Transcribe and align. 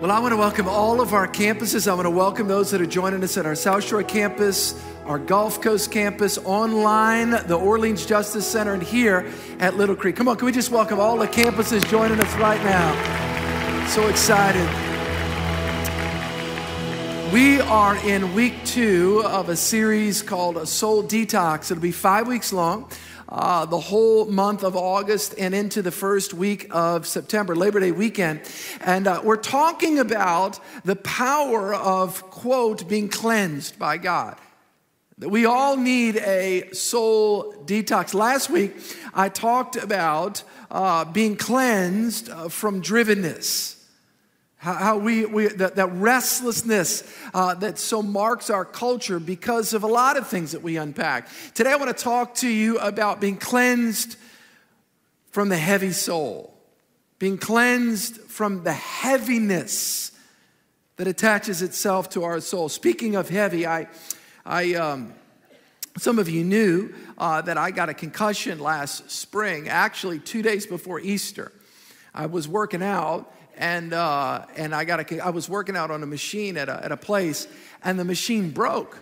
Well, 0.00 0.10
I 0.10 0.18
want 0.18 0.32
to 0.32 0.38
welcome 0.38 0.66
all 0.66 1.02
of 1.02 1.12
our 1.12 1.28
campuses. 1.28 1.86
I 1.86 1.92
want 1.92 2.06
to 2.06 2.10
welcome 2.10 2.48
those 2.48 2.70
that 2.70 2.80
are 2.80 2.86
joining 2.86 3.22
us 3.22 3.36
at 3.36 3.44
our 3.44 3.54
South 3.54 3.84
Shore 3.84 4.02
campus, 4.02 4.82
our 5.04 5.18
Gulf 5.18 5.60
Coast 5.60 5.92
campus, 5.92 6.38
online, 6.38 7.32
the 7.32 7.58
Orleans 7.58 8.06
Justice 8.06 8.50
Center, 8.50 8.72
and 8.72 8.82
here 8.82 9.30
at 9.58 9.76
Little 9.76 9.94
Creek. 9.94 10.16
Come 10.16 10.26
on, 10.26 10.38
can 10.38 10.46
we 10.46 10.52
just 10.52 10.70
welcome 10.70 10.98
all 10.98 11.18
the 11.18 11.28
campuses 11.28 11.86
joining 11.90 12.18
us 12.18 12.34
right 12.36 12.62
now? 12.64 13.88
So 13.88 14.08
excited. 14.08 14.66
We 17.30 17.60
are 17.60 17.96
in 17.96 18.32
week 18.32 18.54
two 18.64 19.22
of 19.26 19.50
a 19.50 19.56
series 19.56 20.22
called 20.22 20.56
a 20.56 20.64
Soul 20.64 21.02
Detox. 21.02 21.70
It'll 21.70 21.82
be 21.82 21.92
five 21.92 22.26
weeks 22.26 22.54
long 22.54 22.88
uh, 23.30 23.64
the 23.66 23.78
whole 23.78 24.26
month 24.26 24.64
of 24.64 24.76
August 24.76 25.34
and 25.38 25.54
into 25.54 25.82
the 25.82 25.90
first 25.90 26.34
week 26.34 26.66
of 26.70 27.06
September, 27.06 27.54
Labor 27.54 27.80
Day 27.80 27.92
weekend. 27.92 28.40
And 28.80 29.06
uh, 29.06 29.20
we're 29.22 29.36
talking 29.36 29.98
about 29.98 30.58
the 30.84 30.96
power 30.96 31.74
of, 31.74 32.22
quote, 32.30 32.88
being 32.88 33.08
cleansed 33.08 33.78
by 33.78 33.98
God. 33.98 34.36
That 35.18 35.28
we 35.28 35.44
all 35.44 35.76
need 35.76 36.16
a 36.16 36.70
soul 36.72 37.52
detox. 37.66 38.14
Last 38.14 38.50
week, 38.50 38.74
I 39.12 39.28
talked 39.28 39.76
about 39.76 40.42
uh, 40.70 41.04
being 41.04 41.36
cleansed 41.36 42.30
uh, 42.30 42.48
from 42.48 42.82
drivenness. 42.82 43.79
How, 44.60 44.74
how 44.74 44.96
we, 44.98 45.24
we 45.24 45.48
that, 45.48 45.76
that 45.76 45.90
restlessness 45.92 47.02
uh, 47.32 47.54
that 47.54 47.78
so 47.78 48.02
marks 48.02 48.50
our 48.50 48.66
culture 48.66 49.18
because 49.18 49.72
of 49.72 49.84
a 49.84 49.86
lot 49.86 50.18
of 50.18 50.28
things 50.28 50.52
that 50.52 50.60
we 50.60 50.76
unpack. 50.76 51.30
Today, 51.54 51.72
I 51.72 51.76
want 51.76 51.96
to 51.96 52.04
talk 52.04 52.34
to 52.36 52.48
you 52.48 52.78
about 52.78 53.22
being 53.22 53.38
cleansed 53.38 54.16
from 55.30 55.48
the 55.48 55.56
heavy 55.56 55.92
soul, 55.92 56.52
being 57.18 57.38
cleansed 57.38 58.20
from 58.20 58.62
the 58.62 58.74
heaviness 58.74 60.12
that 60.96 61.08
attaches 61.08 61.62
itself 61.62 62.10
to 62.10 62.24
our 62.24 62.38
soul. 62.40 62.68
Speaking 62.68 63.16
of 63.16 63.30
heavy, 63.30 63.66
I, 63.66 63.88
I, 64.44 64.74
um, 64.74 65.14
some 65.96 66.18
of 66.18 66.28
you 66.28 66.44
knew 66.44 66.92
uh, 67.16 67.40
that 67.40 67.56
I 67.56 67.70
got 67.70 67.88
a 67.88 67.94
concussion 67.94 68.58
last 68.58 69.10
spring, 69.10 69.70
actually, 69.70 70.18
two 70.18 70.42
days 70.42 70.66
before 70.66 71.00
Easter. 71.00 71.50
I 72.14 72.26
was 72.26 72.46
working 72.46 72.82
out 72.82 73.32
and 73.60 73.92
uh, 73.92 74.46
and 74.56 74.74
I 74.74 74.84
got 74.84 75.12
a, 75.12 75.20
I 75.20 75.30
was 75.30 75.48
working 75.48 75.76
out 75.76 75.90
on 75.90 76.02
a 76.02 76.06
machine 76.06 76.56
at 76.56 76.68
a, 76.68 76.82
at 76.82 76.90
a 76.90 76.96
place, 76.96 77.46
and 77.84 77.98
the 77.98 78.04
machine 78.04 78.50
broke. 78.50 78.98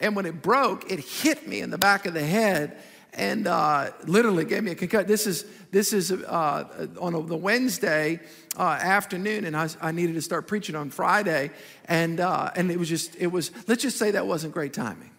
And 0.00 0.16
when 0.16 0.24
it 0.24 0.40
broke, 0.40 0.90
it 0.90 0.98
hit 0.98 1.46
me 1.46 1.60
in 1.60 1.68
the 1.68 1.76
back 1.76 2.06
of 2.06 2.14
the 2.14 2.24
head, 2.24 2.78
and 3.12 3.46
uh, 3.46 3.90
literally 4.06 4.46
gave 4.46 4.64
me 4.64 4.70
a 4.70 4.74
concussion. 4.74 5.06
This 5.06 5.26
is 5.26 5.44
this 5.70 5.92
is 5.92 6.10
uh, 6.10 6.88
on 6.98 7.14
a, 7.14 7.22
the 7.22 7.36
Wednesday 7.36 8.20
uh, 8.56 8.62
afternoon, 8.62 9.44
and 9.44 9.54
I, 9.54 9.68
I, 9.82 9.92
needed 9.92 10.14
to 10.14 10.22
start 10.22 10.48
preaching 10.48 10.74
on 10.74 10.88
Friday, 10.88 11.50
and 11.84 12.18
uh, 12.18 12.50
and 12.56 12.70
it 12.70 12.78
was 12.78 12.88
just 12.88 13.14
it 13.16 13.26
was 13.26 13.50
let's 13.68 13.82
just 13.82 13.98
say 13.98 14.12
that 14.12 14.26
wasn't 14.26 14.54
great 14.54 14.72
timing. 14.72 15.09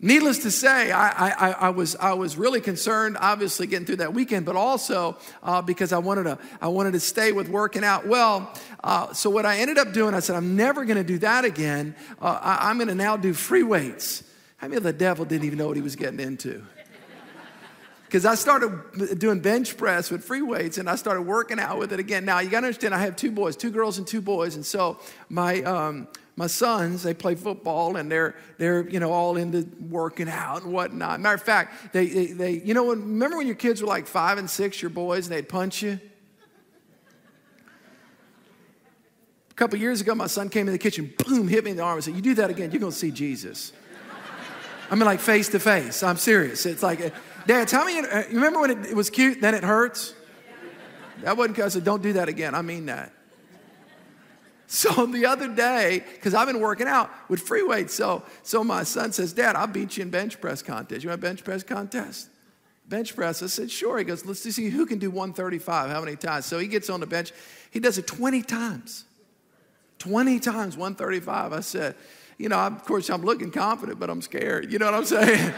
Needless 0.00 0.38
to 0.44 0.52
say, 0.52 0.92
I, 0.92 1.28
I, 1.28 1.50
I, 1.50 1.70
was, 1.70 1.96
I 1.96 2.12
was 2.12 2.36
really 2.36 2.60
concerned, 2.60 3.16
obviously, 3.20 3.66
getting 3.66 3.84
through 3.84 3.96
that 3.96 4.14
weekend, 4.14 4.46
but 4.46 4.54
also 4.54 5.16
uh, 5.42 5.60
because 5.60 5.92
I 5.92 5.98
wanted, 5.98 6.24
to, 6.24 6.38
I 6.60 6.68
wanted 6.68 6.92
to 6.92 7.00
stay 7.00 7.32
with 7.32 7.48
working 7.48 7.82
out 7.82 8.06
well. 8.06 8.52
Uh, 8.84 9.12
so, 9.12 9.28
what 9.28 9.44
I 9.44 9.58
ended 9.58 9.76
up 9.76 9.92
doing, 9.92 10.14
I 10.14 10.20
said, 10.20 10.36
I'm 10.36 10.54
never 10.54 10.84
going 10.84 10.98
to 10.98 11.04
do 11.04 11.18
that 11.18 11.44
again. 11.44 11.96
Uh, 12.22 12.38
I, 12.40 12.70
am 12.70 12.78
going 12.78 12.86
to 12.86 12.94
now 12.94 13.16
do 13.16 13.34
free 13.34 13.64
weights. 13.64 14.22
I 14.62 14.68
mean, 14.68 14.84
the 14.84 14.92
devil 14.92 15.24
didn't 15.24 15.46
even 15.46 15.58
know 15.58 15.66
what 15.66 15.76
he 15.76 15.82
was 15.82 15.96
getting 15.96 16.20
into. 16.20 16.64
Because 18.04 18.24
I 18.24 18.36
started 18.36 19.18
doing 19.18 19.40
bench 19.40 19.76
press 19.76 20.10
with 20.10 20.24
free 20.24 20.40
weights 20.40 20.78
and 20.78 20.88
I 20.88 20.96
started 20.96 21.24
working 21.24 21.60
out 21.60 21.78
with 21.78 21.92
it 21.92 22.00
again. 22.00 22.24
Now, 22.24 22.40
you 22.40 22.48
got 22.48 22.60
to 22.60 22.66
understand, 22.68 22.94
I 22.94 23.00
have 23.00 23.16
two 23.16 23.30
boys, 23.30 23.54
two 23.54 23.70
girls 23.70 23.98
and 23.98 24.06
two 24.06 24.22
boys. 24.22 24.54
And 24.54 24.64
so, 24.64 24.98
my, 25.28 25.60
um, 25.60 26.08
my 26.38 26.46
sons, 26.46 27.02
they 27.02 27.14
play 27.14 27.34
football 27.34 27.96
and 27.96 28.08
they're, 28.08 28.36
they're 28.58 28.88
you 28.88 29.00
know, 29.00 29.10
all 29.10 29.36
into 29.36 29.68
working 29.90 30.28
out 30.28 30.62
and 30.62 30.72
whatnot. 30.72 31.18
Matter 31.18 31.34
of 31.34 31.42
fact, 31.42 31.92
they, 31.92 32.06
they, 32.06 32.26
they 32.26 32.50
you 32.52 32.74
know, 32.74 32.84
when, 32.84 33.00
remember 33.00 33.38
when 33.38 33.48
your 33.48 33.56
kids 33.56 33.82
were 33.82 33.88
like 33.88 34.06
five 34.06 34.38
and 34.38 34.48
six, 34.48 34.80
your 34.80 34.90
boys, 34.90 35.26
and 35.26 35.34
they'd 35.34 35.48
punch 35.48 35.82
you? 35.82 35.98
A 39.50 39.54
couple 39.54 39.80
years 39.80 40.00
ago, 40.00 40.14
my 40.14 40.28
son 40.28 40.48
came 40.48 40.68
in 40.68 40.72
the 40.72 40.78
kitchen, 40.78 41.12
boom, 41.26 41.48
hit 41.48 41.64
me 41.64 41.72
in 41.72 41.76
the 41.76 41.82
arm 41.82 41.96
and 41.96 42.04
said, 42.04 42.14
You 42.14 42.22
do 42.22 42.34
that 42.34 42.50
again, 42.50 42.70
you're 42.70 42.78
going 42.78 42.92
to 42.92 42.98
see 42.98 43.10
Jesus. 43.10 43.72
I 44.88 44.94
mean, 44.94 45.06
like 45.06 45.18
face 45.18 45.48
to 45.48 45.58
face. 45.58 46.04
I'm 46.04 46.16
serious. 46.16 46.66
It's 46.66 46.84
like, 46.84 47.12
Dad, 47.48 47.66
tell 47.66 47.84
me, 47.84 47.98
uh, 47.98 48.20
you 48.28 48.36
remember 48.36 48.60
when 48.60 48.84
it, 48.84 48.94
was 48.94 49.10
cute, 49.10 49.40
then 49.40 49.56
it 49.56 49.64
hurts? 49.64 50.14
That 51.22 51.36
wasn't 51.36 51.56
because 51.56 51.74
I 51.74 51.78
said, 51.78 51.84
Don't 51.84 52.00
do 52.00 52.12
that 52.12 52.28
again. 52.28 52.54
I 52.54 52.62
mean 52.62 52.86
that. 52.86 53.12
So 54.70 55.06
the 55.06 55.24
other 55.24 55.48
day, 55.48 56.04
because 56.14 56.34
I've 56.34 56.46
been 56.46 56.60
working 56.60 56.88
out 56.88 57.10
with 57.30 57.40
free 57.40 57.62
weights, 57.62 57.94
so, 57.94 58.22
so 58.42 58.62
my 58.62 58.82
son 58.82 59.12
says, 59.12 59.32
Dad, 59.32 59.56
I'll 59.56 59.66
beat 59.66 59.96
you 59.96 60.02
in 60.02 60.10
bench 60.10 60.42
press 60.42 60.60
contest. 60.60 61.02
You 61.02 61.08
want 61.08 61.20
a 61.20 61.22
bench 61.22 61.42
press 61.42 61.62
contest? 61.62 62.28
Bench 62.86 63.16
press. 63.16 63.42
I 63.42 63.46
said, 63.46 63.70
sure. 63.70 63.96
He 63.96 64.04
goes, 64.04 64.26
let's 64.26 64.40
see 64.40 64.68
who 64.68 64.84
can 64.84 64.98
do 64.98 65.10
135, 65.10 65.90
how 65.90 66.00
many 66.00 66.16
times. 66.16 66.44
So 66.44 66.58
he 66.58 66.66
gets 66.66 66.90
on 66.90 67.00
the 67.00 67.06
bench. 67.06 67.32
He 67.70 67.80
does 67.80 67.96
it 67.96 68.06
20 68.06 68.42
times. 68.42 69.06
20 70.00 70.38
times 70.38 70.76
135. 70.76 71.54
I 71.54 71.60
said, 71.60 71.94
you 72.38 72.48
know, 72.48 72.56
of 72.56 72.84
course, 72.84 73.10
I'm 73.10 73.22
looking 73.22 73.50
confident, 73.50 73.98
but 73.98 74.08
I'm 74.08 74.22
scared. 74.22 74.72
You 74.72 74.78
know 74.78 74.86
what 74.86 74.94
I'm 74.94 75.04
saying? 75.04 75.54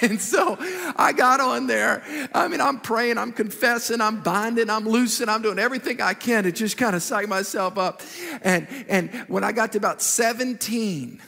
and 0.02 0.20
so 0.20 0.56
I 0.96 1.12
got 1.12 1.38
on 1.38 1.66
there. 1.66 2.02
I 2.34 2.48
mean, 2.48 2.62
I'm 2.62 2.80
praying, 2.80 3.18
I'm 3.18 3.30
confessing, 3.30 4.00
I'm 4.00 4.22
binding, 4.22 4.70
I'm 4.70 4.88
loosing, 4.88 5.28
I'm 5.28 5.42
doing 5.42 5.58
everything 5.58 6.00
I 6.00 6.14
can 6.14 6.44
to 6.44 6.52
just 6.52 6.78
kind 6.78 6.96
of 6.96 7.02
psych 7.02 7.28
myself 7.28 7.76
up. 7.76 8.00
And, 8.40 8.66
and 8.88 9.10
when 9.28 9.44
I 9.44 9.52
got 9.52 9.72
to 9.72 9.78
about 9.78 10.00
17, 10.00 11.20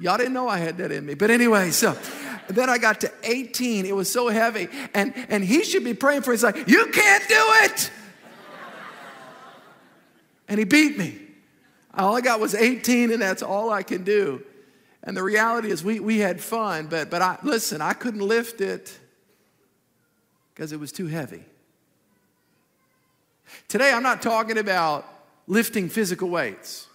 y'all 0.00 0.18
didn't 0.18 0.32
know 0.32 0.48
I 0.48 0.58
had 0.58 0.78
that 0.78 0.90
in 0.90 1.06
me. 1.06 1.14
But 1.14 1.30
anyway, 1.30 1.70
so 1.70 1.96
then 2.48 2.68
I 2.68 2.78
got 2.78 3.02
to 3.02 3.12
18. 3.22 3.86
It 3.86 3.94
was 3.94 4.10
so 4.10 4.26
heavy. 4.26 4.66
And, 4.92 5.14
and 5.28 5.44
he 5.44 5.62
should 5.62 5.84
be 5.84 5.94
praying 5.94 6.22
for 6.22 6.32
it. 6.32 6.34
He's 6.34 6.42
like, 6.42 6.68
You 6.68 6.86
can't 6.86 7.28
do 7.28 7.44
it. 7.64 7.90
And 10.48 10.58
he 10.58 10.64
beat 10.64 10.98
me. 10.98 11.29
All 11.94 12.16
I 12.16 12.20
got 12.20 12.40
was 12.40 12.54
18, 12.54 13.12
and 13.12 13.20
that's 13.20 13.42
all 13.42 13.70
I 13.70 13.82
can 13.82 14.04
do. 14.04 14.42
And 15.02 15.16
the 15.16 15.22
reality 15.22 15.70
is, 15.70 15.82
we, 15.82 15.98
we 15.98 16.18
had 16.18 16.40
fun, 16.40 16.86
but, 16.86 17.10
but 17.10 17.22
I, 17.22 17.38
listen, 17.42 17.80
I 17.80 17.94
couldn't 17.94 18.20
lift 18.20 18.60
it 18.60 18.96
because 20.54 20.72
it 20.72 20.78
was 20.78 20.92
too 20.92 21.06
heavy. 21.06 21.42
Today, 23.66 23.92
I'm 23.92 24.02
not 24.02 24.22
talking 24.22 24.58
about 24.58 25.06
lifting 25.46 25.88
physical 25.88 26.28
weights, 26.28 26.86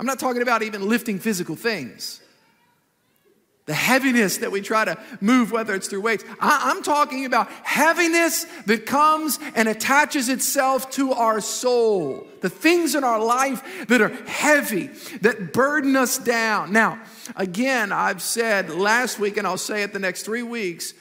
I'm 0.00 0.06
not 0.06 0.18
talking 0.18 0.42
about 0.42 0.62
even 0.62 0.88
lifting 0.88 1.18
physical 1.18 1.56
things 1.56 2.20
the 3.68 3.74
heaviness 3.74 4.38
that 4.38 4.50
we 4.50 4.62
try 4.62 4.82
to 4.82 4.98
move, 5.20 5.52
whether 5.52 5.74
it's 5.74 5.88
through 5.88 6.00
weights. 6.00 6.24
I, 6.40 6.70
am 6.74 6.82
talking 6.82 7.26
about 7.26 7.50
heaviness 7.50 8.46
that 8.64 8.86
comes 8.86 9.38
and 9.54 9.68
attaches 9.68 10.30
itself 10.30 10.90
to 10.92 11.12
our 11.12 11.42
soul. 11.42 12.26
The 12.40 12.48
things 12.48 12.94
in 12.94 13.04
our 13.04 13.22
life 13.22 13.86
that 13.88 14.00
are 14.00 14.08
heavy, 14.24 14.86
that 15.20 15.52
burden 15.52 15.96
us 15.96 16.16
down. 16.16 16.72
Now, 16.72 16.98
again, 17.36 17.92
I've 17.92 18.22
said 18.22 18.70
last 18.70 19.18
week, 19.18 19.36
and 19.36 19.46
I'll 19.46 19.58
say 19.58 19.82
it 19.82 19.92
the 19.92 19.98
next 19.98 20.22
three 20.22 20.42
weeks 20.42 20.94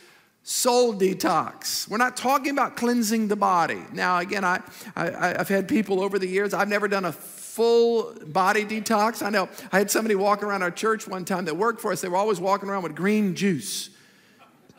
soul 0.44 0.94
detox. 0.94 1.90
We're 1.90 1.98
not 1.98 2.16
talking 2.16 2.52
about 2.52 2.76
cleansing 2.78 3.30
the 3.30 3.36
body. 3.36 3.82
Now, 3.94 4.20
again, 4.20 4.46
I, 4.46 4.62
I, 4.96 5.36
have 5.38 5.50
had 5.50 5.68
people 5.68 6.02
over 6.02 6.20
the 6.20 6.28
years, 6.28 6.54
I've 6.54 6.70
never 6.70 6.88
done 6.88 7.04
a 7.04 7.12
full 7.58 8.14
body 8.28 8.64
detox. 8.66 9.26
I 9.26 9.32
know 9.32 9.50
I 9.72 9.80
had 9.80 9.90
somebody 9.90 10.14
walk 10.14 10.44
around 10.44 10.62
our 10.62 10.70
church 10.70 11.08
one 11.08 11.26
time 11.26 11.46
that 11.46 11.58
worked 11.58 11.82
for 11.82 11.92
us. 11.92 12.02
They 12.02 12.08
were 12.08 12.16
always 12.16 12.40
walking 12.40 12.70
around 12.70 12.84
with 12.84 12.94
green 12.94 13.34
juice. 13.34 13.90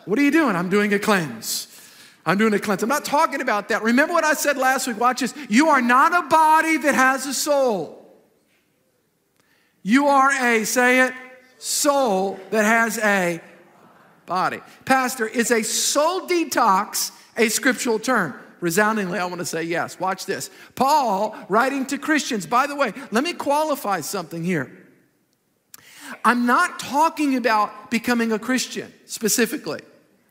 What 0.05 0.17
are 0.17 0.23
you 0.23 0.31
doing? 0.31 0.55
I'm 0.55 0.71
doing 0.71 0.95
a 0.95 0.99
cleanse. 1.01 1.67
I'm 2.25 2.39
doing 2.39 2.55
a 2.55 2.61
cleanse. 2.61 2.85
I'm 2.85 2.89
not 2.89 3.05
talking 3.05 3.41
about 3.41 3.71
that. 3.71 3.83
Remember 3.83 4.15
what 4.15 4.23
I 4.23 4.35
said 4.35 4.57
last 4.57 4.87
week? 4.87 4.97
Watch 4.97 5.23
this. 5.23 5.35
You 5.49 5.71
are 5.71 5.83
not 5.83 6.25
a 6.25 6.29
body 6.29 6.77
that 6.77 6.95
has 6.95 7.27
a 7.27 7.35
soul. 7.35 8.07
You 9.83 10.07
are 10.07 10.31
a, 10.31 10.63
say 10.63 11.01
it, 11.01 11.15
soul 11.59 12.39
that 12.51 12.65
has 12.65 12.97
a 12.99 13.41
body. 14.25 14.61
Pastor, 14.85 15.27
is 15.27 15.51
a 15.51 15.65
soul 15.65 16.29
detox 16.29 17.11
a 17.37 17.49
scriptural 17.49 17.99
term? 17.99 18.39
Resoundingly, 18.61 19.19
I 19.19 19.25
want 19.27 19.39
to 19.39 19.45
say 19.45 19.63
yes. 19.63 19.99
Watch 20.01 20.27
this. 20.27 20.51
Paul, 20.75 21.37
writing 21.49 21.87
to 21.87 21.99
Christians, 21.99 22.47
by 22.47 22.67
the 22.67 22.75
way, 22.75 22.93
let 23.11 23.25
me 23.25 23.33
qualify 23.33 24.01
something 24.01 24.43
here. 24.43 24.71
I'm 26.25 26.47
not 26.47 26.81
talking 26.81 27.37
about 27.37 27.91
becoming 27.91 28.33
a 28.33 28.39
Christian 28.39 28.93
specifically. 29.07 29.81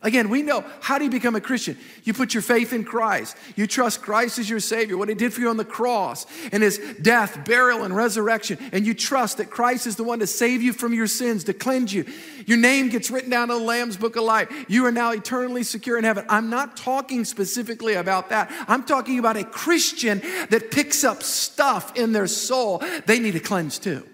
Again, 0.03 0.29
we 0.29 0.43
know 0.43 0.63
how 0.79 0.99
do 0.99 1.05
you 1.05 1.09
become 1.09 1.35
a 1.35 1.41
Christian? 1.41 1.75
You 2.03 2.13
put 2.13 2.35
your 2.35 2.43
faith 2.43 2.71
in 2.71 2.83
Christ. 2.83 3.35
You 3.55 3.65
trust 3.65 4.03
Christ 4.03 4.37
as 4.37 4.47
your 4.47 4.59
Savior, 4.59 4.95
what 4.95 5.09
He 5.09 5.15
did 5.15 5.33
for 5.33 5.41
you 5.41 5.49
on 5.49 5.57
the 5.57 5.65
cross, 5.65 6.27
and 6.51 6.61
His 6.61 6.77
death, 7.01 7.43
burial, 7.45 7.83
and 7.83 7.95
resurrection. 7.95 8.59
And 8.71 8.85
you 8.85 8.93
trust 8.93 9.37
that 9.37 9.49
Christ 9.49 9.87
is 9.87 9.95
the 9.95 10.03
one 10.03 10.19
to 10.19 10.27
save 10.27 10.61
you 10.61 10.71
from 10.71 10.93
your 10.93 11.07
sins, 11.07 11.45
to 11.45 11.53
cleanse 11.53 11.91
you. 11.91 12.05
Your 12.45 12.59
name 12.59 12.89
gets 12.89 13.09
written 13.09 13.31
down 13.31 13.49
in 13.49 13.57
the 13.57 13.63
Lamb's 13.63 13.97
Book 13.97 14.15
of 14.15 14.23
Life. 14.23 14.65
You 14.67 14.85
are 14.85 14.91
now 14.91 15.11
eternally 15.11 15.63
secure 15.63 15.97
in 15.97 16.03
heaven. 16.03 16.25
I'm 16.29 16.51
not 16.51 16.77
talking 16.77 17.25
specifically 17.25 17.95
about 17.95 18.29
that. 18.29 18.51
I'm 18.67 18.83
talking 18.83 19.17
about 19.17 19.35
a 19.35 19.43
Christian 19.43 20.19
that 20.51 20.69
picks 20.69 21.03
up 21.03 21.23
stuff 21.23 21.97
in 21.97 22.11
their 22.11 22.27
soul 22.27 22.83
they 23.07 23.17
need 23.19 23.33
to 23.33 23.39
cleanse 23.39 23.79
too. 23.79 24.07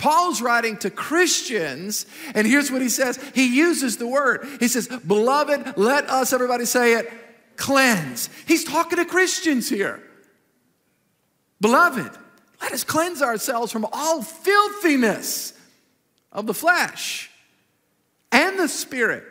Paul's 0.00 0.40
writing 0.40 0.78
to 0.78 0.90
Christians, 0.90 2.06
and 2.34 2.46
here's 2.46 2.70
what 2.70 2.80
he 2.80 2.88
says. 2.88 3.18
He 3.34 3.54
uses 3.54 3.98
the 3.98 4.06
word. 4.06 4.48
He 4.58 4.66
says, 4.66 4.88
Beloved, 4.88 5.76
let 5.76 6.08
us, 6.08 6.32
everybody 6.32 6.64
say 6.64 6.94
it, 6.94 7.12
cleanse. 7.56 8.30
He's 8.46 8.64
talking 8.64 8.96
to 8.96 9.04
Christians 9.04 9.68
here. 9.68 10.02
Beloved, 11.60 12.10
let 12.62 12.72
us 12.72 12.82
cleanse 12.82 13.20
ourselves 13.20 13.70
from 13.70 13.86
all 13.92 14.22
filthiness 14.22 15.52
of 16.32 16.46
the 16.46 16.54
flesh 16.54 17.30
and 18.32 18.58
the 18.58 18.68
spirit 18.68 19.24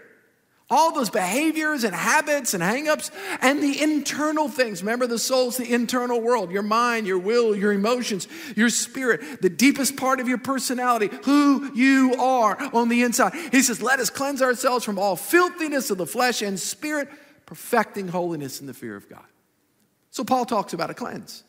all 0.69 0.92
those 0.92 1.10
behaviors 1.10 1.83
and 1.83 1.95
habits 1.95 2.54
and 2.54 2.62
hangups 2.62 3.12
and 3.42 3.62
the 3.62 3.81
internal 3.81 4.48
things. 4.48 4.83
Remember, 4.83 5.07
the 5.07 5.18
soul's 5.18 5.57
the 5.57 5.71
internal 5.71 6.21
world 6.21 6.51
your 6.51 6.62
mind, 6.62 7.07
your 7.07 7.18
will, 7.18 7.56
your 7.56 7.74
emotions, 7.74 8.27
your 8.56 8.69
spirit, 8.69 9.42
the 9.42 9.50
deepest 9.50 9.98
part 9.98 10.19
of 10.19 10.27
your 10.27 10.38
personality, 10.38 11.10
who 11.24 11.74
you 11.74 12.16
are 12.19 12.57
on 12.74 12.89
the 12.89 13.01
inside. 13.01 13.33
He 13.51 13.62
says, 13.62 13.81
Let 13.81 14.00
us 14.00 14.10
cleanse 14.10 14.42
ourselves 14.42 14.86
from 14.86 15.00
all 15.00 15.16
filthiness 15.16 15.89
of 15.89 15.98
the 15.98 16.06
flesh 16.06 16.42
and 16.42 16.60
spirit, 16.60 17.10
perfecting 17.45 18.07
holiness 18.07 18.62
in 18.62 18.68
the 18.68 18.74
fear 18.74 18.95
of 18.95 19.10
God. 19.10 19.25
So, 20.12 20.24
Paul 20.24 20.45
talks 20.45 20.74
about 20.74 20.89
a 20.89 20.94
cleanse. 20.94 21.44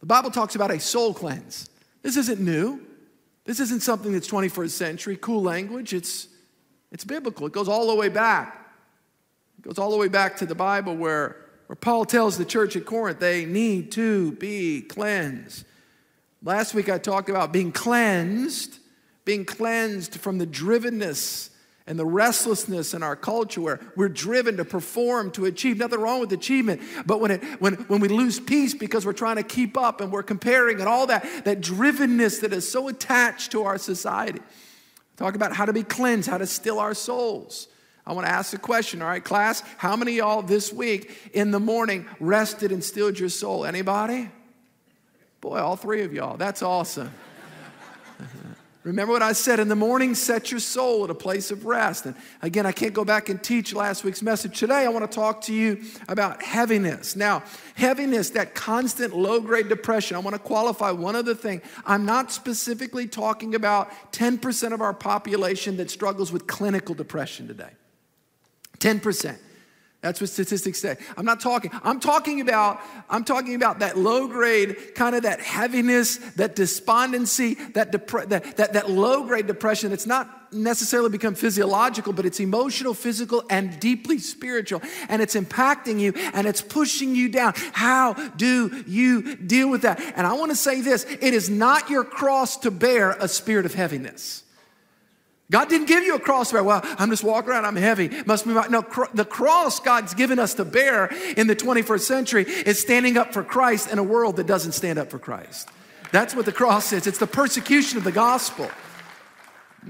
The 0.00 0.06
Bible 0.06 0.30
talks 0.30 0.54
about 0.54 0.70
a 0.70 0.80
soul 0.80 1.12
cleanse. 1.12 1.68
This 2.02 2.16
isn't 2.16 2.40
new. 2.40 2.80
This 3.44 3.60
isn't 3.60 3.82
something 3.82 4.12
that's 4.12 4.28
21st 4.28 4.70
century, 4.70 5.18
cool 5.20 5.42
language. 5.42 5.92
It's 5.92 6.28
it's 6.92 7.04
biblical. 7.04 7.46
It 7.46 7.52
goes 7.52 7.68
all 7.68 7.86
the 7.86 7.94
way 7.94 8.08
back. 8.08 8.74
It 9.58 9.62
goes 9.62 9.78
all 9.78 9.90
the 9.90 9.96
way 9.96 10.08
back 10.08 10.38
to 10.38 10.46
the 10.46 10.54
Bible 10.54 10.96
where, 10.96 11.36
where 11.66 11.76
Paul 11.76 12.04
tells 12.04 12.38
the 12.38 12.44
church 12.44 12.76
at 12.76 12.86
Corinth 12.86 13.18
they 13.18 13.44
need 13.44 13.92
to 13.92 14.32
be 14.32 14.82
cleansed. 14.82 15.64
Last 16.42 16.74
week 16.74 16.88
I 16.88 16.98
talked 16.98 17.28
about 17.28 17.52
being 17.52 17.70
cleansed, 17.70 18.78
being 19.24 19.44
cleansed 19.44 20.16
from 20.16 20.38
the 20.38 20.46
drivenness 20.46 21.50
and 21.86 21.98
the 21.98 22.06
restlessness 22.06 22.94
in 22.94 23.02
our 23.02 23.16
culture 23.16 23.60
where 23.60 23.80
we're 23.96 24.08
driven 24.08 24.56
to 24.56 24.64
perform, 24.64 25.30
to 25.32 25.44
achieve. 25.44 25.76
Nothing 25.76 26.00
wrong 26.00 26.20
with 26.20 26.32
achievement, 26.32 26.80
but 27.04 27.20
when, 27.20 27.32
it, 27.32 27.44
when, 27.60 27.74
when 27.74 28.00
we 28.00 28.08
lose 28.08 28.40
peace 28.40 28.74
because 28.74 29.04
we're 29.04 29.12
trying 29.12 29.36
to 29.36 29.42
keep 29.42 29.76
up 29.76 30.00
and 30.00 30.12
we're 30.12 30.22
comparing 30.22 30.80
and 30.80 30.88
all 30.88 31.08
that, 31.08 31.26
that 31.44 31.60
drivenness 31.60 32.40
that 32.40 32.52
is 32.52 32.70
so 32.70 32.88
attached 32.88 33.52
to 33.52 33.64
our 33.64 33.76
society. 33.76 34.40
Talk 35.20 35.34
about 35.34 35.52
how 35.52 35.66
to 35.66 35.74
be 35.74 35.82
cleansed, 35.82 36.30
how 36.30 36.38
to 36.38 36.46
still 36.46 36.78
our 36.78 36.94
souls. 36.94 37.68
I 38.06 38.14
want 38.14 38.26
to 38.26 38.32
ask 38.32 38.54
a 38.54 38.58
question, 38.58 39.02
all 39.02 39.08
right, 39.08 39.22
class? 39.22 39.62
How 39.76 39.94
many 39.94 40.12
y'all 40.12 40.40
this 40.40 40.72
week 40.72 41.12
in 41.34 41.50
the 41.50 41.60
morning 41.60 42.06
rested 42.20 42.72
and 42.72 42.82
stilled 42.82 43.18
your 43.18 43.28
soul? 43.28 43.66
Anybody? 43.66 44.30
Boy, 45.42 45.58
all 45.58 45.76
three 45.76 46.04
of 46.04 46.14
y'all. 46.14 46.38
That's 46.38 46.62
awesome. 46.62 47.10
Remember 48.82 49.12
what 49.12 49.22
I 49.22 49.32
said 49.32 49.60
in 49.60 49.68
the 49.68 49.76
morning? 49.76 50.14
Set 50.14 50.50
your 50.50 50.58
soul 50.58 51.04
at 51.04 51.10
a 51.10 51.14
place 51.14 51.50
of 51.50 51.66
rest. 51.66 52.06
And 52.06 52.14
again, 52.40 52.64
I 52.64 52.72
can't 52.72 52.94
go 52.94 53.04
back 53.04 53.28
and 53.28 53.42
teach 53.42 53.74
last 53.74 54.04
week's 54.04 54.22
message. 54.22 54.58
Today, 54.58 54.86
I 54.86 54.88
want 54.88 55.10
to 55.10 55.14
talk 55.14 55.42
to 55.42 55.52
you 55.52 55.82
about 56.08 56.42
heaviness. 56.42 57.14
Now, 57.14 57.42
heaviness, 57.74 58.30
that 58.30 58.54
constant 58.54 59.14
low 59.14 59.38
grade 59.40 59.68
depression, 59.68 60.16
I 60.16 60.20
want 60.20 60.34
to 60.34 60.40
qualify 60.40 60.92
one 60.92 61.14
other 61.14 61.34
thing. 61.34 61.60
I'm 61.84 62.06
not 62.06 62.32
specifically 62.32 63.06
talking 63.06 63.54
about 63.54 63.90
10% 64.12 64.72
of 64.72 64.80
our 64.80 64.94
population 64.94 65.76
that 65.76 65.90
struggles 65.90 66.32
with 66.32 66.46
clinical 66.46 66.94
depression 66.94 67.48
today. 67.48 67.72
10%. 68.78 69.36
That's 70.02 70.18
what 70.18 70.30
statistics 70.30 70.80
say. 70.80 70.96
I'm 71.18 71.26
not 71.26 71.40
talking, 71.40 71.70
I'm 71.82 72.00
talking 72.00 72.40
about, 72.40 72.80
I'm 73.10 73.22
talking 73.22 73.54
about 73.54 73.80
that 73.80 73.98
low 73.98 74.28
grade, 74.28 74.94
kind 74.94 75.14
of 75.14 75.24
that 75.24 75.40
heaviness, 75.40 76.16
that 76.36 76.56
despondency, 76.56 77.54
that, 77.74 77.92
depre- 77.92 78.28
that, 78.30 78.56
that, 78.56 78.72
that 78.72 78.90
low 78.90 79.24
grade 79.24 79.46
depression. 79.46 79.92
It's 79.92 80.06
not 80.06 80.54
necessarily 80.54 81.10
become 81.10 81.34
physiological, 81.34 82.14
but 82.14 82.24
it's 82.24 82.40
emotional, 82.40 82.94
physical, 82.94 83.44
and 83.50 83.78
deeply 83.78 84.18
spiritual. 84.18 84.80
And 85.10 85.20
it's 85.20 85.34
impacting 85.34 86.00
you 86.00 86.14
and 86.32 86.46
it's 86.46 86.62
pushing 86.62 87.14
you 87.14 87.28
down. 87.28 87.52
How 87.72 88.14
do 88.14 88.82
you 88.86 89.36
deal 89.36 89.68
with 89.68 89.82
that? 89.82 90.00
And 90.16 90.26
I 90.26 90.32
want 90.32 90.50
to 90.50 90.56
say 90.56 90.80
this 90.80 91.04
it 91.04 91.34
is 91.34 91.50
not 91.50 91.90
your 91.90 92.04
cross 92.04 92.56
to 92.58 92.70
bear 92.70 93.10
a 93.10 93.28
spirit 93.28 93.66
of 93.66 93.74
heaviness. 93.74 94.44
God 95.50 95.68
didn't 95.68 95.88
give 95.88 96.04
you 96.04 96.14
a 96.14 96.20
cross 96.20 96.50
to 96.50 96.54
bear. 96.54 96.64
Well, 96.64 96.80
I'm 96.84 97.10
just 97.10 97.24
walking 97.24 97.50
around, 97.50 97.64
I'm 97.64 97.74
heavy. 97.74 98.08
Must 98.24 98.46
be 98.46 98.52
my. 98.52 98.68
No, 98.68 98.82
cr- 98.82 99.12
the 99.12 99.24
cross 99.24 99.80
God's 99.80 100.14
given 100.14 100.38
us 100.38 100.54
to 100.54 100.64
bear 100.64 101.06
in 101.36 101.48
the 101.48 101.56
21st 101.56 102.00
century 102.00 102.44
is 102.44 102.80
standing 102.80 103.16
up 103.16 103.32
for 103.32 103.42
Christ 103.42 103.90
in 103.90 103.98
a 103.98 104.02
world 104.02 104.36
that 104.36 104.46
doesn't 104.46 104.72
stand 104.72 104.98
up 104.98 105.10
for 105.10 105.18
Christ. 105.18 105.68
That's 106.12 106.36
what 106.36 106.46
the 106.46 106.52
cross 106.52 106.92
is. 106.92 107.06
It's 107.08 107.18
the 107.18 107.26
persecution 107.26 107.98
of 107.98 108.04
the 108.04 108.12
gospel. 108.12 108.70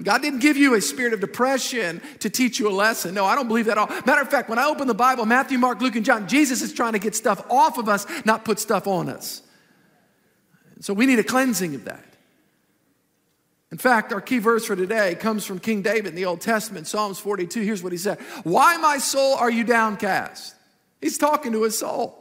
God 0.02 0.22
didn't 0.22 0.38
give 0.38 0.56
you 0.56 0.74
a 0.74 0.80
spirit 0.80 1.12
of 1.12 1.20
depression 1.20 2.00
to 2.20 2.30
teach 2.30 2.58
you 2.58 2.68
a 2.68 2.72
lesson. 2.72 3.12
No, 3.12 3.26
I 3.26 3.34
don't 3.34 3.48
believe 3.48 3.66
that 3.66 3.72
at 3.72 3.78
all. 3.78 3.88
Matter 4.06 4.22
of 4.22 4.30
fact, 4.30 4.48
when 4.48 4.58
I 4.58 4.66
open 4.66 4.86
the 4.86 4.94
Bible, 4.94 5.26
Matthew, 5.26 5.58
Mark, 5.58 5.80
Luke, 5.80 5.96
and 5.96 6.04
John, 6.04 6.28
Jesus 6.28 6.62
is 6.62 6.72
trying 6.72 6.92
to 6.92 6.98
get 6.98 7.14
stuff 7.14 7.44
off 7.50 7.76
of 7.76 7.88
us, 7.88 8.06
not 8.24 8.44
put 8.44 8.60
stuff 8.60 8.86
on 8.86 9.08
us. 9.08 9.42
So 10.80 10.94
we 10.94 11.06
need 11.06 11.18
a 11.18 11.24
cleansing 11.24 11.74
of 11.74 11.84
that. 11.86 12.09
In 13.72 13.78
fact, 13.78 14.12
our 14.12 14.20
key 14.20 14.38
verse 14.38 14.66
for 14.66 14.74
today 14.74 15.14
comes 15.14 15.46
from 15.46 15.60
King 15.60 15.82
David 15.82 16.06
in 16.06 16.14
the 16.16 16.24
Old 16.24 16.40
Testament, 16.40 16.88
Psalms 16.88 17.20
42. 17.20 17.60
Here's 17.60 17.82
what 17.82 17.92
he 17.92 17.98
said 17.98 18.18
Why, 18.42 18.76
my 18.76 18.98
soul, 18.98 19.34
are 19.34 19.50
you 19.50 19.64
downcast? 19.64 20.54
He's 21.00 21.18
talking 21.18 21.52
to 21.52 21.62
his 21.62 21.78
soul. 21.78 22.16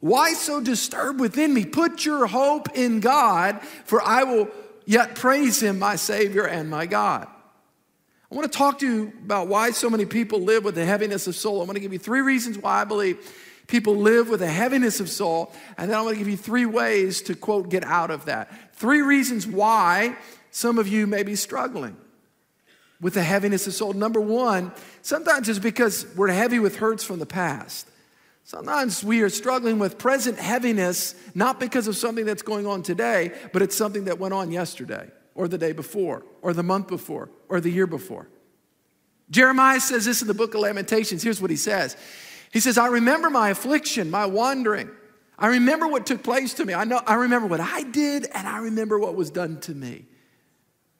Why 0.00 0.34
so 0.34 0.60
disturbed 0.60 1.18
within 1.18 1.54
me? 1.54 1.64
Put 1.64 2.04
your 2.04 2.26
hope 2.26 2.76
in 2.76 3.00
God, 3.00 3.60
for 3.84 4.02
I 4.02 4.24
will 4.24 4.48
yet 4.86 5.14
praise 5.14 5.62
him, 5.62 5.78
my 5.78 5.96
Savior 5.96 6.46
and 6.46 6.68
my 6.68 6.86
God. 6.86 7.26
I 8.30 8.34
want 8.34 8.50
to 8.50 8.56
talk 8.56 8.80
to 8.80 8.86
you 8.86 9.12
about 9.24 9.48
why 9.48 9.70
so 9.70 9.88
many 9.88 10.04
people 10.04 10.40
live 10.40 10.62
with 10.62 10.76
a 10.76 10.84
heaviness 10.84 11.26
of 11.26 11.34
soul. 11.34 11.62
I 11.62 11.64
want 11.64 11.76
to 11.76 11.80
give 11.80 11.92
you 11.92 11.98
three 11.98 12.20
reasons 12.20 12.58
why 12.58 12.82
I 12.82 12.84
believe 12.84 13.18
people 13.66 13.96
live 13.96 14.28
with 14.28 14.42
a 14.42 14.48
heaviness 14.48 15.00
of 15.00 15.08
soul, 15.08 15.52
and 15.78 15.90
then 15.90 15.98
I 15.98 16.02
want 16.02 16.14
to 16.14 16.18
give 16.18 16.28
you 16.28 16.36
three 16.36 16.66
ways 16.66 17.22
to, 17.22 17.34
quote, 17.34 17.70
get 17.70 17.84
out 17.84 18.10
of 18.10 18.26
that. 18.26 18.76
Three 18.76 19.00
reasons 19.00 19.46
why 19.46 20.16
some 20.58 20.76
of 20.76 20.88
you 20.88 21.06
may 21.06 21.22
be 21.22 21.36
struggling 21.36 21.96
with 23.00 23.14
the 23.14 23.22
heaviness 23.22 23.68
of 23.68 23.74
soul. 23.74 23.92
Number 23.92 24.20
one, 24.20 24.72
sometimes 25.02 25.48
it's 25.48 25.60
because 25.60 26.04
we're 26.16 26.32
heavy 26.32 26.58
with 26.58 26.78
hurts 26.78 27.04
from 27.04 27.20
the 27.20 27.26
past. 27.26 27.88
Sometimes 28.42 29.04
we 29.04 29.22
are 29.22 29.28
struggling 29.28 29.78
with 29.78 29.98
present 29.98 30.36
heaviness, 30.36 31.14
not 31.32 31.60
because 31.60 31.86
of 31.86 31.96
something 31.96 32.26
that's 32.26 32.42
going 32.42 32.66
on 32.66 32.82
today, 32.82 33.30
but 33.52 33.62
it's 33.62 33.76
something 33.76 34.06
that 34.06 34.18
went 34.18 34.34
on 34.34 34.50
yesterday, 34.50 35.08
or 35.36 35.46
the 35.46 35.58
day 35.58 35.70
before, 35.70 36.24
or 36.42 36.52
the 36.52 36.64
month 36.64 36.88
before, 36.88 37.30
or 37.48 37.60
the 37.60 37.70
year 37.70 37.86
before. 37.86 38.26
Jeremiah 39.30 39.78
says 39.78 40.06
this 40.06 40.22
in 40.22 40.26
the 40.26 40.34
book 40.34 40.54
of 40.54 40.60
Lamentations. 40.62 41.22
Here's 41.22 41.40
what 41.40 41.52
he 41.52 41.56
says 41.56 41.96
He 42.52 42.58
says, 42.58 42.78
I 42.78 42.88
remember 42.88 43.30
my 43.30 43.50
affliction, 43.50 44.10
my 44.10 44.26
wandering. 44.26 44.90
I 45.38 45.46
remember 45.46 45.86
what 45.86 46.04
took 46.04 46.24
place 46.24 46.54
to 46.54 46.64
me. 46.64 46.74
I 46.74 46.82
know 46.82 47.00
I 47.06 47.14
remember 47.14 47.46
what 47.46 47.60
I 47.60 47.84
did, 47.84 48.26
and 48.34 48.48
I 48.48 48.58
remember 48.58 48.98
what 48.98 49.14
was 49.14 49.30
done 49.30 49.60
to 49.60 49.72
me. 49.72 50.06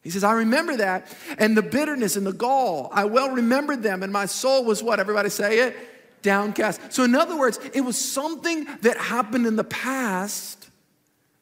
He 0.08 0.12
says, 0.12 0.24
I 0.24 0.32
remember 0.32 0.74
that. 0.78 1.14
And 1.36 1.54
the 1.54 1.60
bitterness 1.60 2.16
and 2.16 2.26
the 2.26 2.32
gall, 2.32 2.88
I 2.94 3.04
well 3.04 3.28
remembered 3.30 3.82
them. 3.82 4.02
And 4.02 4.10
my 4.10 4.24
soul 4.24 4.64
was 4.64 4.82
what? 4.82 5.00
Everybody 5.00 5.28
say 5.28 5.58
it? 5.58 5.76
Downcast. 6.22 6.94
So, 6.94 7.04
in 7.04 7.14
other 7.14 7.36
words, 7.36 7.60
it 7.74 7.82
was 7.82 7.98
something 7.98 8.66
that 8.80 8.96
happened 8.96 9.46
in 9.46 9.56
the 9.56 9.64
past 9.64 10.70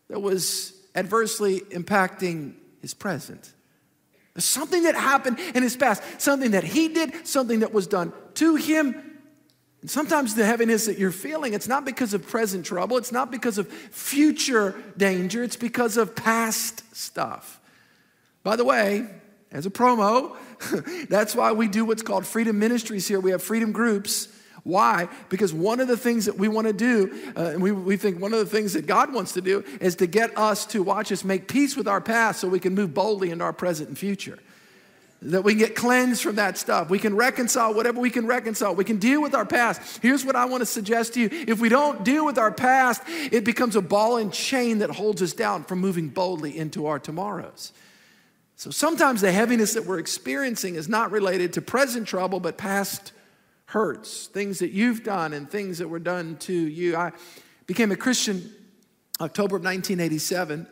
that 0.09 0.21
was 0.21 0.73
adversely 0.97 1.61
impacting 1.61 2.55
his 2.81 2.93
present. 2.93 3.53
Something 4.37 4.83
that 4.83 4.97
happened 4.97 5.39
in 5.55 5.63
his 5.63 5.77
past, 5.77 6.03
something 6.19 6.51
that 6.51 6.65
he 6.65 6.89
did, 6.89 7.25
something 7.25 7.61
that 7.61 7.73
was 7.73 7.87
done 7.87 8.13
to 8.35 8.57
him. 8.57 9.01
And 9.81 9.89
sometimes 9.89 10.35
the 10.35 10.45
heaviness 10.45 10.87
that 10.87 10.99
you're 10.99 11.13
feeling, 11.13 11.55
it's 11.55 11.69
not 11.69 11.85
because 11.85 12.15
of 12.15 12.27
present 12.27 12.67
trouble, 12.67 12.97
it's 12.97 13.13
not 13.13 13.31
because 13.31 13.59
of 13.59 13.69
future 13.69 14.75
danger, 14.97 15.45
it's 15.45 15.55
because 15.55 15.97
of 15.97 16.17
past 16.17 16.83
stuff. 16.97 17.61
By 18.47 18.55
the 18.55 18.65
way, 18.65 19.05
as 19.51 19.67
a 19.67 19.71
promo, 19.71 20.37
that's 21.09 21.35
why 21.35 21.51
we 21.51 21.67
do 21.67 21.85
what's 21.85 22.03
called 22.03 22.25
freedom 22.25 22.61
ministries 22.61 23.09
here. 23.09 23.19
We 23.19 23.33
have 23.33 23.43
freedom 23.43 23.73
groups. 23.73 24.29
Why? 24.63 25.09
Because 25.31 25.53
one 25.53 25.81
of 25.81 25.89
the 25.89 25.97
things 25.97 26.27
that 26.27 26.39
we 26.39 26.47
want 26.47 26.69
to 26.69 26.73
do, 26.73 27.33
uh, 27.37 27.41
and 27.41 27.61
we, 27.61 27.73
we 27.73 27.97
think 27.97 28.21
one 28.21 28.33
of 28.33 28.39
the 28.39 28.47
things 28.47 28.75
that 28.75 28.87
God 28.87 29.13
wants 29.13 29.33
to 29.33 29.41
do, 29.41 29.65
is 29.81 29.97
to 29.97 30.07
get 30.07 30.39
us 30.39 30.65
to 30.67 30.85
watch 30.85 31.11
us 31.11 31.25
make 31.25 31.49
peace 31.49 31.77
with 31.77 31.89
our 31.89 32.01
past 32.01 32.41
so 32.41 32.47
we 32.47 32.61
can 32.61 32.73
move 32.73 32.95
boldly 32.95 33.33
into 33.33 33.43
our 33.43 33.53
present 33.53 33.89
and 33.89 33.99
future. 33.99 34.39
that 35.23 35.43
we 35.43 35.55
can 35.55 35.59
get 35.59 35.75
cleansed 35.75 36.23
from 36.23 36.37
that 36.37 36.57
stuff. 36.57 36.89
We 36.89 37.01
can 37.01 37.17
reconcile 37.17 37.75
whatever 37.75 37.99
we 37.99 38.11
can 38.11 38.29
reconcile. 38.29 38.77
We 38.77 38.85
can 38.85 38.99
deal 38.99 39.21
with 39.21 39.35
our 39.35 39.45
past. 39.45 39.99
Here's 40.03 40.25
what 40.25 40.37
I 40.37 40.45
want 40.45 40.61
to 40.61 40.67
suggest 40.67 41.15
to 41.15 41.21
you 41.21 41.31
if 41.33 41.59
we 41.59 41.69
don't 41.69 42.05
deal 42.05 42.25
with 42.25 42.39
our 42.39 42.53
past, 42.53 43.03
it 43.09 43.43
becomes 43.43 43.75
a 43.75 43.83
ball 43.83 44.19
and 44.19 44.33
chain 44.33 44.79
that 44.79 44.91
holds 44.91 45.21
us 45.21 45.33
down 45.33 45.65
from 45.65 45.81
moving 45.81 46.11
boldly 46.11 46.57
into 46.57 46.87
our 46.87 47.01
tomorrows. 47.01 47.73
So 48.59 48.71
sometimes 48.71 49.21
the 49.21 49.31
heaviness 49.31 49.75
that 49.75 49.85
we're 49.85 49.99
experiencing 49.99 50.77
is 50.77 50.89
not 50.89 51.11
related 51.13 51.53
to 51.55 51.63
present 51.63 52.09
trouble, 52.09 52.41
but 52.41 52.57
past 52.57 53.13
hurts, 53.67 54.29
things 54.29 54.61
that 54.61 54.71
you've 54.71 55.05
done 55.05 55.35
and 55.35 55.49
things 55.49 55.79
that 55.79 55.89
were 55.89 55.99
done 55.99 56.37
to 56.39 56.55
you. 56.55 56.97
I 56.97 57.13
became 57.67 57.93
a 57.93 57.97
Christian 57.97 58.51
October 59.21 59.57
of 59.57 59.63
1987. 59.63 60.67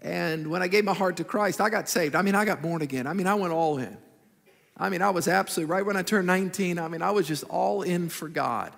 And 0.00 0.46
when 0.46 0.62
I 0.62 0.68
gave 0.68 0.84
my 0.84 0.94
heart 0.94 1.18
to 1.18 1.24
Christ, 1.24 1.60
I 1.60 1.68
got 1.68 1.90
saved. 1.90 2.14
I 2.14 2.22
mean, 2.22 2.34
I 2.34 2.46
got 2.46 2.62
born 2.62 2.80
again. 2.80 3.06
I 3.06 3.12
mean, 3.12 3.26
I 3.26 3.34
went 3.34 3.52
all 3.52 3.76
in. 3.76 3.94
I 4.78 4.88
mean, 4.88 5.02
I 5.02 5.10
was 5.10 5.28
absolutely, 5.28 5.70
right 5.70 5.84
when 5.84 5.96
I 5.96 6.02
turned 6.02 6.26
19, 6.26 6.78
I 6.78 6.88
mean, 6.88 7.02
I 7.02 7.10
was 7.10 7.26
just 7.26 7.44
all 7.44 7.82
in 7.82 8.08
for 8.08 8.28
God. 8.28 8.72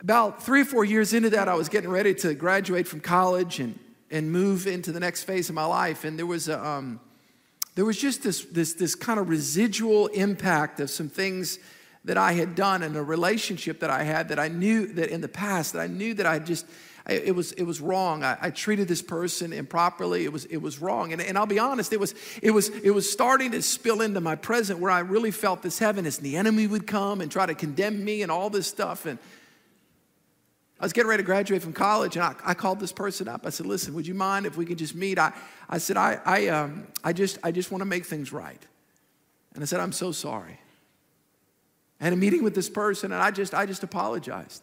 About 0.00 0.42
three 0.42 0.62
or 0.62 0.64
four 0.64 0.84
years 0.84 1.12
into 1.12 1.30
that, 1.30 1.46
I 1.46 1.54
was 1.54 1.68
getting 1.68 1.90
ready 1.90 2.14
to 2.14 2.34
graduate 2.34 2.88
from 2.88 3.00
college 3.00 3.60
and, 3.60 3.78
and 4.10 4.30
move 4.32 4.66
into 4.66 4.92
the 4.92 5.00
next 5.00 5.24
phase 5.24 5.48
of 5.48 5.54
my 5.54 5.64
life. 5.64 6.04
And 6.04 6.18
there 6.18 6.26
was, 6.26 6.48
a, 6.48 6.64
um, 6.64 7.00
there 7.74 7.84
was 7.84 7.98
just 7.98 8.22
this, 8.22 8.44
this, 8.46 8.74
this 8.74 8.94
kind 8.94 9.20
of 9.20 9.28
residual 9.28 10.08
impact 10.08 10.80
of 10.80 10.90
some 10.90 11.08
things 11.08 11.58
that 12.04 12.16
I 12.16 12.32
had 12.32 12.54
done 12.54 12.82
in 12.82 12.96
a 12.96 13.02
relationship 13.02 13.80
that 13.80 13.90
I 13.90 14.04
had 14.04 14.28
that 14.28 14.38
I 14.38 14.48
knew 14.48 14.86
that 14.94 15.10
in 15.10 15.20
the 15.20 15.28
past, 15.28 15.74
that 15.74 15.80
I 15.80 15.86
knew 15.86 16.14
that 16.14 16.26
I 16.26 16.38
just, 16.38 16.66
it 17.08 17.34
was, 17.34 17.52
it 17.52 17.64
was 17.64 17.80
wrong. 17.80 18.22
I, 18.22 18.36
I, 18.40 18.50
treated 18.50 18.88
this 18.88 19.02
person 19.02 19.52
improperly. 19.52 20.24
It 20.24 20.32
was, 20.32 20.44
it 20.46 20.58
was 20.58 20.80
wrong. 20.80 21.12
And, 21.12 21.20
and 21.20 21.36
I'll 21.36 21.46
be 21.46 21.58
honest, 21.58 21.92
it 21.92 22.00
was, 22.00 22.14
it, 22.42 22.52
was, 22.52 22.68
it 22.68 22.90
was 22.90 23.10
starting 23.10 23.52
to 23.52 23.62
spill 23.62 24.00
into 24.00 24.20
my 24.20 24.36
present 24.36 24.78
where 24.78 24.90
I 24.90 25.00
really 25.00 25.30
felt 25.30 25.62
this 25.62 25.78
heaviness. 25.78 26.18
And 26.18 26.26
the 26.26 26.36
enemy 26.36 26.66
would 26.66 26.86
come 26.86 27.20
and 27.20 27.30
try 27.30 27.46
to 27.46 27.54
condemn 27.54 28.04
me 28.04 28.22
and 28.22 28.30
all 28.30 28.50
this 28.50 28.66
stuff. 28.66 29.06
And 29.06 29.18
I 30.80 30.84
was 30.84 30.94
getting 30.94 31.10
ready 31.10 31.22
to 31.22 31.26
graduate 31.26 31.62
from 31.62 31.74
college, 31.74 32.16
and 32.16 32.24
I, 32.24 32.34
I 32.42 32.54
called 32.54 32.80
this 32.80 32.90
person 32.90 33.28
up. 33.28 33.44
I 33.44 33.50
said, 33.50 33.66
listen, 33.66 33.92
would 33.92 34.06
you 34.06 34.14
mind 34.14 34.46
if 34.46 34.56
we 34.56 34.64
could 34.64 34.78
just 34.78 34.94
meet? 34.94 35.18
I, 35.18 35.30
I 35.68 35.76
said, 35.76 35.98
I, 35.98 36.18
I, 36.24 36.48
um, 36.48 36.86
I 37.04 37.12
just, 37.12 37.36
I 37.42 37.52
just 37.52 37.70
want 37.70 37.82
to 37.82 37.86
make 37.86 38.06
things 38.06 38.32
right. 38.32 38.66
And 39.54 39.62
I 39.62 39.66
said, 39.66 39.80
I'm 39.80 39.92
so 39.92 40.10
sorry. 40.10 40.58
I 42.00 42.04
had 42.04 42.14
a 42.14 42.16
meeting 42.16 42.42
with 42.42 42.54
this 42.54 42.70
person, 42.70 43.12
and 43.12 43.22
I 43.22 43.30
just, 43.30 43.52
I 43.52 43.66
just 43.66 43.82
apologized. 43.82 44.62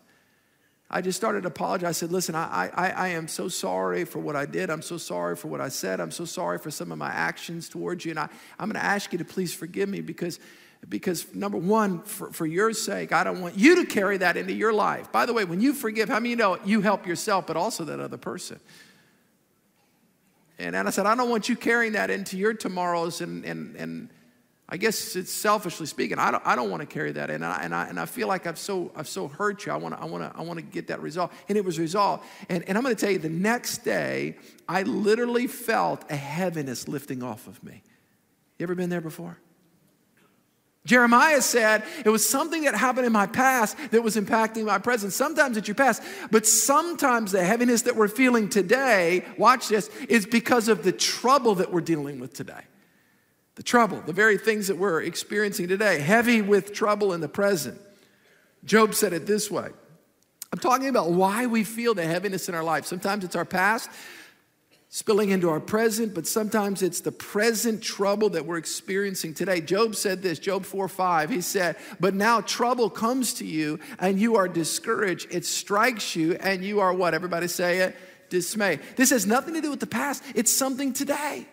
I 0.89 1.01
just 1.01 1.17
started 1.17 1.41
to 1.41 1.49
apologize. 1.49 1.89
I 1.89 1.91
said, 1.91 2.11
Listen, 2.11 2.33
I, 2.33 2.71
I, 2.73 2.89
I 2.89 3.07
am 3.09 3.27
so 3.27 3.47
sorry 3.47 4.03
for 4.03 4.17
what 4.17 4.35
I 4.35 4.45
did. 4.45 4.71
I'm 4.71 4.81
so 4.81 4.97
sorry 4.97 5.35
for 5.35 5.49
what 5.49 5.61
I 5.61 5.67
said. 5.67 5.99
I'm 5.99 6.11
so 6.11 6.25
sorry 6.25 6.57
for 6.57 6.71
some 6.71 6.91
of 6.91 6.97
my 6.97 7.09
actions 7.09 7.69
towards 7.69 8.05
you. 8.05 8.11
And 8.11 8.19
I, 8.19 8.29
I'm 8.57 8.69
going 8.69 8.81
to 8.81 8.85
ask 8.85 9.11
you 9.11 9.19
to 9.19 9.25
please 9.25 9.53
forgive 9.53 9.89
me 9.89 10.01
because, 10.01 10.39
because 10.89 11.33
number 11.33 11.57
one, 11.57 12.01
for, 12.03 12.31
for 12.31 12.45
your 12.45 12.73
sake, 12.73 13.11
I 13.11 13.23
don't 13.23 13.41
want 13.41 13.57
you 13.57 13.75
to 13.77 13.85
carry 13.85 14.17
that 14.17 14.37
into 14.37 14.53
your 14.53 14.71
life. 14.71 15.11
By 15.11 15.25
the 15.25 15.33
way, 15.33 15.43
when 15.43 15.59
you 15.59 15.73
forgive, 15.73 16.07
how 16.07 16.15
many 16.15 16.29
you 16.29 16.35
know 16.35 16.57
you 16.63 16.81
help 16.81 17.05
yourself, 17.05 17.47
but 17.47 17.57
also 17.57 17.83
that 17.85 17.99
other 17.99 18.17
person? 18.17 18.59
And, 20.59 20.75
and 20.75 20.87
I 20.87 20.91
said, 20.91 21.05
I 21.05 21.15
don't 21.15 21.29
want 21.29 21.49
you 21.49 21.55
carrying 21.55 21.93
that 21.93 22.09
into 22.09 22.37
your 22.37 22.53
tomorrows 22.53 23.21
and, 23.21 23.43
and, 23.45 23.75
and 23.75 24.09
I 24.69 24.75
guess 24.75 25.15
it's 25.15 25.31
selfishly 25.31 25.85
speaking. 25.85 26.19
I 26.19 26.31
don't, 26.31 26.45
I 26.45 26.55
don't 26.55 26.69
want 26.69 26.81
to 26.81 26.87
carry 26.87 27.13
that, 27.13 27.29
and 27.29 27.45
I, 27.45 27.61
and 27.63 27.73
I, 27.73 27.87
and 27.87 27.97
I 27.97 28.05
feel 28.05 28.27
like 28.27 28.45
I've 28.45 28.59
so, 28.59 28.91
I've 28.97 29.07
so 29.07 29.29
hurt 29.29 29.65
you. 29.65 29.71
I 29.71 29.77
want 29.77 29.95
to, 29.95 30.01
I 30.01 30.05
want 30.05 30.23
to, 30.29 30.37
I 30.37 30.43
want 30.43 30.59
to 30.59 30.65
get 30.65 30.87
that 30.87 31.01
resolved, 31.01 31.33
and 31.47 31.57
it 31.57 31.63
was 31.63 31.79
resolved. 31.79 32.25
And, 32.49 32.67
and 32.67 32.77
I'm 32.77 32.83
going 32.83 32.93
to 32.93 32.99
tell 32.99 33.11
you, 33.11 33.17
the 33.17 33.29
next 33.29 33.85
day, 33.85 34.35
I 34.67 34.83
literally 34.83 35.47
felt 35.47 36.03
a 36.11 36.17
heaviness 36.17 36.89
lifting 36.89 37.23
off 37.23 37.47
of 37.47 37.63
me. 37.63 37.81
You 38.59 38.63
ever 38.63 38.75
been 38.75 38.89
there 38.89 38.99
before? 38.99 39.37
Jeremiah 40.87 41.41
said 41.41 41.83
it 42.05 42.09
was 42.09 42.27
something 42.27 42.63
that 42.63 42.73
happened 42.73 43.05
in 43.05 43.11
my 43.11 43.27
past 43.27 43.77
that 43.91 44.01
was 44.01 44.15
impacting 44.15 44.63
my 44.63 44.79
present. 44.79 45.11
Sometimes 45.11 45.57
it's 45.57 45.67
your 45.67 45.75
past, 45.75 46.01
but 46.31 46.47
sometimes 46.47 47.33
the 47.33 47.43
heaviness 47.43 47.81
that 47.83 47.97
we're 47.97 48.07
feeling 48.07 48.47
today, 48.47 49.25
watch 49.37 49.67
this, 49.67 49.89
is 50.07 50.25
because 50.25 50.69
of 50.69 50.83
the 50.83 50.93
trouble 50.93 51.55
that 51.55 51.73
we're 51.73 51.81
dealing 51.81 52.19
with 52.19 52.33
today 52.33 52.61
the 53.55 53.63
trouble, 53.63 53.99
the 54.05 54.13
very 54.13 54.37
things 54.37 54.67
that 54.67 54.77
we're 54.77 55.01
experiencing 55.01 55.67
today, 55.67 55.99
heavy 55.99 56.43
with 56.43 56.73
trouble 56.73 57.11
in 57.11 57.21
the 57.21 57.27
present. 57.27 57.81
Job 58.63 58.93
said 58.93 59.13
it 59.13 59.25
this 59.25 59.51
way 59.51 59.69
I'm 60.53 60.59
talking 60.59 60.87
about 60.87 61.11
why 61.11 61.47
we 61.47 61.65
feel 61.65 61.95
the 61.95 62.05
heaviness 62.05 62.47
in 62.47 62.55
our 62.55 62.63
life. 62.63 62.85
Sometimes 62.85 63.25
it's 63.25 63.35
our 63.35 63.45
past 63.45 63.89
spilling 64.89 65.29
into 65.29 65.49
our 65.49 65.59
present, 65.59 66.13
but 66.13 66.25
sometimes 66.25 66.81
it's 66.81 67.01
the 67.01 67.11
present 67.11 67.81
trouble 67.81 68.29
that 68.29 68.45
we're 68.45 68.57
experiencing 68.57 69.33
today. 69.33 69.59
Job 69.61 69.95
said 69.95 70.21
this, 70.21 70.39
Job 70.39 70.65
4 70.65 70.87
5. 70.87 71.29
He 71.29 71.41
said, 71.41 71.75
But 71.99 72.13
now 72.13 72.41
trouble 72.41 72.89
comes 72.89 73.33
to 73.35 73.45
you 73.45 73.79
and 73.99 74.19
you 74.19 74.37
are 74.37 74.47
discouraged. 74.47 75.27
It 75.31 75.45
strikes 75.45 76.15
you 76.15 76.35
and 76.35 76.63
you 76.63 76.79
are 76.79 76.93
what? 76.93 77.13
Everybody 77.13 77.47
say 77.47 77.79
it? 77.79 77.95
Dismay. 78.29 78.79
This 78.95 79.11
has 79.11 79.25
nothing 79.25 79.53
to 79.53 79.61
do 79.61 79.69
with 79.69 79.79
the 79.79 79.87
past, 79.87 80.23
it's 80.35 80.51
something 80.51 80.93
today. 80.93 81.47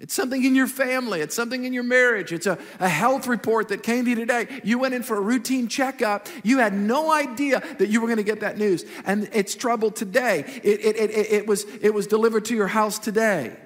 It's 0.00 0.14
something 0.14 0.44
in 0.44 0.54
your 0.54 0.68
family. 0.68 1.20
It's 1.20 1.34
something 1.34 1.64
in 1.64 1.72
your 1.72 1.82
marriage. 1.82 2.32
It's 2.32 2.46
a, 2.46 2.56
a 2.78 2.88
health 2.88 3.26
report 3.26 3.68
that 3.68 3.82
came 3.82 4.04
to 4.04 4.10
you 4.10 4.16
today. 4.16 4.60
You 4.62 4.78
went 4.78 4.94
in 4.94 5.02
for 5.02 5.16
a 5.16 5.20
routine 5.20 5.66
checkup. 5.66 6.28
You 6.44 6.58
had 6.58 6.72
no 6.72 7.12
idea 7.12 7.60
that 7.78 7.88
you 7.88 8.00
were 8.00 8.06
going 8.06 8.18
to 8.18 8.22
get 8.22 8.40
that 8.40 8.58
news. 8.58 8.84
And 9.04 9.28
it's 9.32 9.56
trouble 9.56 9.90
today. 9.90 10.44
It, 10.62 10.84
it, 10.84 10.96
it, 10.96 11.32
it, 11.32 11.46
was, 11.48 11.64
it 11.82 11.92
was 11.92 12.06
delivered 12.06 12.44
to 12.46 12.54
your 12.54 12.68
house 12.68 13.00
today. 13.00 13.56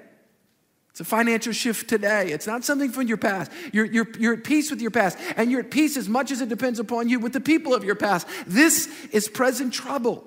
It's 0.88 1.00
a 1.00 1.04
financial 1.04 1.52
shift 1.52 1.88
today. 1.88 2.32
It's 2.32 2.46
not 2.46 2.64
something 2.64 2.90
from 2.90 3.08
your 3.08 3.18
past. 3.18 3.52
You're, 3.72 3.86
you're, 3.86 4.08
you're 4.18 4.34
at 4.34 4.44
peace 4.44 4.70
with 4.70 4.80
your 4.80 4.90
past. 4.90 5.18
And 5.36 5.50
you're 5.50 5.60
at 5.60 5.70
peace 5.70 5.98
as 5.98 6.08
much 6.08 6.30
as 6.30 6.40
it 6.40 6.48
depends 6.48 6.78
upon 6.78 7.10
you 7.10 7.18
with 7.18 7.34
the 7.34 7.40
people 7.40 7.74
of 7.74 7.84
your 7.84 7.94
past. 7.94 8.26
This 8.46 8.88
is 9.10 9.28
present 9.28 9.74
trouble. 9.74 10.24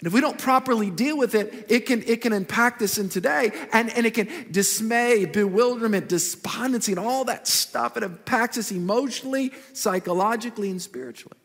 And 0.00 0.08
if 0.08 0.12
we 0.12 0.20
don't 0.20 0.38
properly 0.38 0.90
deal 0.90 1.16
with 1.16 1.34
it, 1.34 1.66
it 1.68 1.86
can, 1.86 2.02
it 2.02 2.20
can 2.20 2.32
impact 2.32 2.82
us 2.82 2.98
in 2.98 3.08
today 3.08 3.52
and, 3.72 3.90
and 3.90 4.04
it 4.04 4.14
can 4.14 4.28
dismay, 4.50 5.24
bewilderment, 5.24 6.08
despondency, 6.08 6.92
and 6.92 6.98
all 6.98 7.24
that 7.26 7.46
stuff. 7.46 7.96
It 7.96 8.02
impacts 8.02 8.58
us 8.58 8.72
emotionally, 8.72 9.52
psychologically, 9.72 10.70
and 10.70 10.82
spiritually. 10.82 11.38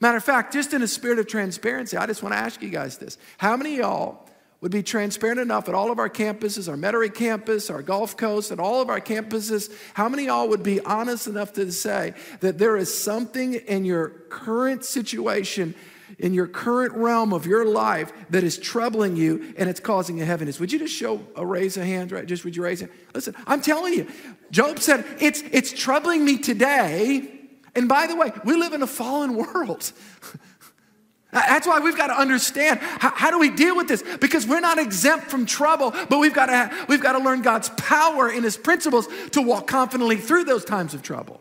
Matter 0.00 0.16
of 0.16 0.24
fact, 0.24 0.52
just 0.52 0.72
in 0.72 0.82
a 0.82 0.88
spirit 0.88 1.18
of 1.18 1.28
transparency, 1.28 1.96
I 1.96 2.06
just 2.06 2.22
want 2.22 2.32
to 2.32 2.38
ask 2.38 2.60
you 2.62 2.70
guys 2.70 2.98
this. 2.98 3.18
How 3.38 3.56
many 3.56 3.76
y'all 3.76 4.26
would 4.60 4.72
be 4.72 4.82
transparent 4.82 5.40
enough 5.40 5.68
at 5.68 5.74
all 5.74 5.92
of 5.92 5.98
our 5.98 6.08
campuses, 6.08 6.68
our 6.68 6.76
Metairie 6.76 7.14
campus, 7.14 7.68
our 7.68 7.82
Gulf 7.82 8.16
Coast, 8.16 8.50
and 8.50 8.60
all 8.60 8.80
of 8.80 8.88
our 8.88 9.00
campuses? 9.00 9.72
How 9.94 10.08
many 10.08 10.24
y'all 10.24 10.48
would 10.48 10.62
be 10.62 10.80
honest 10.80 11.28
enough 11.28 11.52
to 11.52 11.70
say 11.70 12.14
that 12.40 12.58
there 12.58 12.76
is 12.76 12.96
something 12.96 13.54
in 13.54 13.84
your 13.84 14.08
current 14.08 14.84
situation 14.84 15.74
in 16.22 16.32
your 16.32 16.46
current 16.46 16.94
realm 16.94 17.34
of 17.34 17.44
your 17.46 17.66
life 17.66 18.12
that 18.30 18.44
is 18.44 18.56
troubling 18.56 19.16
you 19.16 19.52
and 19.58 19.68
it's 19.68 19.80
causing 19.80 20.22
a 20.22 20.24
heaviness. 20.24 20.58
Would 20.60 20.72
you 20.72 20.78
just 20.78 20.94
show 20.94 21.16
uh, 21.16 21.42
a 21.42 21.46
raise 21.46 21.76
of 21.76 21.82
hands, 21.82 22.12
right? 22.12 22.24
Just 22.24 22.44
would 22.44 22.56
you 22.56 22.62
raise 22.62 22.80
it? 22.80 22.90
Listen, 23.12 23.34
I'm 23.46 23.60
telling 23.60 23.92
you, 23.92 24.06
Job 24.50 24.78
said, 24.78 25.04
it's, 25.20 25.42
it's 25.50 25.72
troubling 25.72 26.24
me 26.24 26.38
today. 26.38 27.28
And 27.74 27.88
by 27.88 28.06
the 28.06 28.14
way, 28.14 28.30
we 28.44 28.54
live 28.54 28.72
in 28.72 28.82
a 28.82 28.86
fallen 28.86 29.34
world. 29.34 29.92
That's 31.32 31.66
why 31.66 31.80
we've 31.80 31.96
got 31.96 32.08
to 32.08 32.18
understand 32.18 32.78
how, 32.80 33.10
how, 33.10 33.30
do 33.30 33.38
we 33.38 33.50
deal 33.50 33.74
with 33.74 33.88
this? 33.88 34.04
Because 34.20 34.46
we're 34.46 34.60
not 34.60 34.78
exempt 34.78 35.30
from 35.30 35.46
trouble, 35.46 35.90
but 35.90 36.18
we've 36.18 36.34
got 36.34 36.46
to 36.46 36.86
we've 36.90 37.00
got 37.00 37.12
to 37.12 37.20
learn 37.20 37.40
God's 37.40 37.70
power 37.70 38.30
in 38.30 38.42
His 38.42 38.58
principles 38.58 39.08
to 39.30 39.40
walk 39.40 39.66
confidently 39.66 40.18
through 40.18 40.44
those 40.44 40.62
times 40.62 40.92
of 40.92 41.00
trouble. 41.00 41.40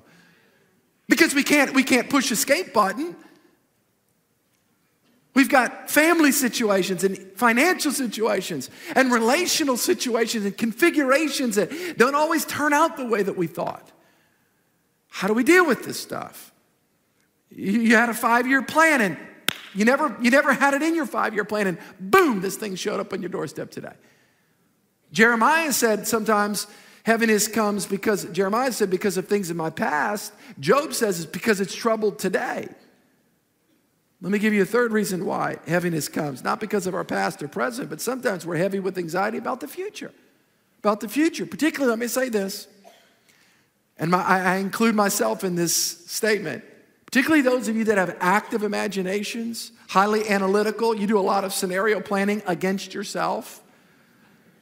Because 1.10 1.36
we 1.36 1.44
can't 1.44 1.74
we 1.74 1.84
can't 1.84 2.10
push 2.10 2.32
escape 2.32 2.72
button. 2.72 3.18
We've 5.34 5.50
got 5.50 5.90
family 5.90 6.32
situations 6.34 7.04
and 7.04 7.18
financial 7.36 7.92
situations 7.92 8.70
and 8.96 9.12
relational 9.12 9.78
situations 9.78 10.46
and 10.46 10.58
configurations 10.58 11.56
that 11.56 11.98
don't 11.98 12.16
always 12.16 12.44
turn 12.46 12.74
out 12.74 12.98
the 12.98 13.06
way 13.06 13.24
that 13.24 13.38
we 13.38 13.48
thought. 13.48 13.92
How 15.08 15.28
do 15.28 15.34
we 15.34 15.44
deal 15.44 15.66
with 15.66 15.84
this 15.84 16.00
stuff? 16.00 16.52
You 17.50 17.96
had 17.96 18.10
a 18.10 18.14
five 18.14 18.48
year 18.48 18.62
plan 18.62 19.02
and 19.02 19.18
you 19.74 19.86
never, 19.86 20.16
you 20.22 20.32
never 20.32 20.54
had 20.54 20.74
it 20.74 20.82
in 20.82 20.96
your 20.96 21.06
five 21.06 21.34
year 21.34 21.46
plan, 21.46 21.68
and 21.68 21.78
boom, 22.00 22.42
this 22.42 22.58
thing 22.58 22.76
showed 22.76 23.00
up 23.00 23.14
on 23.14 23.22
your 23.22 23.30
doorstep 23.30 23.72
today. 23.72 23.94
Jeremiah 25.12 25.74
said 25.74 26.08
sometimes 26.08 26.68
heaviness 27.04 27.48
comes 27.48 27.86
because, 27.86 28.26
Jeremiah 28.26 28.72
said, 28.72 28.90
because 28.90 29.18
of 29.18 29.28
things 29.28 29.50
in 29.50 29.58
my 29.58 29.70
past. 29.70 30.34
Job 30.60 30.94
says 30.94 31.22
it's 31.22 31.32
because 31.32 31.62
it's 31.62 31.76
troubled 31.76 32.20
today. 32.20 32.68
Let 34.22 34.32
me 34.32 34.38
give 34.38 34.54
you 34.54 34.62
a 34.62 34.66
third 34.66 34.92
reason 34.92 35.26
why 35.26 35.58
heaviness 35.66 36.08
comes. 36.08 36.44
Not 36.44 36.60
because 36.60 36.86
of 36.86 36.94
our 36.94 37.04
past 37.04 37.42
or 37.42 37.48
present, 37.48 37.90
but 37.90 38.00
sometimes 38.00 38.46
we're 38.46 38.58
heavy 38.58 38.80
with 38.80 38.98
anxiety 38.98 39.40
about 39.40 39.60
the 39.60 39.68
future. 39.68 40.12
About 40.80 41.00
the 41.00 41.10
future. 41.10 41.46
Particularly, 41.46 41.90
let 41.90 42.00
me 42.00 42.08
say 42.08 42.30
this, 42.30 42.68
and 43.98 44.12
my, 44.12 44.24
I, 44.24 44.40
I 44.40 44.56
include 44.58 44.96
myself 44.96 45.44
in 45.44 45.56
this 45.56 45.76
statement. 45.76 46.64
Particularly 47.06 47.42
those 47.42 47.68
of 47.68 47.76
you 47.76 47.84
that 47.86 47.98
have 47.98 48.16
active 48.20 48.64
imaginations, 48.64 49.72
highly 49.90 50.28
analytical, 50.30 50.96
you 50.96 51.08
do 51.08 51.20
a 51.20 51.22
lot 51.22 51.44
of 51.44 51.54
scenario 51.54 52.00
planning 52.00 52.42
against 52.48 52.94
yourself. 52.94 53.62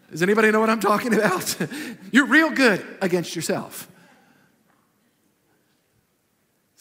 Does 0.10 0.24
anybody 0.24 0.52
know 0.52 0.60
what 0.60 0.70
I'm 0.70 0.80
talking 0.80 1.14
about? 1.14 1.56
You're 2.12 2.26
real 2.26 2.50
good 2.50 2.86
against 3.02 3.36
yourself. 3.36 3.88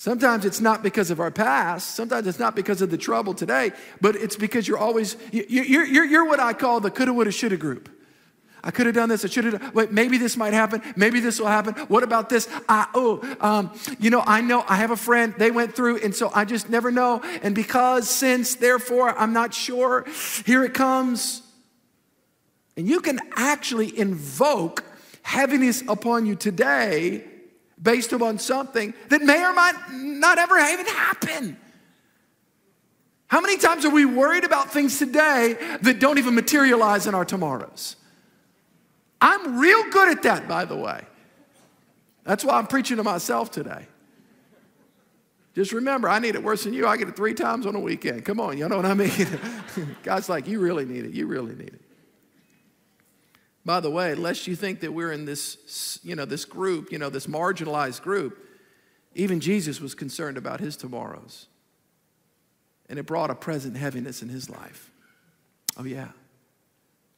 Sometimes 0.01 0.45
it's 0.45 0.61
not 0.61 0.85
because 0.85 1.11
of 1.11 1.19
our 1.19 1.33
past. 1.33 1.97
Sometimes 1.97 2.29
it's 2.29 2.39
not 2.39 2.55
because 2.55 2.81
of 2.81 2.89
the 2.89 2.97
trouble 2.97 3.35
today, 3.35 3.73
but 4.01 4.15
it's 4.15 4.37
because 4.37 4.69
you're 4.69 4.79
always, 4.79 5.17
you're, 5.33 5.65
you're, 5.65 6.05
you're 6.05 6.25
what 6.25 6.39
I 6.39 6.53
call 6.53 6.79
the 6.79 6.89
coulda, 6.89 7.13
woulda, 7.13 7.33
shoulda 7.33 7.57
group. 7.57 7.91
I 8.63 8.71
could 8.71 8.87
have 8.87 8.95
done 8.95 9.09
this. 9.09 9.25
I 9.25 9.29
should 9.29 9.43
have. 9.43 9.75
Wait, 9.75 9.91
maybe 9.91 10.17
this 10.17 10.37
might 10.37 10.53
happen. 10.53 10.83
Maybe 10.95 11.19
this 11.19 11.41
will 11.41 11.49
happen. 11.49 11.75
What 11.89 12.05
about 12.05 12.29
this? 12.29 12.49
I, 12.69 12.87
oh, 12.95 13.37
um, 13.41 13.77
you 13.99 14.11
know, 14.11 14.23
I 14.25 14.41
know. 14.41 14.65
I 14.69 14.77
have 14.77 14.93
a 14.93 14.97
friend. 14.97 15.35
They 15.37 15.51
went 15.51 15.75
through, 15.75 15.97
and 15.97 16.15
so 16.15 16.31
I 16.33 16.45
just 16.45 16.71
never 16.71 16.93
know. 16.93 17.21
And 17.43 17.53
because, 17.53 18.09
since, 18.09 18.55
therefore, 18.55 19.19
I'm 19.19 19.33
not 19.33 19.53
sure. 19.53 20.07
Here 20.47 20.63
it 20.63 20.75
comes. 20.75 21.43
And 22.77 22.87
you 22.87 23.01
can 23.01 23.19
actually 23.35 23.99
invoke 23.99 24.85
heaviness 25.23 25.83
upon 25.89 26.25
you 26.25 26.37
today 26.37 27.25
based 27.81 28.13
upon 28.13 28.39
something 28.39 28.95
that 29.09 29.23
may 29.23 29.43
or 29.45 29.53
might 29.53 29.77
not 29.93 30.39
ever 30.39 30.59
even 30.59 30.87
happen. 30.87 31.57
How 33.29 33.41
many 33.41 33.59
times 33.59 33.85
are 33.85 33.91
we 33.91 34.05
worried 34.05 34.45
about 34.45 34.73
things 34.73 34.99
today 34.99 35.57
that 35.83 36.01
don't 36.01 36.19
even 36.19 36.35
materialize 36.35 37.07
in 37.07 37.15
our 37.15 37.25
tomorrows? 37.25 37.97
I'm 39.21 39.59
real 39.59 39.91
good 39.91 40.09
at 40.09 40.23
that, 40.23 40.49
by 40.49 40.65
the 40.65 40.77
way. 40.77 41.03
That's 42.25 42.45
why 42.45 42.59
I'm 42.59 42.67
preaching 42.67 42.97
to 42.97 43.05
myself 43.05 43.51
today. 43.51 43.87
Just 45.55 45.73
remember, 45.73 46.09
I 46.09 46.21
need 46.21 46.37
it 46.37 46.43
worse 46.43 46.65
than 46.65 46.73
you. 46.73 46.87
I 46.87 46.97
get 46.97 47.09
it 47.09 47.17
three 47.17 47.35
times 47.35 47.67
on 47.67 47.75
a 47.75 47.81
weekend. 47.81 48.25
Come 48.25 48.39
on, 48.39 48.57
you 48.57 48.69
know 48.69 48.77
what 48.77 48.87
I 48.87 48.95
mean? 48.95 49.27
God's 50.05 50.29
like, 50.29 50.47
you 50.47 50.61
really 50.61 50.85
need 50.85 51.05
it. 51.05 51.13
You 51.13 51.27
really 51.27 51.55
need 51.55 51.75
it. 51.75 51.83
By 53.69 53.81
the 53.81 53.91
way, 53.91 54.15
lest 54.15 54.47
you 54.47 54.57
think 54.57 54.81
that 54.81 54.95
we're 54.95 55.13
in 55.13 55.27
this, 55.27 56.01
you 56.03 56.17
know, 56.17 56.25
this 56.25 56.47
group, 56.47 56.91
you 56.91 56.99
know, 56.99 57.11
this 57.11 57.27
marginalized 57.27 58.01
group, 58.01 58.43
even 59.15 59.41
Jesus 59.41 59.79
was 59.79 59.95
concerned 59.95 60.39
about 60.39 60.59
his 60.59 60.75
tomorrows. 60.75 61.49
And 62.89 62.99
it 62.99 63.05
brought 63.05 63.29
a 63.29 63.35
present 63.35 63.77
heaviness 63.77 64.23
in 64.23 64.31
his 64.31 64.49
life. 64.49 64.91
Oh, 65.77 65.85
yeah. 65.85 66.09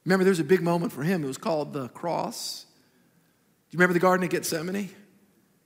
Remember, 0.05 0.25
there 0.25 0.33
was 0.33 0.41
a 0.41 0.45
big 0.45 0.61
moment 0.61 0.91
for 0.91 1.05
him. 1.05 1.23
It 1.23 1.29
was 1.29 1.39
called 1.39 1.73
the 1.73 1.87
cross. 1.91 2.65
Do 2.65 3.77
you 3.77 3.79
remember 3.79 3.95
the 3.95 4.01
Garden 4.01 4.25
of 4.25 4.31
Gethsemane? 4.31 4.91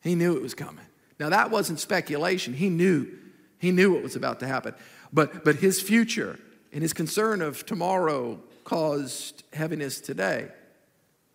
He 0.03 0.15
knew 0.15 0.37
it 0.37 0.43
was 0.43 0.53
coming. 0.53 0.85
Now, 1.19 1.31
that 1.31 1.51
wasn't 1.51 1.81
speculation. 1.81 2.53
He 2.53 2.69
knew. 2.69 3.09
He 3.57 3.71
knew 3.71 3.95
what 3.95 4.03
was 4.03 4.17
about 4.17 4.39
to 4.41 4.47
happen. 4.47 4.75
But, 5.15 5.47
but 5.47 5.57
his 5.57 5.81
future 5.81 6.39
and 6.75 6.83
his 6.83 6.93
concern 6.93 7.41
of 7.41 7.65
tomorrow 7.65 8.39
caused 8.65 9.45
heaviness 9.55 9.99
today. 9.99 10.51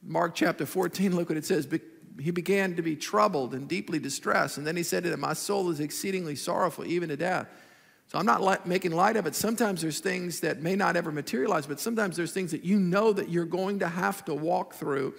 Mark 0.01 0.35
chapter 0.35 0.65
14, 0.65 1.15
look 1.15 1.29
what 1.29 1.37
it 1.37 1.45
says. 1.45 1.67
He 2.19 2.31
began 2.31 2.75
to 2.75 2.81
be 2.81 2.95
troubled 2.95 3.53
and 3.53 3.67
deeply 3.67 3.99
distressed. 3.99 4.57
And 4.57 4.65
then 4.65 4.75
he 4.75 4.83
said 4.83 5.03
to 5.03 5.09
them, 5.09 5.21
My 5.21 5.33
soul 5.33 5.69
is 5.69 5.79
exceedingly 5.79 6.35
sorrowful, 6.35 6.85
even 6.85 7.09
to 7.09 7.17
death. 7.17 7.47
So 8.07 8.17
I'm 8.17 8.25
not 8.25 8.65
making 8.65 8.91
light 8.91 9.17
of 9.17 9.27
it. 9.27 9.35
Sometimes 9.35 9.81
there's 9.81 9.99
things 9.99 10.39
that 10.39 10.61
may 10.61 10.75
not 10.75 10.95
ever 10.95 11.11
materialize, 11.11 11.67
but 11.67 11.79
sometimes 11.79 12.17
there's 12.17 12.31
things 12.31 12.51
that 12.51 12.63
you 12.63 12.79
know 12.79 13.13
that 13.13 13.29
you're 13.29 13.45
going 13.45 13.79
to 13.79 13.87
have 13.87 14.25
to 14.25 14.33
walk 14.33 14.73
through. 14.73 15.13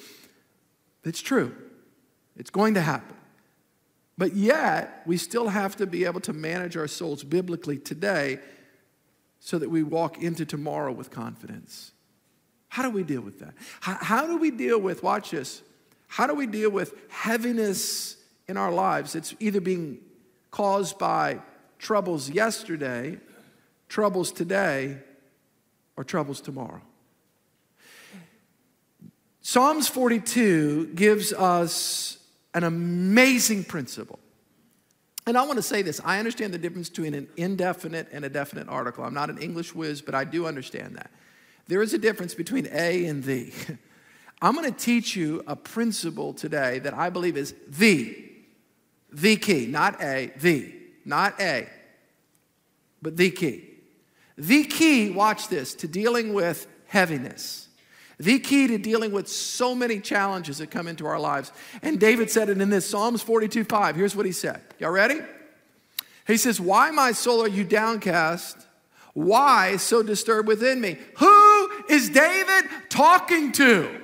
It's 1.04 1.20
true, 1.20 1.54
it's 2.36 2.50
going 2.50 2.74
to 2.74 2.80
happen. 2.80 3.16
But 4.18 4.34
yet, 4.34 5.02
we 5.06 5.16
still 5.16 5.48
have 5.48 5.76
to 5.76 5.86
be 5.86 6.04
able 6.04 6.20
to 6.22 6.32
manage 6.32 6.76
our 6.76 6.88
souls 6.88 7.24
biblically 7.24 7.78
today 7.78 8.40
so 9.38 9.58
that 9.58 9.70
we 9.70 9.82
walk 9.82 10.22
into 10.22 10.44
tomorrow 10.44 10.92
with 10.92 11.10
confidence. 11.10 11.92
How 12.70 12.82
do 12.82 12.90
we 12.90 13.02
deal 13.02 13.20
with 13.20 13.40
that? 13.40 13.54
How, 13.80 13.98
how, 14.00 14.26
do 14.26 14.36
we 14.38 14.50
deal 14.50 14.80
with, 14.80 15.02
watch 15.02 15.32
this, 15.32 15.60
how 16.06 16.26
do 16.26 16.34
we 16.34 16.46
deal 16.46 16.70
with 16.70 16.94
heaviness 17.08 18.16
in 18.48 18.56
our 18.56 18.72
lives? 18.72 19.14
It's 19.14 19.34
either 19.40 19.60
being 19.60 19.98
caused 20.52 20.98
by 20.98 21.40
troubles 21.78 22.30
yesterday, 22.30 23.18
troubles 23.88 24.30
today, 24.30 24.98
or 25.96 26.04
troubles 26.04 26.40
tomorrow. 26.40 26.80
Psalms 29.40 29.88
42 29.88 30.92
gives 30.94 31.32
us 31.32 32.18
an 32.54 32.62
amazing 32.62 33.64
principle. 33.64 34.20
And 35.26 35.36
I 35.36 35.42
want 35.42 35.56
to 35.56 35.62
say 35.62 35.82
this 35.82 36.00
I 36.04 36.20
understand 36.20 36.54
the 36.54 36.58
difference 36.58 36.88
between 36.88 37.14
an 37.14 37.28
indefinite 37.36 38.08
and 38.12 38.24
a 38.24 38.28
definite 38.28 38.68
article. 38.68 39.02
I'm 39.02 39.14
not 39.14 39.28
an 39.28 39.38
English 39.38 39.74
whiz, 39.74 40.02
but 40.02 40.14
I 40.14 40.22
do 40.22 40.46
understand 40.46 40.96
that. 40.96 41.10
There 41.70 41.82
is 41.82 41.94
a 41.94 41.98
difference 41.98 42.34
between 42.34 42.66
a 42.72 43.06
and 43.06 43.22
the. 43.22 43.52
I'm 44.42 44.56
going 44.56 44.68
to 44.68 44.76
teach 44.76 45.14
you 45.14 45.44
a 45.46 45.54
principle 45.54 46.34
today 46.34 46.80
that 46.80 46.94
I 46.94 47.10
believe 47.10 47.36
is 47.36 47.54
the, 47.68 48.28
the 49.12 49.36
key, 49.36 49.66
not 49.66 50.02
a, 50.02 50.32
the, 50.40 50.74
not 51.04 51.40
a, 51.40 51.68
but 53.00 53.16
the 53.16 53.30
key. 53.30 53.68
The 54.36 54.64
key, 54.64 55.10
watch 55.10 55.46
this, 55.46 55.74
to 55.76 55.86
dealing 55.86 56.34
with 56.34 56.66
heaviness. 56.88 57.68
The 58.18 58.40
key 58.40 58.66
to 58.66 58.78
dealing 58.78 59.12
with 59.12 59.28
so 59.28 59.72
many 59.72 60.00
challenges 60.00 60.58
that 60.58 60.72
come 60.72 60.88
into 60.88 61.06
our 61.06 61.20
lives. 61.20 61.52
And 61.82 62.00
David 62.00 62.32
said 62.32 62.48
it 62.48 62.60
in 62.60 62.68
this 62.68 62.90
Psalms 62.90 63.22
42 63.22 63.62
5. 63.62 63.94
Here's 63.94 64.16
what 64.16 64.26
he 64.26 64.32
said. 64.32 64.60
Y'all 64.80 64.90
ready? 64.90 65.20
He 66.26 66.36
says, 66.36 66.60
Why, 66.60 66.90
my 66.90 67.12
soul, 67.12 67.42
are 67.42 67.48
you 67.48 67.62
downcast? 67.62 68.56
Why 69.12 69.76
so 69.76 70.02
disturbed 70.02 70.48
within 70.48 70.80
me? 70.80 70.98
Who 71.18 71.49
is 71.88 72.10
David 72.10 72.64
talking 72.88 73.52
to? 73.52 74.00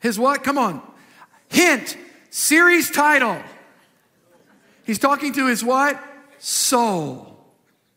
His 0.00 0.18
what? 0.18 0.42
Come 0.42 0.58
on. 0.58 0.82
Hint, 1.48 1.96
series 2.30 2.90
title. 2.90 3.40
He's 4.84 4.98
talking 4.98 5.32
to 5.34 5.46
his 5.46 5.62
what? 5.62 6.02
Soul. 6.38 7.38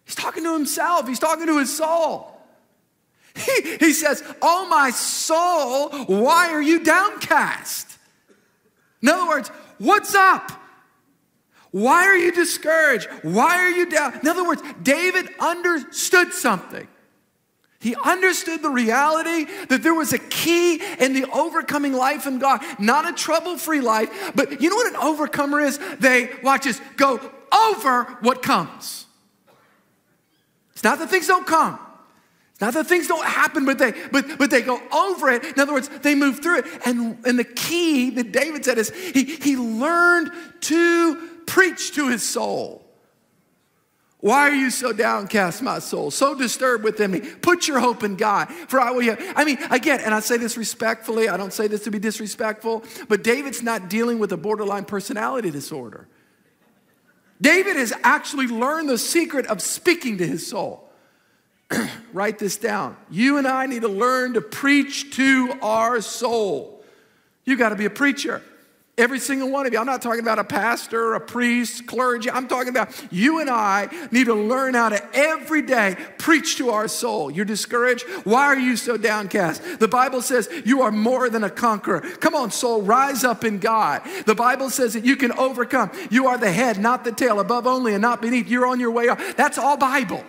He's 0.06 0.16
talking 0.16 0.44
to 0.44 0.54
himself. 0.54 1.08
He's 1.08 1.20
talking 1.20 1.48
to 1.48 1.58
his 1.58 1.76
soul. 1.76 2.32
He, 3.36 3.78
he 3.78 3.94
says, 3.94 4.24
Oh, 4.42 4.68
my 4.70 4.92
soul, 4.92 5.90
why 6.06 6.50
are 6.52 6.62
you 6.62 6.84
downcast? 6.84 7.98
In 9.02 9.10
other 9.10 9.28
words, 9.28 9.50
what's 9.78 10.16
up? 10.16 10.52
Why 11.72 12.06
are 12.06 12.16
you 12.16 12.32
discouraged? 12.32 13.10
Why 13.24 13.58
are 13.58 13.70
you 13.70 13.90
down? 13.90 14.20
In 14.22 14.28
other 14.28 14.48
words, 14.48 14.62
David 14.82 15.28
understood 15.40 16.32
something. 16.32 16.88
He 17.86 17.96
understood 18.04 18.64
the 18.64 18.72
reality 18.72 19.46
that 19.70 19.84
there 19.84 19.94
was 19.94 20.12
a 20.12 20.18
key 20.18 20.82
in 21.00 21.14
the 21.14 21.30
overcoming 21.32 21.94
life 21.94 22.26
in 22.26 22.40
God, 22.40 22.62
not 22.80 23.08
a 23.08 23.14
trouble 23.14 23.60
free 23.60 23.80
life, 23.80 24.32
but 24.34 24.60
you 24.60 24.72
know 24.72 24.76
what 24.76 24.88
an 24.88 24.96
overcomer 24.96 25.62
is? 25.62 25.78
They, 26.00 26.32
watch 26.42 26.64
this, 26.64 26.82
go 26.98 27.22
over 27.70 28.06
what 28.22 28.42
comes. 28.42 29.06
It's 30.72 30.84
not 30.84 30.98
that 30.98 31.12
things 31.12 31.28
don't 31.28 31.46
come. 31.46 31.78
It's 32.54 32.62
not 32.62 32.74
that 32.74 32.88
things 32.88 33.08
don't 33.08 33.24
happen, 33.24 33.66
but 33.66 33.78
they 33.78 33.92
but 34.12 34.40
but 34.40 34.50
they 34.50 34.64
go 34.64 34.82
over 34.92 35.30
it. 35.30 35.44
In 35.44 35.60
other 35.60 35.74
words, 35.74 35.88
they 36.02 36.16
move 36.16 36.40
through 36.40 36.62
it. 36.62 36.66
And 36.88 37.24
and 37.24 37.38
the 37.38 37.44
key 37.44 38.10
that 38.10 38.32
David 38.32 38.66
said 38.66 38.80
is 38.80 38.90
he 38.90 39.26
he 39.26 39.58
learned 39.58 40.32
to 40.62 41.30
preach 41.46 41.94
to 41.94 42.08
his 42.08 42.28
soul. 42.28 42.85
Why 44.26 44.50
are 44.50 44.56
you 44.56 44.72
so 44.72 44.92
downcast, 44.92 45.62
my 45.62 45.78
soul? 45.78 46.10
So 46.10 46.34
disturbed 46.34 46.84
within 46.84 47.12
me. 47.12 47.20
Put 47.20 47.68
your 47.68 47.80
hope 47.80 48.04
in 48.04 48.16
God, 48.16 48.52
for 48.52 48.82
I 48.82 48.90
will. 48.90 49.16
I 49.36 49.46
mean, 49.46 49.60
again, 49.70 50.00
and 50.04 50.16
I 50.16 50.20
say 50.20 50.38
this 50.38 50.58
respectfully. 50.58 51.30
I 51.30 51.38
don't 51.38 51.54
say 51.54 51.68
this 51.68 51.84
to 51.84 51.92
be 51.92 52.00
disrespectful, 52.00 52.84
but 53.08 53.24
David's 53.24 53.62
not 53.62 53.88
dealing 53.88 54.18
with 54.18 54.32
a 54.32 54.38
borderline 54.38 54.86
personality 54.86 55.52
disorder. 55.52 56.08
David 57.40 57.76
has 57.76 57.94
actually 58.02 58.48
learned 58.48 58.90
the 58.90 58.98
secret 58.98 59.46
of 59.46 59.62
speaking 59.62 60.18
to 60.18 60.26
his 60.26 60.48
soul. 60.48 60.90
Write 62.12 62.40
this 62.40 62.58
down. 62.58 62.98
You 63.12 63.38
and 63.38 63.48
I 63.48 63.68
need 63.68 63.84
to 63.84 63.90
learn 63.90 64.34
to 64.34 64.42
preach 64.42 65.16
to 65.18 65.54
our 65.62 66.02
soul. 66.02 66.84
You 67.44 67.58
got 67.58 67.70
to 67.70 67.76
be 67.76 67.86
a 67.86 67.92
preacher. 67.92 68.42
Every 68.98 69.20
single 69.20 69.52
one 69.52 69.66
of 69.66 69.74
you. 69.74 69.80
I'm 69.80 69.86
not 69.86 70.02
talking 70.02 70.22
about 70.22 70.40
a 70.40 70.44
pastor, 70.46 71.16
a 71.16 71.20
priest, 71.20 71.86
clergy. 71.86 72.32
I'm 72.32 72.48
talking 72.48 72.70
about 72.70 72.96
you 73.12 73.42
and 73.42 73.50
I 73.50 73.90
need 74.10 74.28
to 74.28 74.34
learn 74.34 74.74
how 74.74 74.88
to 74.88 75.10
every 75.14 75.62
day 75.62 75.98
preach 76.18 76.56
to 76.58 76.70
our 76.70 76.88
soul. 76.88 77.30
You're 77.30 77.44
discouraged? 77.44 78.06
Why 78.24 78.46
are 78.46 78.58
you 78.58 78.78
so 78.78 78.96
downcast? 78.96 79.80
The 79.80 79.90
Bible 79.90 80.22
says 80.22 80.50
you 80.64 80.82
are 80.82 80.92
more 80.92 81.30
than 81.30 81.44
a 81.44 81.50
conqueror. 81.50 82.00
Come 82.00 82.36
on, 82.36 82.52
soul, 82.52 82.84
rise 82.84 83.26
up 83.26 83.44
in 83.44 83.60
God. 83.60 84.02
The 84.26 84.36
Bible 84.36 84.70
says 84.70 84.94
that 84.94 85.04
you 85.04 85.18
can 85.18 85.34
overcome. 85.34 85.92
You 86.10 86.28
are 86.28 86.38
the 86.38 86.52
head, 86.52 86.80
not 86.80 87.04
the 87.04 87.12
tail, 87.12 87.42
above 87.42 87.68
only 87.68 87.94
and 87.94 88.02
not 88.02 88.22
beneath. 88.22 88.48
You're 88.48 88.66
on 88.66 88.80
your 88.80 88.92
way 88.92 89.10
up. 89.10 89.20
That's 89.36 89.58
all 89.58 89.76
Bible. 89.76 90.24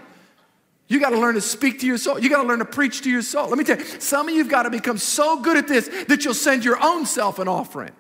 You 0.88 0.98
got 0.98 1.10
to 1.10 1.20
learn 1.20 1.34
to 1.34 1.40
speak 1.40 1.80
to 1.80 1.86
your 1.86 1.98
soul. 1.98 2.18
You 2.18 2.28
got 2.28 2.42
to 2.42 2.48
learn 2.48 2.58
to 2.58 2.64
preach 2.64 3.02
to 3.02 3.10
your 3.10 3.22
soul. 3.22 3.48
Let 3.48 3.58
me 3.58 3.64
tell 3.64 3.78
you, 3.78 3.84
some 3.84 4.28
of 4.28 4.34
you've 4.34 4.48
got 4.48 4.64
to 4.64 4.70
become 4.70 4.98
so 4.98 5.40
good 5.40 5.56
at 5.56 5.68
this 5.68 5.88
that 6.08 6.24
you'll 6.24 6.34
send 6.34 6.64
your 6.64 6.82
own 6.82 7.06
self 7.06 7.38
an 7.38 7.46
offering. 7.46 7.92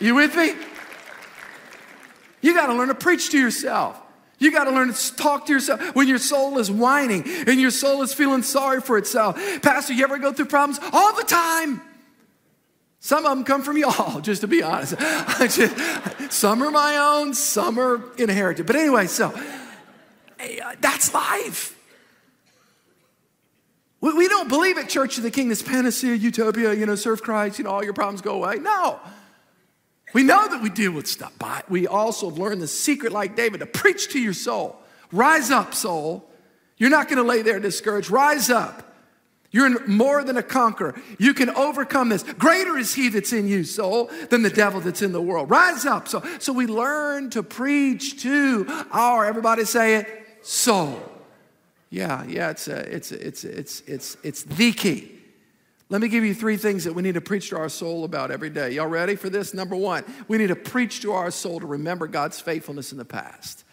You 0.00 0.14
with 0.14 0.34
me? 0.34 0.54
You 2.40 2.54
got 2.54 2.66
to 2.66 2.74
learn 2.74 2.88
to 2.88 2.94
preach 2.94 3.30
to 3.30 3.38
yourself. 3.38 4.00
You 4.38 4.50
got 4.50 4.64
to 4.64 4.70
learn 4.70 4.92
to 4.92 5.16
talk 5.16 5.46
to 5.46 5.52
yourself 5.52 5.94
when 5.94 6.08
your 6.08 6.18
soul 6.18 6.58
is 6.58 6.70
whining 6.70 7.24
and 7.46 7.60
your 7.60 7.70
soul 7.70 8.00
is 8.00 8.14
feeling 8.14 8.42
sorry 8.42 8.80
for 8.80 8.96
itself. 8.96 9.36
Pastor, 9.60 9.92
you 9.92 10.02
ever 10.02 10.18
go 10.18 10.32
through 10.32 10.46
problems? 10.46 10.80
All 10.94 11.14
the 11.14 11.24
time. 11.24 11.82
Some 13.00 13.24
of 13.26 13.36
them 13.36 13.44
come 13.44 13.62
from 13.62 13.76
y'all, 13.76 14.20
just 14.22 14.40
to 14.40 14.46
be 14.46 14.62
honest. 14.62 14.94
Just, 15.40 16.32
some 16.32 16.62
are 16.62 16.70
my 16.70 16.96
own, 16.96 17.34
some 17.34 17.78
are 17.78 18.00
inherited. 18.16 18.66
But 18.66 18.76
anyway, 18.76 19.06
so 19.06 19.28
uh, 19.28 20.74
that's 20.80 21.12
life. 21.12 21.76
We, 24.02 24.12
we 24.12 24.28
don't 24.28 24.48
believe 24.48 24.76
at 24.78 24.88
Church 24.88 25.16
of 25.16 25.22
the 25.22 25.30
King 25.30 25.48
this 25.48 25.62
panacea, 25.62 26.14
utopia, 26.14 26.74
you 26.74 26.86
know, 26.86 26.94
serve 26.94 27.22
Christ, 27.22 27.58
you 27.58 27.64
know, 27.64 27.70
all 27.70 27.84
your 27.84 27.94
problems 27.94 28.20
go 28.20 28.34
away. 28.34 28.56
No. 28.56 29.00
We 30.12 30.22
know 30.22 30.48
that 30.48 30.62
we 30.62 30.70
deal 30.70 30.92
with 30.92 31.06
stuff, 31.06 31.32
but 31.38 31.70
we 31.70 31.86
also 31.86 32.28
learn 32.28 32.58
the 32.58 32.68
secret, 32.68 33.12
like 33.12 33.36
David, 33.36 33.60
to 33.60 33.66
preach 33.66 34.08
to 34.10 34.20
your 34.20 34.32
soul. 34.32 34.76
Rise 35.12 35.50
up, 35.50 35.74
soul. 35.74 36.28
You're 36.76 36.90
not 36.90 37.08
going 37.08 37.18
to 37.18 37.28
lay 37.28 37.42
there 37.42 37.60
discouraged. 37.60 38.10
Rise 38.10 38.50
up. 38.50 38.86
You're 39.52 39.84
more 39.88 40.22
than 40.22 40.36
a 40.36 40.42
conqueror. 40.42 40.94
You 41.18 41.34
can 41.34 41.50
overcome 41.50 42.08
this. 42.08 42.22
Greater 42.22 42.78
is 42.78 42.94
he 42.94 43.08
that's 43.08 43.32
in 43.32 43.48
you, 43.48 43.64
soul, 43.64 44.08
than 44.30 44.42
the 44.42 44.50
devil 44.50 44.80
that's 44.80 45.02
in 45.02 45.12
the 45.12 45.20
world. 45.20 45.50
Rise 45.50 45.84
up. 45.84 46.06
So, 46.06 46.22
so 46.38 46.52
we 46.52 46.66
learn 46.66 47.30
to 47.30 47.42
preach 47.42 48.22
to 48.22 48.66
our, 48.92 49.26
everybody 49.26 49.64
say 49.64 49.96
it, 49.96 50.06
soul. 50.42 51.02
Yeah, 51.90 52.24
yeah, 52.26 52.50
it's, 52.50 52.68
a, 52.68 52.94
it's, 52.94 53.10
a, 53.10 53.26
it's, 53.26 53.44
a, 53.44 53.58
it's, 53.58 53.80
it's, 53.86 54.16
it's 54.22 54.42
the 54.44 54.72
key. 54.72 55.19
Let 55.90 56.00
me 56.00 56.08
give 56.08 56.24
you 56.24 56.34
three 56.34 56.56
things 56.56 56.84
that 56.84 56.94
we 56.94 57.02
need 57.02 57.14
to 57.14 57.20
preach 57.20 57.50
to 57.50 57.58
our 57.58 57.68
soul 57.68 58.04
about 58.04 58.30
every 58.30 58.48
day. 58.48 58.70
Y'all 58.70 58.86
ready 58.86 59.16
for 59.16 59.28
this? 59.28 59.52
Number 59.52 59.74
one, 59.74 60.04
we 60.28 60.38
need 60.38 60.46
to 60.46 60.56
preach 60.56 61.00
to 61.00 61.12
our 61.12 61.32
soul 61.32 61.58
to 61.58 61.66
remember 61.66 62.06
God's 62.06 62.40
faithfulness 62.40 62.92
in 62.92 62.98
the 62.98 63.04
past. 63.04 63.64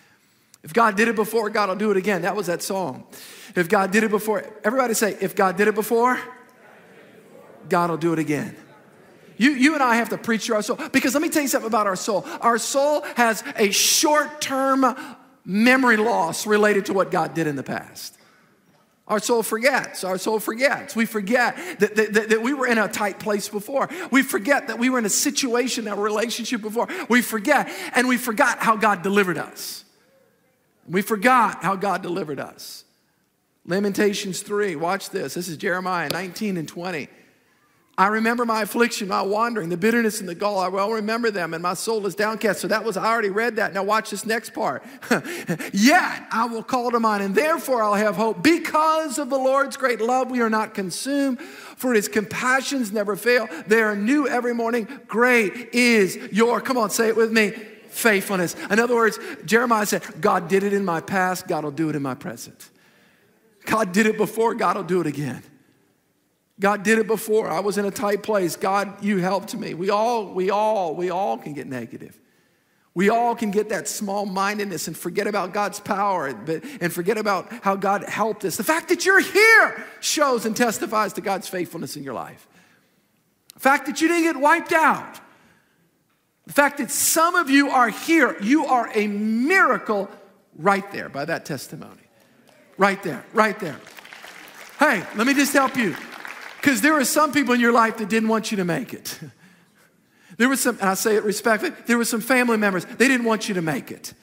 If 0.64 0.74
God 0.74 0.98
did 0.98 1.08
it 1.08 1.16
before, 1.16 1.52
God 1.52 1.70
will 1.70 1.76
do 1.76 1.92
it 1.92 1.98
again. 1.98 2.24
That 2.24 2.36
was 2.36 2.48
that 2.48 2.64
song. 2.64 3.06
If 3.56 3.70
God 3.70 3.92
did 3.92 4.04
it 4.04 4.10
before, 4.10 4.44
everybody 4.64 4.96
say, 4.96 5.16
if 5.22 5.36
God 5.36 5.58
did 5.58 5.68
it 5.68 5.76
before, 5.76 6.20
God 7.70 7.92
will 7.92 7.98
do 7.98 8.14
it 8.14 8.20
again. 8.20 8.56
You, 9.38 9.52
you 9.52 9.76
and 9.76 9.84
I 9.84 9.96
have 9.96 10.10
to 10.10 10.18
preach 10.18 10.48
to 10.48 10.56
our 10.56 10.64
soul. 10.64 10.80
Because 10.92 11.14
let 11.14 11.22
me 11.22 11.30
tell 11.30 11.44
you 11.44 11.48
something 11.48 11.68
about 11.68 11.86
our 11.86 11.96
soul. 11.96 12.26
Our 12.42 12.58
soul 12.58 13.04
has 13.16 13.44
a 13.56 13.70
short 13.70 14.42
term 14.42 14.96
memory 15.46 15.98
loss 15.98 16.48
related 16.48 16.88
to 16.88 16.94
what 16.94 17.12
God 17.12 17.36
did 17.36 17.46
in 17.46 17.56
the 17.56 17.64
past. 17.64 18.18
Our 19.08 19.20
soul 19.20 19.42
forgets. 19.42 20.04
Our 20.04 20.18
soul 20.18 20.40
forgets. 20.40 20.96
We 20.96 21.06
forget 21.06 21.56
that, 21.80 21.96
that, 21.96 22.30
that, 22.30 22.42
we 22.42 22.54
were 22.54 22.68
in 22.68 22.78
a 22.78 22.90
tight 22.90 23.20
place 23.20 23.48
before. 23.48 23.90
We 24.12 24.22
forget 24.22 24.68
that 24.68 24.80
we 24.80 24.90
were 24.90 25.00
in 25.00 25.06
a 25.06 25.10
situation, 25.10 25.88
a 25.88 25.96
relationship 25.96 26.62
before. 26.62 26.88
We 27.08 27.22
forget, 27.22 27.70
and 27.94 28.08
we 28.08 28.18
forgot 28.18 28.60
how 28.60 28.76
God 28.76 29.04
delivered 29.04 29.38
us. 29.38 29.86
We 30.90 31.02
forgot 31.02 31.64
how 31.64 31.76
God 31.76 32.02
delivered 32.02 32.40
us. 32.40 32.84
Lamentations 33.66 34.42
3, 34.42 34.76
watch 34.76 35.10
this. 35.10 35.34
This 35.34 35.48
is 35.48 35.58
Jeremiah 35.58 36.10
19 36.10 36.58
and 36.58 36.68
20. 36.68 37.10
I 38.00 38.08
remember 38.08 38.46
my 38.46 38.62
affliction, 38.62 39.08
my 39.08 39.24
wandering, 39.24 39.70
the 39.70 39.78
bitterness 39.78 40.20
and 40.20 40.30
the 40.30 40.36
gall. 40.36 40.60
I 40.60 40.68
well 40.68 40.92
remember 40.92 41.32
them, 41.32 41.56
and 41.56 41.64
my 41.64 41.74
soul 41.74 42.06
is 42.06 42.14
downcast. 42.14 42.62
So 42.62 42.68
that 42.68 42.84
was, 42.84 42.96
I 42.96 43.08
already 43.08 43.32
read 43.32 43.56
that. 43.56 43.74
Now 43.74 43.82
watch 43.82 44.12
this 44.12 44.24
next 44.24 44.54
part. 44.54 44.86
Yet 45.74 46.28
I 46.32 46.48
will 46.48 46.62
call 46.62 46.92
to 46.92 47.00
mind, 47.00 47.24
and 47.24 47.34
therefore 47.34 47.82
I'll 47.82 47.96
have 47.96 48.16
hope. 48.16 48.44
Because 48.44 49.18
of 49.18 49.32
the 49.32 49.38
Lord's 49.38 49.78
great 49.78 50.00
love, 50.00 50.30
we 50.30 50.42
are 50.42 50.50
not 50.50 50.76
consumed, 50.76 51.42
for 51.42 51.92
his 51.96 52.08
compassions 52.08 52.92
never 52.92 53.16
fail. 53.16 53.50
They 53.66 53.82
are 53.82 53.96
new 53.96 54.28
every 54.28 54.54
morning. 54.54 54.88
Great 55.08 55.74
is 55.74 56.18
your, 56.32 56.62
come 56.62 56.78
on, 56.78 56.92
say 56.92 57.08
it 57.08 57.16
with 57.16 57.32
me, 57.32 57.50
faithfulness. 57.90 58.56
In 58.70 58.80
other 58.80 58.96
words, 58.96 59.18
Jeremiah 59.44 59.88
said, 59.88 60.04
God 60.22 60.48
did 60.50 60.62
it 60.64 60.72
in 60.72 60.86
my 60.86 61.02
past, 61.02 61.48
God 61.48 61.64
will 61.64 61.72
do 61.72 61.90
it 61.90 61.96
in 61.96 62.04
my 62.04 62.14
present. 62.14 62.70
God 63.66 63.92
did 63.92 64.06
it 64.06 64.18
before, 64.18 64.54
God 64.54 64.76
will 64.78 64.84
do 64.84 65.02
it 65.02 65.08
again. 65.08 65.42
God 66.60 66.84
did 66.84 66.98
it 66.98 67.08
before. 67.08 67.50
I 67.50 67.60
was 67.60 67.78
in 67.78 67.86
a 67.86 67.92
tight 67.92 68.24
place. 68.24 68.56
God, 68.56 69.04
you 69.04 69.20
helped 69.20 69.54
me. 69.56 69.74
We 69.74 69.90
all, 69.90 70.34
we 70.34 70.50
all, 70.50 70.96
we 70.96 71.10
all 71.10 71.38
can 71.38 71.54
get 71.54 71.68
negative. 71.68 72.20
We 72.96 73.10
all 73.10 73.36
can 73.36 73.52
get 73.52 73.70
that 73.70 73.88
small 73.88 74.26
mindedness 74.26 74.88
and 74.88 74.98
forget 74.98 75.28
about 75.28 75.54
God's 75.54 75.80
power 75.80 76.26
and 76.26 76.92
forget 76.92 77.20
about 77.20 77.52
how 77.62 77.76
God 77.76 78.04
helped 78.04 78.44
us. 78.44 78.58
The 78.58 78.64
fact 78.64 78.90
that 78.90 79.06
you're 79.06 79.22
here 79.22 79.86
shows 80.00 80.48
and 80.48 80.58
testifies 80.58 81.14
to 81.14 81.22
God's 81.22 81.48
faithfulness 81.48 81.96
in 81.96 82.04
your 82.04 82.16
life. 82.16 82.48
The 83.54 83.60
fact 83.60 83.86
that 83.86 84.02
you 84.02 84.08
didn't 84.08 84.24
get 84.24 84.42
wiped 84.42 84.74
out. 84.74 85.20
The 86.48 86.54
fact 86.54 86.80
that 86.80 86.90
some 86.90 87.36
of 87.36 87.52
you 87.52 87.70
are 87.70 87.90
here, 87.90 88.36
you 88.42 88.66
are 88.66 88.90
a 88.96 89.06
miracle 89.06 90.10
right 90.56 90.92
there 90.92 91.10
by 91.10 91.26
that 91.26 91.46
testimony. 91.46 92.02
Right 92.80 93.04
there, 93.04 93.24
right 93.32 93.60
there. 93.60 93.80
Hey, 94.80 95.04
let 95.16 95.28
me 95.28 95.36
just 95.36 95.54
help 95.54 95.78
you. 95.78 95.96
Because 96.68 96.82
there 96.82 96.96
are 96.96 97.06
some 97.06 97.32
people 97.32 97.54
in 97.54 97.62
your 97.62 97.72
life 97.72 97.96
that 97.96 98.10
didn't 98.10 98.28
want 98.28 98.52
you 98.52 98.58
to 98.58 98.66
make 98.66 98.94
it. 98.94 99.20
There 100.38 100.50
was 100.50 100.60
some, 100.60 100.78
and 100.80 100.90
I 100.90 100.94
say 100.94 101.16
it 101.16 101.24
respectfully, 101.24 101.74
there 101.88 101.98
were 101.98 102.06
some 102.06 102.22
family 102.22 102.58
members, 102.58 102.86
they 102.86 103.08
didn't 103.08 103.26
want 103.26 103.48
you 103.48 103.56
to 103.56 103.62
make 103.64 103.90
it. 103.90 104.14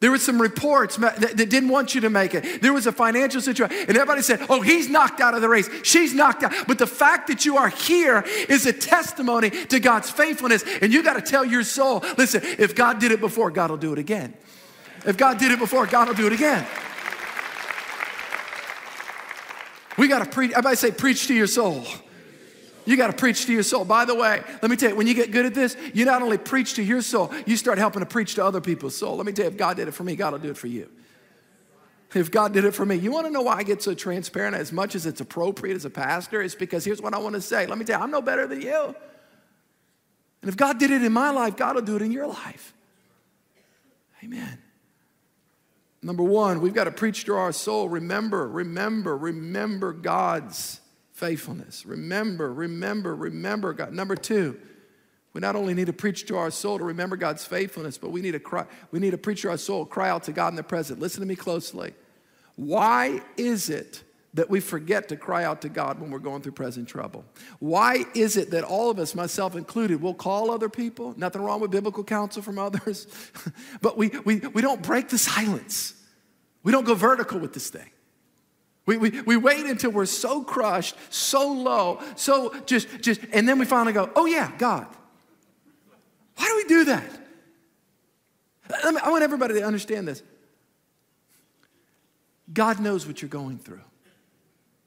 There 0.00 0.10
were 0.10 0.18
some 0.18 0.42
reports 0.42 0.96
that, 0.96 1.36
didn't 1.36 1.70
want 1.70 1.94
you 1.94 2.02
to 2.02 2.10
make 2.10 2.34
it. 2.34 2.60
There 2.60 2.74
was 2.74 2.86
a 2.86 2.92
financial 2.92 3.40
situation, 3.40 3.74
and 3.88 3.96
everybody 3.96 4.20
said, 4.20 4.44
Oh, 4.50 4.60
he's 4.60 4.90
knocked 4.90 5.20
out 5.20 5.32
of 5.32 5.40
the 5.40 5.48
race. 5.48 5.70
She's 5.84 6.12
knocked 6.12 6.42
out. 6.42 6.52
But 6.66 6.78
the 6.78 6.86
fact 6.86 7.28
that 7.28 7.46
you 7.46 7.56
are 7.56 7.70
here 7.70 8.24
is 8.50 8.66
a 8.66 8.74
testimony 8.74 9.48
to 9.48 9.80
God's 9.80 10.10
faithfulness. 10.10 10.64
And 10.82 10.92
you 10.92 11.02
got 11.02 11.14
to 11.14 11.22
tell 11.22 11.46
your 11.46 11.62
soul 11.62 12.04
listen, 12.18 12.42
if 12.44 12.74
God 12.74 12.98
did 12.98 13.10
it 13.10 13.20
before, 13.20 13.50
God 13.50 13.70
will 13.70 13.78
do 13.78 13.94
it 13.94 13.98
again. 13.98 14.34
If 15.06 15.16
God 15.16 15.38
did 15.38 15.50
it 15.52 15.58
before, 15.58 15.86
God 15.86 16.08
will 16.08 16.14
do 16.14 16.26
it 16.26 16.34
again. 16.34 16.66
We 19.98 20.08
got 20.08 20.24
to 20.24 20.30
preach. 20.30 20.52
Everybody 20.52 20.76
say, 20.76 20.92
preach 20.92 21.26
to 21.26 21.34
your 21.34 21.48
soul. 21.48 21.84
You 22.86 22.96
got 22.96 23.08
to 23.08 23.12
preach 23.12 23.44
to 23.46 23.52
your 23.52 23.64
soul. 23.64 23.84
By 23.84 24.06
the 24.06 24.14
way, 24.14 24.42
let 24.62 24.70
me 24.70 24.76
tell 24.76 24.90
you, 24.90 24.96
when 24.96 25.06
you 25.06 25.12
get 25.12 25.30
good 25.30 25.44
at 25.44 25.52
this, 25.52 25.76
you 25.92 26.06
not 26.06 26.22
only 26.22 26.38
preach 26.38 26.74
to 26.74 26.82
your 26.82 27.02
soul, 27.02 27.30
you 27.44 27.56
start 27.58 27.76
helping 27.76 28.00
to 28.00 28.06
preach 28.06 28.36
to 28.36 28.44
other 28.44 28.62
people's 28.62 28.96
soul. 28.96 29.16
Let 29.16 29.26
me 29.26 29.32
tell 29.32 29.44
you, 29.44 29.50
if 29.50 29.58
God 29.58 29.76
did 29.76 29.88
it 29.88 29.90
for 29.90 30.04
me, 30.04 30.16
God 30.16 30.32
will 30.32 30.38
do 30.38 30.50
it 30.50 30.56
for 30.56 30.68
you. 30.68 30.88
If 32.14 32.30
God 32.30 32.54
did 32.54 32.64
it 32.64 32.70
for 32.70 32.86
me, 32.86 32.94
you 32.94 33.12
want 33.12 33.26
to 33.26 33.30
know 33.30 33.42
why 33.42 33.56
I 33.56 33.62
get 33.62 33.82
so 33.82 33.92
transparent 33.92 34.56
as 34.56 34.72
much 34.72 34.94
as 34.94 35.04
it's 35.04 35.20
appropriate 35.20 35.74
as 35.74 35.84
a 35.84 35.90
pastor? 35.90 36.40
It's 36.40 36.54
because 36.54 36.84
here's 36.84 37.02
what 37.02 37.12
I 37.12 37.18
want 37.18 37.34
to 37.34 37.42
say. 37.42 37.66
Let 37.66 37.76
me 37.76 37.84
tell 37.84 37.98
you, 37.98 38.04
I'm 38.04 38.10
no 38.10 38.22
better 38.22 38.46
than 38.46 38.62
you. 38.62 38.94
And 40.40 40.48
if 40.48 40.56
God 40.56 40.78
did 40.78 40.90
it 40.90 41.02
in 41.02 41.12
my 41.12 41.30
life, 41.30 41.56
God 41.56 41.74
will 41.74 41.82
do 41.82 41.96
it 41.96 42.02
in 42.02 42.10
your 42.10 42.26
life. 42.26 42.72
Amen. 44.24 44.58
Number 46.02 46.22
one, 46.22 46.60
we've 46.60 46.74
got 46.74 46.84
to 46.84 46.90
preach 46.90 47.24
to 47.24 47.34
our 47.34 47.52
soul. 47.52 47.88
Remember, 47.88 48.48
remember, 48.48 49.16
remember 49.16 49.92
God's 49.92 50.80
faithfulness. 51.12 51.84
Remember, 51.84 52.52
remember, 52.52 53.14
remember 53.14 53.72
God. 53.72 53.92
Number 53.92 54.14
two, 54.14 54.58
we 55.32 55.40
not 55.40 55.56
only 55.56 55.74
need 55.74 55.86
to 55.86 55.92
preach 55.92 56.26
to 56.26 56.36
our 56.36 56.50
soul 56.50 56.78
to 56.78 56.84
remember 56.84 57.16
God's 57.16 57.44
faithfulness, 57.44 57.98
but 57.98 58.10
we 58.10 58.22
need 58.22 58.32
to 58.32 58.40
cry, 58.40 58.66
we 58.92 59.00
need 59.00 59.10
to 59.10 59.18
preach 59.18 59.42
to 59.42 59.50
our 59.50 59.56
soul, 59.56 59.84
cry 59.84 60.08
out 60.08 60.22
to 60.24 60.32
God 60.32 60.48
in 60.48 60.56
the 60.56 60.62
present. 60.62 61.00
Listen 61.00 61.20
to 61.20 61.26
me 61.26 61.36
closely. 61.36 61.94
Why 62.54 63.20
is 63.36 63.68
it 63.68 64.02
that 64.34 64.50
we 64.50 64.60
forget 64.60 65.08
to 65.08 65.16
cry 65.16 65.44
out 65.44 65.62
to 65.62 65.68
God 65.68 66.00
when 66.00 66.10
we're 66.10 66.18
going 66.18 66.42
through 66.42 66.52
present 66.52 66.88
trouble? 66.88 67.24
Why 67.58 68.04
is 68.14 68.36
it 68.36 68.50
that 68.50 68.64
all 68.64 68.90
of 68.90 68.98
us, 68.98 69.14
myself 69.14 69.56
included, 69.56 70.02
will 70.02 70.14
call 70.14 70.50
other 70.50 70.68
people? 70.68 71.14
Nothing 71.16 71.42
wrong 71.42 71.60
with 71.60 71.70
biblical 71.70 72.04
counsel 72.04 72.42
from 72.42 72.58
others, 72.58 73.06
but 73.80 73.96
we, 73.96 74.10
we, 74.24 74.38
we 74.38 74.62
don't 74.62 74.82
break 74.82 75.08
the 75.08 75.18
silence. 75.18 75.94
We 76.62 76.72
don't 76.72 76.84
go 76.84 76.94
vertical 76.94 77.38
with 77.38 77.54
this 77.54 77.70
thing. 77.70 77.90
We, 78.86 78.96
we, 78.96 79.20
we 79.22 79.36
wait 79.36 79.66
until 79.66 79.90
we're 79.90 80.06
so 80.06 80.42
crushed, 80.42 80.96
so 81.10 81.52
low, 81.52 82.00
so 82.16 82.54
just, 82.64 82.88
just, 83.02 83.20
and 83.32 83.46
then 83.46 83.58
we 83.58 83.66
finally 83.66 83.92
go, 83.92 84.10
oh 84.16 84.24
yeah, 84.24 84.50
God. 84.56 84.86
Why 86.36 86.46
do 86.46 86.56
we 86.56 86.64
do 86.64 86.84
that? 86.86 87.10
I 89.02 89.10
want 89.10 89.22
everybody 89.22 89.54
to 89.54 89.62
understand 89.62 90.08
this. 90.08 90.22
God 92.52 92.80
knows 92.80 93.06
what 93.06 93.20
you're 93.20 93.28
going 93.28 93.58
through. 93.58 93.82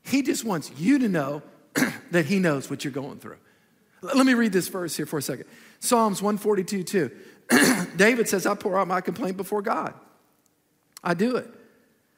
He 0.03 0.21
just 0.21 0.43
wants 0.43 0.71
you 0.77 0.99
to 0.99 1.09
know 1.09 1.41
that 2.11 2.25
He 2.25 2.39
knows 2.39 2.69
what 2.69 2.83
you're 2.83 2.93
going 2.93 3.19
through. 3.19 3.37
Let 4.01 4.25
me 4.25 4.33
read 4.33 4.51
this 4.51 4.67
verse 4.67 4.97
here 4.97 5.05
for 5.05 5.19
a 5.19 5.21
second. 5.21 5.45
Psalms 5.79 6.21
142 6.21 6.83
2. 6.83 7.11
David 7.95 8.27
says, 8.27 8.45
I 8.45 8.55
pour 8.55 8.79
out 8.79 8.87
my 8.87 9.01
complaint 9.01 9.37
before 9.37 9.61
God. 9.61 9.93
I 11.03 11.13
do 11.13 11.35
it. 11.35 11.47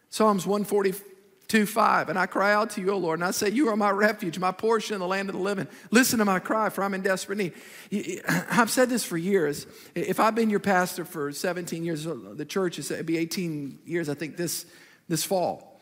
Psalms 0.10 0.46
142 0.46 1.66
5. 1.66 2.10
And 2.10 2.18
I 2.18 2.26
cry 2.26 2.54
out 2.54 2.72
to 2.72 2.82
you, 2.82 2.92
O 2.92 2.98
Lord, 2.98 3.20
and 3.20 3.26
I 3.28 3.32
say, 3.32 3.50
You 3.50 3.70
are 3.70 3.76
my 3.76 3.90
refuge, 3.90 4.40
my 4.40 4.52
portion 4.52 4.94
in 4.94 5.00
the 5.00 5.08
land 5.08 5.30
of 5.30 5.36
the 5.36 5.42
living. 5.42 5.68
Listen 5.92 6.20
to 6.20 6.26
my 6.26 6.40
cry, 6.40 6.70
for 6.70 6.84
I'm 6.84 6.94
in 6.94 7.02
desperate 7.02 7.38
need. 7.38 7.54
I've 8.28 8.70
said 8.70 8.90
this 8.90 9.04
for 9.04 9.18
years. 9.18 9.68
If 9.96 10.20
I've 10.20 10.36
been 10.36 10.50
your 10.50 10.60
pastor 10.60 11.04
for 11.04 11.32
17 11.32 11.84
years, 11.84 12.06
the 12.06 12.46
church 12.46 12.80
is, 12.80 12.92
it'd 12.92 13.06
be 13.06 13.18
18 13.18 13.80
years, 13.86 14.08
I 14.08 14.14
think, 14.14 14.38
this, 14.38 14.66
this 15.10 15.24
fall. 15.24 15.82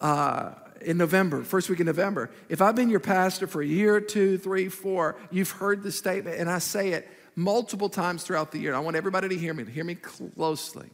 Uh, 0.00 0.52
in 0.84 0.98
November, 0.98 1.42
first 1.42 1.68
week 1.68 1.80
in 1.80 1.86
November. 1.86 2.30
If 2.48 2.60
I've 2.60 2.76
been 2.76 2.90
your 2.90 3.00
pastor 3.00 3.46
for 3.46 3.62
a 3.62 3.66
year, 3.66 4.00
two, 4.00 4.38
three, 4.38 4.68
four, 4.68 5.16
you've 5.30 5.50
heard 5.50 5.82
the 5.82 5.92
statement, 5.92 6.38
and 6.38 6.50
I 6.50 6.58
say 6.58 6.90
it 6.90 7.08
multiple 7.34 7.88
times 7.88 8.24
throughout 8.24 8.52
the 8.52 8.58
year. 8.58 8.74
I 8.74 8.78
want 8.80 8.96
everybody 8.96 9.28
to 9.28 9.36
hear 9.36 9.54
me, 9.54 9.64
to 9.64 9.70
hear 9.70 9.84
me 9.84 9.94
closely. 9.94 10.90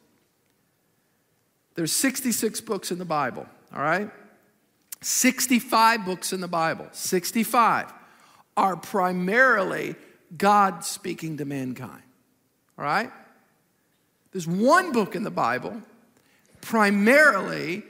There's 1.74 1.92
66 1.92 2.60
books 2.62 2.90
in 2.90 2.98
the 2.98 3.04
Bible, 3.04 3.46
all 3.74 3.82
right? 3.82 4.10
65 5.00 6.04
books 6.04 6.32
in 6.32 6.40
the 6.40 6.48
Bible, 6.48 6.88
65 6.92 7.92
are 8.56 8.76
primarily 8.76 9.94
God 10.36 10.84
speaking 10.84 11.36
to 11.36 11.44
mankind, 11.44 12.02
all 12.76 12.84
right? 12.84 13.12
There's 14.32 14.48
one 14.48 14.92
book 14.92 15.14
in 15.14 15.22
the 15.22 15.30
Bible 15.30 15.80
primarily 16.60 17.82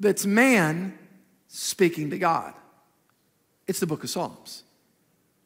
that's 0.00 0.24
man 0.24 0.96
speaking 1.52 2.10
to 2.10 2.18
God. 2.18 2.54
It's 3.66 3.78
the 3.78 3.86
book 3.86 4.02
of 4.02 4.10
Psalms. 4.10 4.64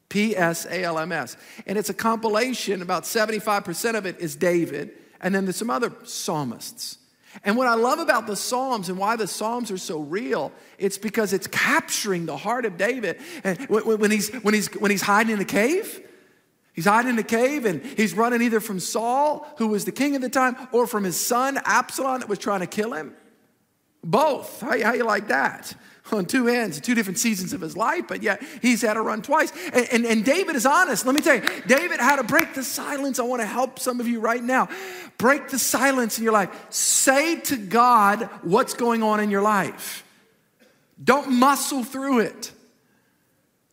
P 0.09 0.37
S 0.37 0.65
A 0.67 0.85
L 0.85 0.99
M 0.99 1.11
S. 1.11 1.37
And 1.67 1.77
it's 1.77 1.91
a 1.91 1.95
compilation, 1.95 2.81
about 2.81 3.03
75% 3.03 3.97
of 3.97 4.07
it 4.07 4.21
is 4.21 4.37
David, 4.37 4.93
and 5.21 5.35
then 5.35 5.45
there's 5.45 5.57
some 5.57 5.71
other 5.71 5.93
psalmists. 6.05 6.99
And 7.45 7.57
what 7.57 7.67
I 7.67 7.75
love 7.75 7.99
about 7.99 8.27
the 8.27 8.37
Psalms 8.37 8.89
and 8.89 8.97
why 8.97 9.17
the 9.17 9.27
Psalms 9.27 9.71
are 9.71 9.79
so 9.79 9.99
real, 9.99 10.53
it's 10.79 10.97
because 10.97 11.33
it's 11.33 11.49
capturing 11.49 12.25
the 12.25 12.37
heart 12.37 12.65
of 12.65 12.79
David. 12.79 13.19
And 13.45 13.59
when 13.69 14.11
he's, 14.11 14.31
when 14.31 14.55
he's, 14.55 14.69
when 14.75 14.91
he's 14.91 15.03
hiding 15.03 15.35
in 15.35 15.41
a 15.41 15.45
cave, 15.45 16.01
he's 16.73 16.87
hiding 16.87 17.11
in 17.11 17.19
a 17.19 17.25
cave 17.25 17.67
and 17.67 17.85
he's 17.85 18.15
running 18.15 18.41
either 18.41 18.61
from 18.61 18.81
Saul, 18.81 19.47
who 19.59 19.67
was 19.67 19.85
the 19.85 19.93
king 19.93 20.15
at 20.15 20.23
the 20.23 20.31
time, 20.31 20.57
or 20.73 20.87
from 20.87 21.05
his 21.05 21.21
son 21.21 21.61
Absalom 21.67 22.21
that 22.21 22.29
was 22.29 22.39
trying 22.39 22.61
to 22.61 22.67
kill 22.67 22.95
him. 22.95 23.13
Both. 24.03 24.63
How, 24.63 24.81
how 24.83 24.95
you 24.95 25.05
like 25.05 25.29
that? 25.29 25.75
On 26.13 26.27
two 26.27 26.49
ends, 26.49 26.81
two 26.81 26.95
different 26.95 27.19
seasons 27.19 27.53
of 27.53 27.61
his 27.61 27.77
life, 27.77 28.05
but 28.09 28.23
yet 28.23 28.43
he's 28.63 28.83
had 28.83 28.95
to 28.95 29.03
run 29.03 29.23
twice. 29.23 29.53
And, 29.73 29.89
and, 29.93 30.07
and, 30.07 30.25
David 30.25 30.57
is 30.57 30.67
honest. 30.67 31.07
Let 31.07 31.15
me 31.15 31.21
tell 31.21 31.37
you, 31.37 31.43
David 31.67 32.01
had 32.01 32.17
to 32.17 32.25
break 32.25 32.55
the 32.55 32.63
silence. 32.63 33.19
I 33.19 33.23
want 33.23 33.43
to 33.43 33.47
help 33.47 33.79
some 33.79 34.01
of 34.01 34.09
you 34.09 34.21
right 34.21 34.43
now. 34.43 34.69
Break 35.19 35.49
the 35.49 35.59
silence 35.59 36.19
in 36.19 36.25
your 36.25 36.33
life. 36.33 36.51
Say 36.71 37.41
to 37.41 37.57
God 37.57 38.29
what's 38.43 38.75
going 38.75 39.03
on 39.03 39.21
in 39.21 39.31
your 39.31 39.43
life. 39.43 40.05
Don't 41.03 41.33
muscle 41.33 41.85
through 41.85 42.21
it. 42.21 42.53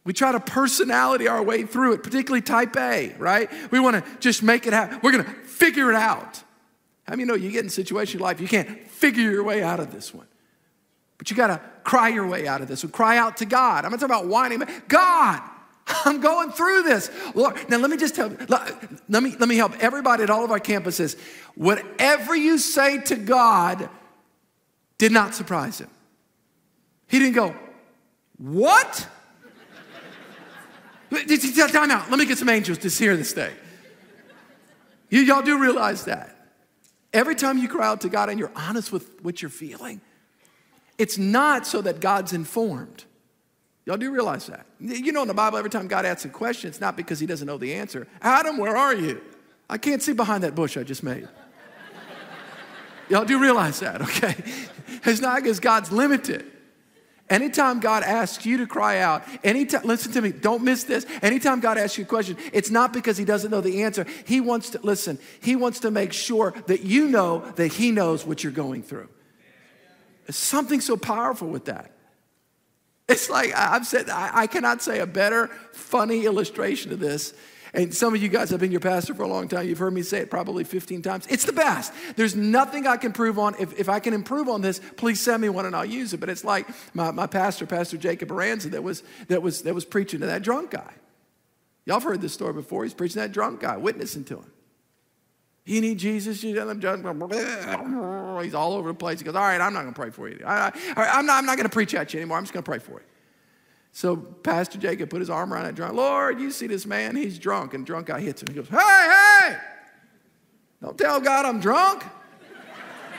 We 0.05 0.11
try 0.11 0.33
to 0.33 0.39
personality 0.39 1.27
our 1.27 1.41
way 1.41 1.63
through 1.63 1.93
it, 1.93 2.03
particularly 2.03 2.41
type 2.41 2.75
A, 2.75 3.15
right? 3.17 3.49
We 3.71 3.79
want 3.79 4.03
to 4.03 4.19
just 4.19 4.43
make 4.43 4.67
it 4.67 4.73
happen. 4.73 4.99
We're 5.01 5.13
going 5.13 5.23
to 5.23 5.31
figure 5.31 5.89
it 5.89 5.95
out. 5.95 6.43
How 7.07 7.13
many 7.13 7.25
know 7.25 7.35
you 7.35 7.51
get 7.51 7.61
in 7.61 7.67
a 7.67 7.69
situation 7.69 8.19
in 8.19 8.23
life 8.23 8.39
you 8.41 8.47
can't 8.47 8.87
figure 8.87 9.29
your 9.29 9.43
way 9.43 9.63
out 9.63 9.79
of 9.79 9.91
this 9.91 10.13
one? 10.13 10.27
But 11.17 11.29
you 11.29 11.37
got 11.37 11.47
to 11.47 11.61
cry 11.83 12.09
your 12.09 12.27
way 12.27 12.47
out 12.47 12.61
of 12.61 12.67
this. 12.67 12.81
So 12.81 12.87
cry 12.87 13.17
out 13.17 13.37
to 13.37 13.45
God. 13.45 13.85
I'm 13.85 13.91
not 13.91 13.99
talking 13.99 14.15
about 14.15 14.27
whining. 14.27 14.63
God, 14.87 15.41
I'm 16.05 16.21
going 16.21 16.51
through 16.51 16.83
this. 16.83 17.09
Lord, 17.35 17.57
now 17.69 17.77
let 17.77 17.89
me 17.89 17.97
just 17.97 18.15
tell 18.15 18.31
you, 18.31 18.37
let 18.47 19.23
me, 19.23 19.35
let 19.37 19.49
me 19.49 19.55
help 19.55 19.77
everybody 19.79 20.23
at 20.23 20.29
all 20.29 20.43
of 20.43 20.51
our 20.51 20.59
campuses. 20.59 21.19
Whatever 21.55 22.35
you 22.35 22.57
say 22.57 22.99
to 23.01 23.15
God 23.15 23.89
did 24.97 25.11
not 25.11 25.35
surprise 25.35 25.81
him. 25.81 25.89
He 27.07 27.19
didn't 27.19 27.35
go, 27.35 27.55
What? 28.37 29.07
Time 31.71 31.91
out. 31.91 32.09
Let 32.09 32.17
me 32.17 32.25
get 32.25 32.37
some 32.37 32.49
angels 32.49 32.79
to 32.79 32.89
hear 32.89 33.15
this 33.15 33.33
thing. 33.33 33.53
You, 35.09 35.21
y'all 35.21 35.43
do 35.43 35.59
realize 35.61 36.05
that. 36.05 36.35
Every 37.11 37.35
time 37.35 37.59
you 37.59 37.67
cry 37.67 37.85
out 37.85 38.01
to 38.01 38.09
God 38.09 38.29
and 38.29 38.39
you're 38.39 38.51
honest 38.55 38.91
with 38.91 39.21
what 39.21 39.41
you're 39.41 39.51
feeling, 39.51 40.01
it's 40.97 41.17
not 41.17 41.65
so 41.65 41.81
that 41.81 41.99
God's 41.99 42.33
informed. 42.33 43.05
Y'all 43.85 43.97
do 43.97 44.11
realize 44.11 44.47
that. 44.47 44.65
You 44.79 45.11
know, 45.11 45.23
in 45.23 45.27
the 45.27 45.33
Bible, 45.33 45.57
every 45.57 45.69
time 45.69 45.87
God 45.87 46.05
asks 46.05 46.23
a 46.25 46.29
question, 46.29 46.69
it's 46.69 46.79
not 46.79 46.95
because 46.95 47.19
he 47.19 47.25
doesn't 47.25 47.47
know 47.47 47.57
the 47.57 47.73
answer. 47.73 48.07
Adam, 48.21 48.57
where 48.57 48.77
are 48.77 48.95
you? 48.95 49.21
I 49.69 49.77
can't 49.77 50.01
see 50.01 50.13
behind 50.13 50.43
that 50.43 50.55
bush 50.55 50.77
I 50.77 50.83
just 50.83 51.03
made. 51.03 51.27
Y'all 53.09 53.25
do 53.25 53.39
realize 53.39 53.79
that, 53.79 54.01
okay? 54.01 54.35
It's 55.05 55.19
not 55.19 55.43
because 55.43 55.59
God's 55.59 55.91
limited. 55.91 56.45
Anytime 57.29 57.79
God 57.79 58.03
asks 58.03 58.45
you 58.45 58.57
to 58.57 58.67
cry 58.67 58.99
out, 58.99 59.23
anytime, 59.43 59.81
listen 59.83 60.11
to 60.13 60.21
me, 60.21 60.31
don't 60.31 60.63
miss 60.63 60.83
this. 60.83 61.05
Anytime 61.21 61.59
God 61.59 61.77
asks 61.77 61.97
you 61.97 62.03
a 62.03 62.07
question, 62.07 62.37
it's 62.53 62.69
not 62.69 62.93
because 62.93 63.17
He 63.17 63.25
doesn't 63.25 63.49
know 63.49 63.59
the 63.59 63.83
answer. 63.83 64.05
He 64.25 64.39
wants 64.39 64.69
to, 64.69 64.79
listen, 64.81 65.17
He 65.41 65.55
wants 65.55 65.79
to 65.79 65.91
make 65.91 66.13
sure 66.13 66.53
that 66.67 66.83
you 66.83 67.07
know 67.07 67.39
that 67.55 67.73
He 67.73 67.91
knows 67.91 68.25
what 68.25 68.43
you're 68.43 68.53
going 68.53 68.83
through. 68.83 69.09
There's 70.25 70.35
something 70.35 70.81
so 70.81 70.97
powerful 70.97 71.47
with 71.47 71.65
that. 71.65 71.91
It's 73.09 73.29
like 73.29 73.53
I've 73.55 73.85
said, 73.85 74.09
I 74.09 74.47
cannot 74.47 74.81
say 74.81 74.99
a 74.99 75.05
better, 75.05 75.47
funny 75.73 76.25
illustration 76.25 76.93
of 76.93 76.99
this. 76.99 77.33
And 77.75 77.93
some 77.93 78.13
of 78.13 78.21
you 78.21 78.29
guys 78.29 78.51
have 78.51 78.59
been 78.59 78.71
your 78.71 78.79
pastor 78.79 79.15
for 79.15 79.23
a 79.23 79.27
long 79.27 79.47
time. 79.47 79.67
You've 79.67 79.79
heard 79.79 79.93
me 79.93 80.03
say 80.03 80.19
it 80.19 80.29
probably 80.29 80.63
15 80.63 81.01
times. 81.01 81.25
It's 81.27 81.45
the 81.45 81.53
best. 81.53 81.91
There's 82.15 82.35
nothing 82.35 82.85
I 82.85 82.97
can 82.97 83.11
prove 83.11 83.39
on. 83.39 83.55
If, 83.59 83.79
if 83.79 83.89
I 83.89 83.99
can 83.99 84.13
improve 84.13 84.47
on 84.47 84.61
this, 84.61 84.79
please 84.95 85.19
send 85.19 85.41
me 85.41 85.49
one 85.49 85.65
and 85.65 85.75
I'll 85.75 85.83
use 85.83 86.13
it. 86.13 86.19
But 86.19 86.29
it's 86.29 86.43
like 86.43 86.67
my, 86.93 87.09
my 87.09 87.25
pastor, 87.25 87.65
Pastor 87.65 87.97
Jacob 87.97 88.29
Aranza, 88.29 88.69
that 88.71 88.83
was, 88.83 89.01
that, 89.27 89.41
was, 89.41 89.63
that 89.63 89.73
was 89.73 89.85
preaching 89.85 90.19
to 90.19 90.27
that 90.27 90.43
drunk 90.43 90.69
guy. 90.69 90.93
Y'all 91.85 91.95
have 91.95 92.03
heard 92.03 92.21
this 92.21 92.33
story 92.33 92.53
before. 92.53 92.83
He's 92.83 92.93
preaching 92.93 93.15
to 93.15 93.19
that 93.21 93.31
drunk 93.31 93.59
guy, 93.59 93.75
witnessing 93.77 94.23
to 94.25 94.37
him. 94.37 94.51
You 95.65 95.79
need 95.79 95.97
Jesus. 95.97 96.41
He's 96.41 96.57
all 96.57 96.73
over 98.73 98.89
the 98.89 98.95
place. 98.97 99.19
He 99.19 99.25
goes, 99.25 99.35
All 99.35 99.41
right, 99.41 99.61
I'm 99.61 99.73
not 99.73 99.83
going 99.83 99.93
to 99.93 99.99
pray 99.99 100.09
for 100.09 100.27
you. 100.27 100.43
I, 100.45 100.71
am 100.97 101.25
not, 101.25 101.37
I'm 101.37 101.45
not 101.45 101.55
going 101.55 101.69
to 101.69 101.73
preach 101.73 101.95
at 101.95 102.13
you 102.13 102.19
anymore. 102.19 102.37
I'm 102.37 102.43
just 102.43 102.53
going 102.53 102.63
to 102.63 102.69
pray 102.69 102.79
for 102.79 102.99
you. 102.99 103.05
So 103.93 104.17
Pastor 104.17 104.77
Jacob 104.77 105.09
put 105.09 105.19
his 105.19 105.29
arm 105.29 105.53
around 105.53 105.65
that 105.65 105.75
drunk. 105.75 105.93
Lord, 105.93 106.41
you 106.41 106.51
see 106.51 106.67
this 106.67 106.85
man? 106.85 107.15
He's 107.15 107.39
drunk. 107.39 107.73
And 107.73 107.85
drunk 107.85 108.07
guy 108.07 108.19
hits 108.19 108.41
him. 108.41 108.49
He 108.49 108.55
goes, 108.55 108.67
Hey, 108.67 108.77
hey, 108.77 109.57
don't 110.81 110.97
tell 110.97 111.21
God 111.21 111.45
I'm 111.45 111.61
drunk. 111.61 112.03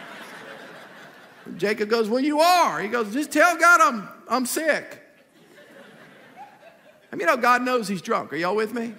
Jacob 1.57 1.89
goes, 1.89 2.11
Well, 2.11 2.21
you 2.21 2.41
are. 2.41 2.81
He 2.81 2.89
goes, 2.89 3.11
Just 3.13 3.33
tell 3.33 3.57
God 3.57 3.81
I'm, 3.81 4.09
I'm 4.29 4.45
sick. 4.45 5.01
I 7.11 7.17
mean, 7.17 7.29
God 7.41 7.63
knows 7.63 7.87
he's 7.89 8.03
drunk. 8.03 8.33
Are 8.33 8.37
y'all 8.37 8.57
with 8.57 8.75
me? 8.75 8.93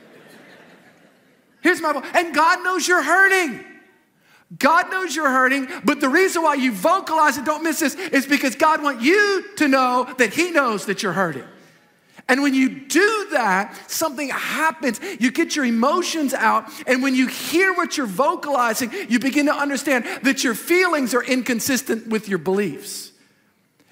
Here's 1.66 1.82
my 1.82 1.94
point. 1.94 2.06
And 2.14 2.32
God 2.36 2.64
knows 2.64 2.88
you're 2.88 3.02
hurting. 3.02 3.66
God 4.60 4.92
knows 4.92 5.16
you're 5.16 5.32
hurting, 5.32 5.68
but 5.84 6.00
the 6.00 6.10
reason 6.10 6.44
why 6.44 6.54
you 6.54 6.72
vocalize 6.72 7.40
it, 7.40 7.46
don't 7.46 7.64
miss 7.64 7.80
this, 7.80 7.96
is 7.96 8.28
because 8.28 8.56
God 8.56 8.84
wants 8.84 9.04
you 9.04 9.44
to 9.58 9.68
know 9.68 10.08
that 10.20 10.32
He 10.32 10.52
knows 10.52 10.86
that 10.86 11.02
you're 11.02 11.14
hurting. 11.14 11.44
And 12.30 12.44
when 12.44 12.54
you 12.54 12.70
do 12.70 13.30
that, 13.32 13.76
something 13.90 14.30
happens. 14.30 15.00
You 15.20 15.32
get 15.32 15.56
your 15.56 15.66
emotions 15.66 16.36
out, 16.36 16.70
and 16.86 17.02
when 17.02 17.16
you 17.16 17.26
hear 17.26 17.74
what 17.74 17.98
you're 17.98 18.06
vocalizing, 18.06 18.92
you 19.10 19.18
begin 19.18 19.48
to 19.48 19.56
understand 19.56 20.06
that 20.22 20.44
your 20.44 20.54
feelings 20.54 21.16
are 21.16 21.24
inconsistent 21.24 22.08
with 22.08 22.30
your 22.30 22.38
beliefs. 22.38 23.12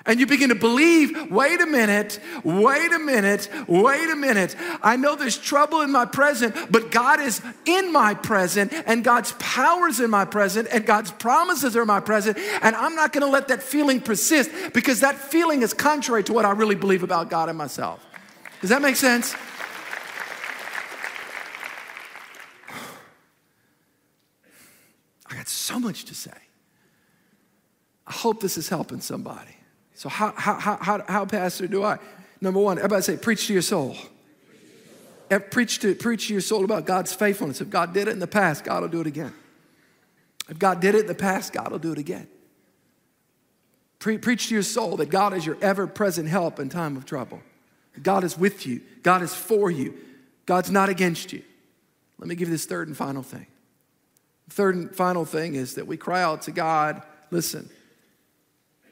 And 0.06 0.20
you 0.20 0.28
begin 0.28 0.50
to 0.50 0.56
believe, 0.56 1.32
wait 1.32 1.62
a 1.62 1.66
minute, 1.66 2.20
wait 2.44 2.92
a 2.92 3.00
minute, 3.00 3.48
wait 3.68 4.10
a 4.10 4.16
minute. 4.18 4.54
I 4.82 4.98
know 4.98 5.16
there's 5.16 5.38
trouble 5.38 5.80
in 5.80 5.94
my 5.94 6.04
present, 6.04 6.54
but 6.70 6.92
God 6.92 7.22
is 7.22 7.42
in 7.66 7.94
my 7.94 8.14
present, 8.14 8.74
and 8.86 9.02
God's 9.02 9.32
power 9.40 9.88
is 9.88 10.02
in 10.02 10.10
my 10.10 10.26
present, 10.26 10.68
and 10.72 10.86
God's 10.86 11.12
promises 11.12 11.78
are 11.78 11.84
in 11.84 11.88
my 11.88 12.02
present. 12.02 12.38
And 12.62 12.76
I'm 12.76 12.96
not 12.96 13.14
gonna 13.14 13.28
let 13.28 13.48
that 13.48 13.64
feeling 13.64 14.02
persist 14.02 14.52
because 14.74 15.00
that 15.00 15.16
feeling 15.16 15.62
is 15.62 15.74
contrary 15.74 16.26
to 16.26 16.34
what 16.34 16.44
I 16.44 16.52
really 16.52 16.76
believe 16.76 17.04
about 17.04 17.30
God 17.30 17.48
and 17.48 17.58
myself. 17.58 18.06
Does 18.60 18.72
that 18.72 18.82
make 18.82 18.98
sense? 18.98 19.34
I 25.30 25.36
got 25.36 25.48
so 25.48 25.80
much 25.80 26.04
to 26.06 26.14
say. 26.14 26.32
I 28.06 28.12
hope 28.12 28.42
this 28.42 28.58
is 28.58 28.68
helping 28.68 29.00
somebody. 29.00 29.56
So, 29.96 30.10
how, 30.10 30.34
how, 30.36 30.56
how, 30.60 31.04
how, 31.08 31.26
Pastor, 31.26 31.68
do 31.68 31.84
I? 31.84 31.98
Number 32.42 32.60
one, 32.60 32.78
everybody 32.78 33.02
say, 33.04 33.18
preach 33.18 33.48
to 33.48 33.54
your 33.54 33.62
soul. 33.62 33.96
Preach 35.50 35.80
to, 35.80 35.96
preach 35.96 36.28
to 36.28 36.34
your 36.34 36.42
soul 36.42 36.64
about 36.64 36.86
God's 36.86 37.14
faithfulness. 37.14 37.62
If 37.62 37.70
God 37.70 37.94
did 37.94 38.08
it 38.08 38.12
in 38.12 38.20
the 38.20 38.28
past, 38.28 38.64
God 38.64 38.82
will 38.82 38.90
do 38.90 39.02
it 39.02 39.08
again. 39.08 39.34
If 40.50 40.60
God 40.60 40.80
did 40.80 40.94
it 40.96 41.02
in 41.02 41.08
the 41.08 41.16
past, 41.16 41.54
God 41.54 41.72
will 41.72 41.80
do 41.80 41.92
it 41.92 41.98
again. 41.98 42.28
Pre- 44.00 44.18
preach 44.18 44.50
to 44.50 44.54
your 44.54 44.64
soul 44.64 44.98
that 44.98 45.10
God 45.10 45.34
is 45.34 45.46
your 45.46 45.58
ever 45.62 45.88
present 45.88 46.28
help 46.28 46.60
in 46.60 46.70
time 46.70 46.98
of 46.98 47.06
trouble. 47.06 47.42
God 48.02 48.24
is 48.24 48.38
with 48.38 48.68
you, 48.68 48.82
God 49.04 49.22
is 49.22 49.34
for 49.34 49.72
you, 49.72 49.94
God's 50.46 50.70
not 50.70 50.90
against 50.90 51.32
you. 51.32 51.42
Let 52.20 52.28
me 52.28 52.36
give 52.36 52.50
you 52.50 52.54
this 52.54 52.66
third 52.66 52.88
and 52.88 52.98
final 52.98 53.24
thing. 53.24 53.48
Third 54.50 54.76
and 54.76 54.96
final 54.96 55.26
thing 55.26 55.56
is 55.56 55.76
that 55.76 55.88
we 55.88 55.98
cry 55.98 56.22
out 56.22 56.44
to 56.44 56.52
God, 56.52 57.02
listen, 57.32 57.70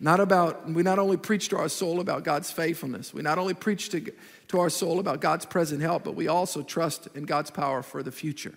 not 0.04 0.20
about, 0.20 0.68
we 0.68 0.82
not 0.82 0.98
only 0.98 1.16
preach 1.16 1.50
to 1.50 1.58
our 1.58 1.70
soul 1.70 2.00
about 2.00 2.24
God's 2.24 2.52
faithfulness, 2.52 3.14
we 3.14 3.22
not 3.22 3.38
only 3.38 3.54
preach 3.54 3.90
to, 3.90 4.12
to 4.48 4.60
our 4.60 4.70
soul 4.70 5.00
about 5.00 5.22
God's 5.22 5.46
present 5.46 5.80
help, 5.80 6.04
but 6.04 6.16
we 6.16 6.28
also 6.28 6.64
trust 6.64 7.08
in 7.14 7.26
God's 7.26 7.52
power 7.52 7.84
for 7.84 8.02
the 8.02 8.12
future. 8.12 8.56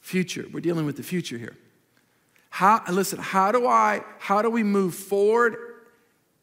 Future, 0.00 0.46
we're 0.50 0.60
dealing 0.60 0.86
with 0.86 0.96
the 0.96 1.02
future 1.02 1.36
here. 1.36 1.58
How, 2.48 2.82
listen, 2.90 3.18
how 3.18 3.52
do 3.52 3.66
I, 3.66 4.02
how 4.18 4.40
do 4.40 4.48
we 4.48 4.62
move 4.62 4.94
forward 4.94 5.56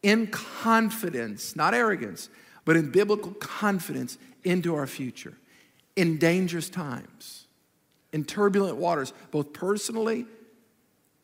in 0.03 0.27
confidence, 0.27 1.55
not 1.55 1.73
arrogance, 1.73 2.29
but 2.65 2.77
in 2.77 2.91
biblical 2.91 3.31
confidence 3.33 4.19
into 4.43 4.75
our 4.75 4.85
future, 4.85 5.33
in 5.95 6.19
dangerous 6.19 6.69
times, 6.69 7.47
in 8.13 8.23
turbulent 8.23 8.77
waters, 8.77 9.13
both 9.31 9.51
personally 9.51 10.27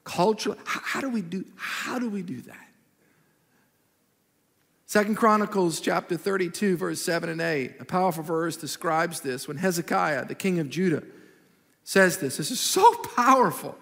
culturally. 0.05 0.57
How, 0.63 0.79
how 0.83 1.01
do 1.01 1.09
we 1.09 1.21
do, 1.21 1.43
how 1.57 1.99
do 1.99 2.09
we 2.09 2.21
do 2.21 2.39
that? 2.41 2.57
Second 4.85 5.15
Chronicles 5.15 5.81
chapter 5.81 6.15
32, 6.15 6.77
verse 6.77 7.01
7 7.01 7.27
and 7.27 7.41
8, 7.41 7.81
a 7.81 7.85
powerful 7.85 8.23
verse 8.23 8.55
describes 8.55 9.19
this 9.19 9.45
when 9.45 9.57
Hezekiah, 9.57 10.25
the 10.25 10.35
king 10.35 10.59
of 10.59 10.69
Judah, 10.69 11.03
says 11.83 12.19
this. 12.19 12.37
This 12.37 12.49
is 12.49 12.59
so 12.61 12.93
powerful. 13.15 13.77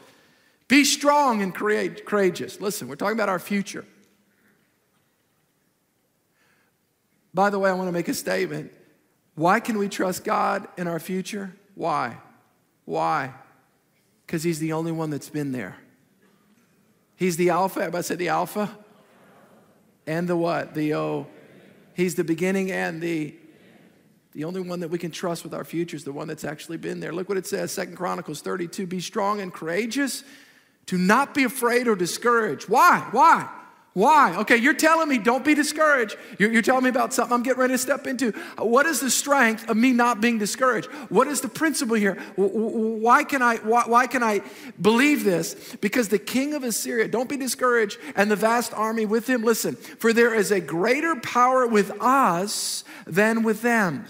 Be 0.68 0.84
strong 0.84 1.44
and 1.44 1.54
create, 1.54 2.06
courageous. 2.06 2.60
Listen, 2.60 2.88
we're 2.88 2.96
talking 2.96 3.18
about 3.18 3.30
our 3.30 3.38
future. 3.38 3.86
By 7.34 7.50
the 7.50 7.60
way, 7.60 7.70
I 7.70 7.74
want 7.74 7.90
to 7.90 7.92
make 7.92 8.08
a 8.08 8.14
statement. 8.14 8.72
Why 9.36 9.60
can 9.60 9.78
we 9.78 9.90
trust 9.90 10.24
God 10.24 10.68
in 10.78 10.88
our 10.88 11.00
future? 11.00 11.54
Why? 11.76 12.18
Why? 12.86 13.34
Because 14.26 14.44
He's 14.44 14.60
the 14.60 14.74
only 14.74 14.92
one 14.92 15.10
that's 15.10 15.30
been 15.30 15.52
there. 15.52 15.78
He's 17.16 17.38
the 17.38 17.50
Alpha. 17.50 17.82
Everybody 17.82 18.04
said 18.04 18.20
the 18.20 18.30
Alpha? 18.30 18.76
And 20.06 20.28
the 20.28 20.36
what? 20.36 20.74
The 20.74 20.96
O. 20.96 21.28
He's 21.94 22.16
the 22.16 22.24
beginning 22.24 22.72
and 22.72 23.02
the 23.02 23.36
the 24.34 24.46
only 24.46 24.62
one 24.62 24.80
that 24.80 24.88
we 24.88 24.98
can 24.98 25.12
trust 25.12 25.44
with 25.44 25.54
our 25.54 25.64
future 25.64 25.96
is 25.96 26.04
the 26.04 26.12
one 26.12 26.28
that's 26.28 26.44
actually 26.44 26.78
been 26.78 27.00
there. 27.00 27.14
Look 27.14 27.30
what 27.30 27.38
it 27.38 27.46
says, 27.46 27.72
Second 27.72 27.98
Chronicles 27.98 28.42
32. 28.42 28.88
Be 28.88 29.00
strong 29.00 29.42
and 29.42 29.54
courageous. 29.54 30.24
Do 30.88 30.98
not 30.98 31.36
be 31.36 31.44
afraid 31.44 31.88
or 31.88 31.96
discouraged. 31.96 32.68
Why? 32.68 33.08
Why? 33.12 33.48
Why? 33.94 34.36
Okay, 34.38 34.58
you're 34.58 34.74
telling 34.74 35.08
me 35.08 35.20
don't 35.20 35.46
be 35.46 35.54
discouraged. 35.54 36.16
You're, 36.40 36.52
you're, 36.52 36.64
telling 36.64 36.84
me 36.84 36.90
about 36.90 37.14
something 37.14 37.34
I'm 37.34 37.44
getting 37.44 37.60
ready 37.60 37.76
to 37.76 37.78
step 37.78 38.08
into. 38.08 38.32
What 38.58 38.88
is 38.88 39.00
the 39.00 39.12
strength 39.12 39.70
of 39.70 39.78
me 39.78 39.92
not 39.92 40.20
being 40.20 40.40
discouraged? 40.40 40.88
What 41.10 41.28
is 41.28 41.42
the 41.42 41.48
principle 41.48 41.96
here? 41.96 42.16
Why 42.36 43.24
can 43.24 43.44
I, 43.44 43.58
why, 43.58 43.84
why 43.86 44.08
can 44.08 44.24
I 44.24 44.42
believe 44.82 45.24
this? 45.24 45.76
Because 45.80 46.10
the 46.10 46.18
king 46.18 46.56
of 46.56 46.64
Assyria, 46.64 47.08
don't 47.08 47.30
be 47.30 47.38
discouraged, 47.38 48.00
and 48.16 48.32
the 48.32 48.36
vast 48.36 48.74
army 48.74 49.06
with 49.06 49.30
him, 49.30 49.44
listen, 49.44 49.76
for 49.76 50.12
there 50.12 50.34
is 50.34 50.50
a 50.52 50.60
greater 50.60 51.16
power 51.16 51.68
with 51.68 51.92
us 52.02 52.84
than 53.06 53.44
with 53.44 53.62
them. 53.62 54.06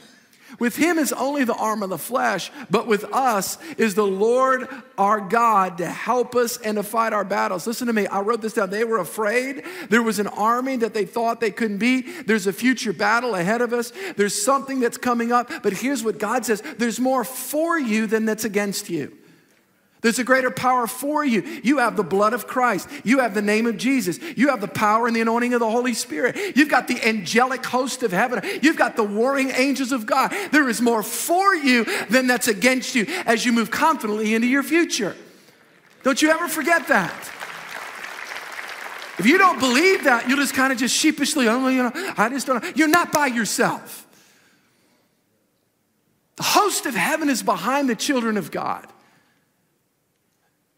With 0.59 0.75
him 0.75 0.97
is 0.97 1.11
only 1.13 1.43
the 1.43 1.55
arm 1.55 1.83
of 1.83 1.89
the 1.89 1.97
flesh, 1.97 2.51
but 2.69 2.87
with 2.87 3.03
us 3.13 3.57
is 3.77 3.95
the 3.95 4.05
Lord 4.05 4.67
our 4.97 5.19
God 5.19 5.79
to 5.79 5.87
help 5.87 6.35
us 6.35 6.57
and 6.57 6.77
to 6.77 6.83
fight 6.83 7.13
our 7.13 7.25
battles. 7.25 7.65
Listen 7.65 7.87
to 7.87 7.93
me, 7.93 8.07
I 8.07 8.21
wrote 8.21 8.41
this 8.41 8.53
down. 8.53 8.69
They 8.69 8.83
were 8.83 8.99
afraid. 8.99 9.63
There 9.89 10.03
was 10.03 10.19
an 10.19 10.27
army 10.27 10.77
that 10.77 10.93
they 10.93 11.05
thought 11.05 11.39
they 11.39 11.51
couldn't 11.51 11.77
beat. 11.77 12.27
There's 12.27 12.47
a 12.47 12.53
future 12.53 12.93
battle 12.93 13.35
ahead 13.35 13.61
of 13.61 13.73
us. 13.73 13.91
There's 14.15 14.43
something 14.43 14.79
that's 14.79 14.97
coming 14.97 15.31
up. 15.31 15.49
But 15.63 15.73
here's 15.73 16.03
what 16.03 16.19
God 16.19 16.45
says 16.45 16.61
there's 16.77 16.99
more 16.99 17.23
for 17.23 17.79
you 17.79 18.07
than 18.07 18.25
that's 18.25 18.45
against 18.45 18.89
you. 18.89 19.17
There's 20.03 20.19
a 20.19 20.23
greater 20.25 20.51
power 20.51 20.85
for 20.85 21.23
you. 21.23 21.41
You 21.63 21.77
have 21.77 21.95
the 21.95 22.03
blood 22.03 22.33
of 22.33 22.45
Christ. 22.45 22.89
You 23.05 23.19
have 23.19 23.33
the 23.33 23.41
name 23.41 23.65
of 23.65 23.77
Jesus. 23.77 24.19
You 24.37 24.49
have 24.49 24.59
the 24.59 24.67
power 24.67 25.07
and 25.07 25.15
the 25.15 25.21
anointing 25.21 25.53
of 25.53 25.61
the 25.61 25.69
Holy 25.69 25.93
Spirit. 25.93 26.37
You've 26.57 26.69
got 26.69 26.89
the 26.89 27.01
angelic 27.01 27.65
host 27.65 28.03
of 28.03 28.11
heaven. 28.11 28.43
You've 28.61 28.75
got 28.75 28.97
the 28.97 29.03
warring 29.03 29.51
angels 29.51 29.93
of 29.93 30.05
God. 30.05 30.35
There 30.51 30.67
is 30.67 30.81
more 30.81 31.03
for 31.03 31.55
you 31.55 31.85
than 32.09 32.27
that's 32.27 32.49
against 32.49 32.95
you 32.95 33.05
as 33.25 33.45
you 33.45 33.53
move 33.53 33.71
confidently 33.71 34.35
into 34.35 34.45
your 34.45 34.61
future. 34.61 35.15
Don't 36.03 36.21
you 36.21 36.29
ever 36.31 36.49
forget 36.49 36.89
that. 36.89 37.31
If 39.19 39.25
you 39.25 39.37
don't 39.37 39.59
believe 39.59 40.03
that, 40.03 40.27
you'll 40.27 40.37
just 40.37 40.53
kind 40.53 40.73
of 40.73 40.79
just 40.79 40.93
sheepishly, 40.93 41.47
oh, 41.47 41.69
you 41.69 41.83
know, 41.83 41.91
I 42.17 42.27
just 42.27 42.45
don't. 42.45 42.75
You're 42.75 42.89
not 42.89 43.13
by 43.13 43.27
yourself. 43.27 44.05
The 46.35 46.43
host 46.43 46.85
of 46.87 46.93
heaven 46.93 47.29
is 47.29 47.41
behind 47.41 47.87
the 47.87 47.95
children 47.95 48.35
of 48.35 48.51
God. 48.51 48.85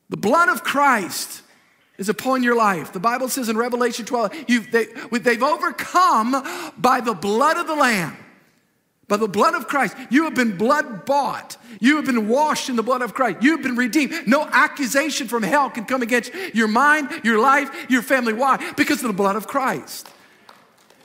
The 0.09 0.17
blood 0.17 0.49
of 0.49 0.63
Christ 0.63 1.41
is 1.97 2.09
upon 2.09 2.43
your 2.43 2.55
life. 2.55 2.93
The 2.93 2.99
Bible 2.99 3.29
says 3.29 3.49
in 3.49 3.57
Revelation 3.57 4.05
12, 4.05 4.45
they, 4.71 4.87
they've 5.11 5.43
overcome 5.43 6.71
by 6.77 7.01
the 7.01 7.13
blood 7.13 7.57
of 7.57 7.67
the 7.67 7.75
Lamb. 7.75 8.17
By 9.07 9.17
the 9.17 9.27
blood 9.27 9.53
of 9.53 9.67
Christ, 9.67 9.95
you 10.09 10.23
have 10.23 10.33
been 10.33 10.57
blood 10.57 11.05
bought. 11.05 11.57
You 11.79 11.97
have 11.97 12.05
been 12.05 12.27
washed 12.27 12.69
in 12.69 12.75
the 12.75 12.83
blood 12.83 13.03
of 13.03 13.13
Christ. 13.13 13.43
You 13.43 13.51
have 13.51 13.61
been 13.61 13.75
redeemed. 13.75 14.27
No 14.27 14.47
accusation 14.51 15.27
from 15.27 15.43
hell 15.43 15.69
can 15.69 15.85
come 15.85 16.01
against 16.01 16.33
your 16.55 16.67
mind, 16.67 17.09
your 17.23 17.39
life, 17.39 17.69
your 17.87 18.01
family. 18.01 18.33
Why? 18.33 18.73
Because 18.75 19.01
of 19.01 19.07
the 19.07 19.13
blood 19.13 19.35
of 19.35 19.45
Christ. 19.47 20.09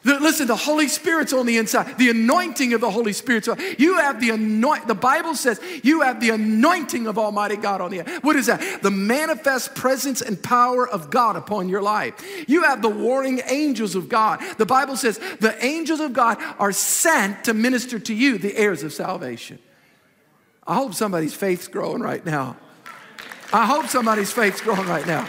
Listen, 0.03 0.47
the 0.47 0.57
Holy 0.57 0.89
Spirit's 0.89 1.33
on 1.33 1.45
the 1.45 1.59
inside. 1.59 1.99
The 1.99 2.09
anointing 2.09 2.73
of 2.73 2.81
the 2.81 2.91
Holy 2.91 3.13
Spirit. 3.13 3.47
You 3.79 3.97
have 3.99 4.21
the 4.21 4.31
anoint. 4.31 4.87
The 4.87 4.95
Bible 4.95 5.35
says 5.35 5.61
you 5.83 6.01
have 6.01 6.21
the 6.21 6.31
anointing 6.31 7.07
of 7.07 7.19
Almighty 7.19 7.57
God 7.57 7.81
on 7.81 7.91
the. 7.91 7.99
What 8.23 8.37
is 8.37 8.47
that? 8.47 8.83
The 8.83 8.91
manifest 8.91 9.75
presence 9.75 10.23
and 10.23 10.43
power 10.43 10.89
of 10.89 11.11
God 11.11 11.37
upon 11.37 11.69
your 11.69 11.83
life. 11.83 12.15
You 12.49 12.65
have 12.65 12.81
the 12.81 12.89
warring 12.89 13.43
angels 13.47 13.95
of 13.95 14.09
God. 14.09 14.41
The 14.57 14.67
Bible 14.67 14.97
says 14.97 15.19
the 15.41 15.63
angels 15.65 16.01
of 16.01 16.15
God 16.15 16.39
are 16.59 16.73
sent 16.73 17.45
to 17.45 17.55
minister 17.55 17.99
to 17.99 18.15
you, 18.15 18.39
the 18.39 18.57
heirs 18.57 18.83
of 18.83 18.95
salvation. 18.95 19.59
I 20.67 20.77
hope 20.77 20.95
somebody's 20.95 21.35
faith's 21.35 21.69
growing 21.69 22.01
right 22.01 22.25
now. 22.25 22.57
I 23.53 23.67
hope 23.67 23.89
somebody's 23.89 24.33
faith's 24.33 24.61
growing 24.61 24.87
right 24.87 25.07
now. 25.07 25.29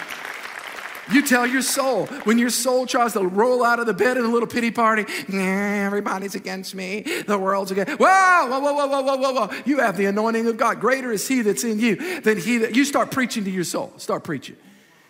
You 1.14 1.26
tell 1.26 1.46
your 1.46 1.62
soul 1.62 2.08
when 2.24 2.38
your 2.38 2.50
soul 2.50 2.86
tries 2.86 3.14
to 3.14 3.22
roll 3.22 3.64
out 3.64 3.80
of 3.80 3.86
the 3.86 3.94
bed 3.94 4.18
in 4.18 4.26
a 4.26 4.30
little 4.30 4.48
pity 4.48 4.72
party, 4.72 5.06
everybody's 5.32 6.36
against 6.36 6.76
me, 6.76 7.02
the 7.28 7.38
world's 7.38 7.72
against. 7.72 8.00
Whoa, 8.00 8.48
whoa, 8.50 8.60
whoa, 8.60 8.88
whoa, 8.88 9.02
whoa, 9.02 9.18
whoa, 9.18 9.34
whoa. 9.34 9.62
You 9.66 9.80
have 9.80 9.98
the 9.98 10.06
anointing 10.06 10.48
of 10.48 10.58
God. 10.58 10.80
Greater 10.80 11.12
is 11.12 11.28
He 11.28 11.42
that's 11.42 11.64
in 11.64 11.80
you 11.80 12.22
than 12.22 12.38
He 12.38 12.58
that. 12.60 12.76
You 12.76 12.86
start 12.86 13.12
preaching 13.12 13.44
to 13.44 13.52
your 13.52 13.64
soul. 13.64 13.94
Start 13.98 14.24
preaching. 14.24 14.56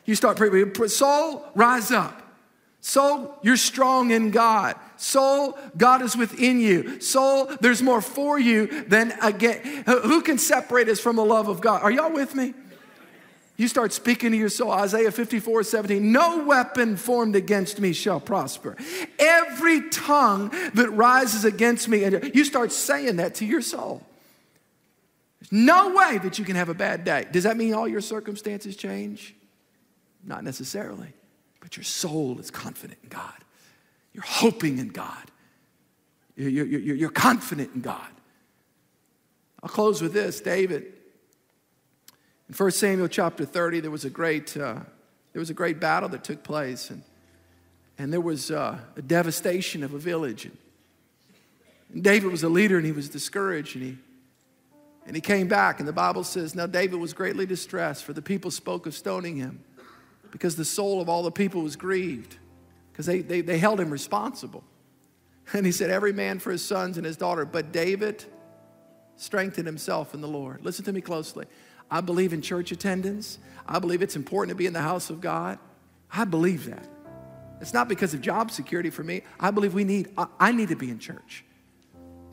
You 0.05 0.15
start 0.15 0.37
preaching. 0.37 0.87
Soul, 0.87 1.45
rise 1.55 1.91
up. 1.91 2.17
Soul, 2.83 3.37
you're 3.43 3.57
strong 3.57 4.09
in 4.09 4.31
God. 4.31 4.75
Soul, 4.97 5.57
God 5.77 6.01
is 6.01 6.17
within 6.17 6.59
you. 6.59 6.99
Soul, 6.99 7.51
there's 7.61 7.83
more 7.83 8.01
for 8.01 8.39
you 8.39 8.85
than 8.85 9.13
again. 9.21 9.83
Who 9.85 10.21
can 10.21 10.39
separate 10.39 10.89
us 10.89 10.99
from 10.99 11.15
the 11.15 11.25
love 11.25 11.47
of 11.47 11.61
God? 11.61 11.83
Are 11.83 11.91
y'all 11.91 12.11
with 12.11 12.33
me? 12.33 12.55
You 13.61 13.67
start 13.67 13.93
speaking 13.93 14.31
to 14.31 14.37
your 14.37 14.49
soul. 14.49 14.71
Isaiah 14.71 15.11
54 15.11 15.61
17. 15.61 16.11
No 16.11 16.45
weapon 16.45 16.97
formed 16.97 17.35
against 17.35 17.79
me 17.79 17.93
shall 17.93 18.19
prosper. 18.19 18.75
Every 19.19 19.87
tongue 19.89 20.49
that 20.73 20.89
rises 20.89 21.45
against 21.45 21.87
me, 21.87 22.03
and 22.03 22.33
you 22.33 22.43
start 22.43 22.71
saying 22.71 23.17
that 23.17 23.35
to 23.35 23.45
your 23.45 23.61
soul. 23.61 24.01
There's 25.39 25.51
no 25.51 25.93
way 25.93 26.17
that 26.17 26.39
you 26.39 26.43
can 26.43 26.55
have 26.55 26.69
a 26.69 26.73
bad 26.73 27.03
day. 27.03 27.27
Does 27.31 27.43
that 27.43 27.55
mean 27.55 27.75
all 27.75 27.87
your 27.87 28.01
circumstances 28.01 28.75
change? 28.75 29.35
Not 30.23 30.43
necessarily. 30.43 31.13
But 31.59 31.77
your 31.77 31.83
soul 31.83 32.39
is 32.39 32.49
confident 32.49 32.97
in 33.03 33.09
God. 33.09 33.43
You're 34.11 34.23
hoping 34.23 34.79
in 34.79 34.87
God. 34.87 35.29
You're, 36.35 36.49
you're, 36.49 36.95
you're 36.95 37.11
confident 37.11 37.75
in 37.75 37.81
God. 37.81 38.09
I'll 39.61 39.69
close 39.69 40.01
with 40.01 40.13
this 40.13 40.41
David 40.41 40.93
in 42.51 42.57
1 42.57 42.71
Samuel 42.71 43.07
chapter 43.07 43.45
30, 43.45 43.79
there 43.79 43.91
was 43.91 44.03
a 44.03 44.09
great, 44.09 44.57
uh, 44.57 44.75
there 45.31 45.39
was 45.39 45.49
a 45.49 45.53
great 45.53 45.79
battle 45.79 46.09
that 46.09 46.25
took 46.25 46.43
place, 46.43 46.89
and, 46.89 47.01
and 47.97 48.11
there 48.11 48.19
was 48.19 48.51
uh, 48.51 48.77
a 48.97 49.01
devastation 49.01 49.83
of 49.83 49.93
a 49.93 49.97
village. 49.97 50.43
And, 50.43 50.57
and 51.93 52.03
David 52.03 52.29
was 52.29 52.43
a 52.43 52.49
leader, 52.49 52.75
and 52.75 52.85
he 52.85 52.91
was 52.91 53.07
discouraged, 53.07 53.77
and 53.77 53.85
he, 53.85 53.97
and 55.05 55.15
he 55.15 55.21
came 55.21 55.47
back, 55.47 55.79
and 55.79 55.87
the 55.87 55.93
Bible 55.93 56.25
says, 56.25 56.53
Now 56.53 56.65
David 56.65 56.99
was 56.99 57.13
greatly 57.13 57.45
distressed, 57.45 58.03
for 58.03 58.11
the 58.11 58.21
people 58.21 58.51
spoke 58.51 58.85
of 58.85 58.93
stoning 58.93 59.37
him, 59.37 59.63
because 60.29 60.57
the 60.57 60.65
soul 60.65 60.99
of 60.99 61.07
all 61.07 61.23
the 61.23 61.31
people 61.31 61.61
was 61.61 61.77
grieved, 61.77 62.35
because 62.91 63.05
they, 63.05 63.21
they, 63.21 63.39
they 63.39 63.59
held 63.59 63.79
him 63.79 63.89
responsible. 63.89 64.63
And 65.53 65.65
he 65.65 65.71
said, 65.71 65.89
Every 65.89 66.13
man 66.13 66.39
for 66.39 66.51
his 66.51 66.63
sons 66.63 66.97
and 66.97 67.05
his 67.05 67.15
daughter, 67.15 67.45
but 67.45 67.71
David 67.71 68.25
strengthened 69.15 69.67
himself 69.67 70.13
in 70.13 70.21
the 70.21 70.27
Lord. 70.27 70.63
Listen 70.63 70.83
to 70.85 70.93
me 70.93 71.01
closely. 71.01 71.45
I 71.91 72.01
believe 72.01 72.31
in 72.31 72.41
church 72.41 72.71
attendance. 72.71 73.37
I 73.67 73.79
believe 73.79 74.01
it's 74.01 74.15
important 74.15 74.49
to 74.49 74.55
be 74.55 74.65
in 74.65 74.73
the 74.73 74.81
house 74.81 75.09
of 75.09 75.19
God. 75.19 75.59
I 76.11 76.23
believe 76.23 76.65
that. 76.65 76.87
It's 77.59 77.73
not 77.73 77.87
because 77.87 78.13
of 78.13 78.21
job 78.21 78.49
security 78.49 78.89
for 78.89 79.03
me. 79.03 79.21
I 79.39 79.51
believe 79.51 79.73
we 79.73 79.83
need, 79.83 80.09
I, 80.39 80.51
need 80.51 80.69
to 80.69 80.75
be 80.75 80.89
in 80.89 80.97
church. 80.97 81.43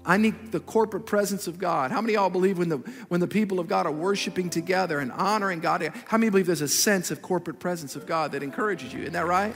I 0.07 0.17
need 0.17 0.53
the 0.53 0.61
corporate 0.61 1.05
presence 1.05 1.47
of 1.47 1.59
God. 1.59 1.91
How 1.91 2.01
many 2.01 2.15
of 2.15 2.23
y'all 2.23 2.31
believe 2.31 2.57
when 2.57 2.71
the, 2.71 2.79
when 3.09 3.21
the 3.21 3.27
people 3.27 3.61
of 3.61 3.69
God 3.69 3.85
are 3.85 3.93
worshiping 3.93 4.49
together 4.49 5.01
and 5.01 5.13
honoring 5.13 5.61
God? 5.61 5.93
How 6.07 6.17
many 6.17 6.31
believe 6.31 6.47
there's 6.47 6.63
a 6.63 6.69
sense 6.69 7.11
of 7.11 7.21
corporate 7.21 7.59
presence 7.59 7.95
of 7.95 8.07
God 8.07 8.33
that 8.33 8.43
encourages 8.43 8.95
you? 8.95 9.01
Isn't 9.01 9.13
that 9.13 9.27
right? 9.27 9.55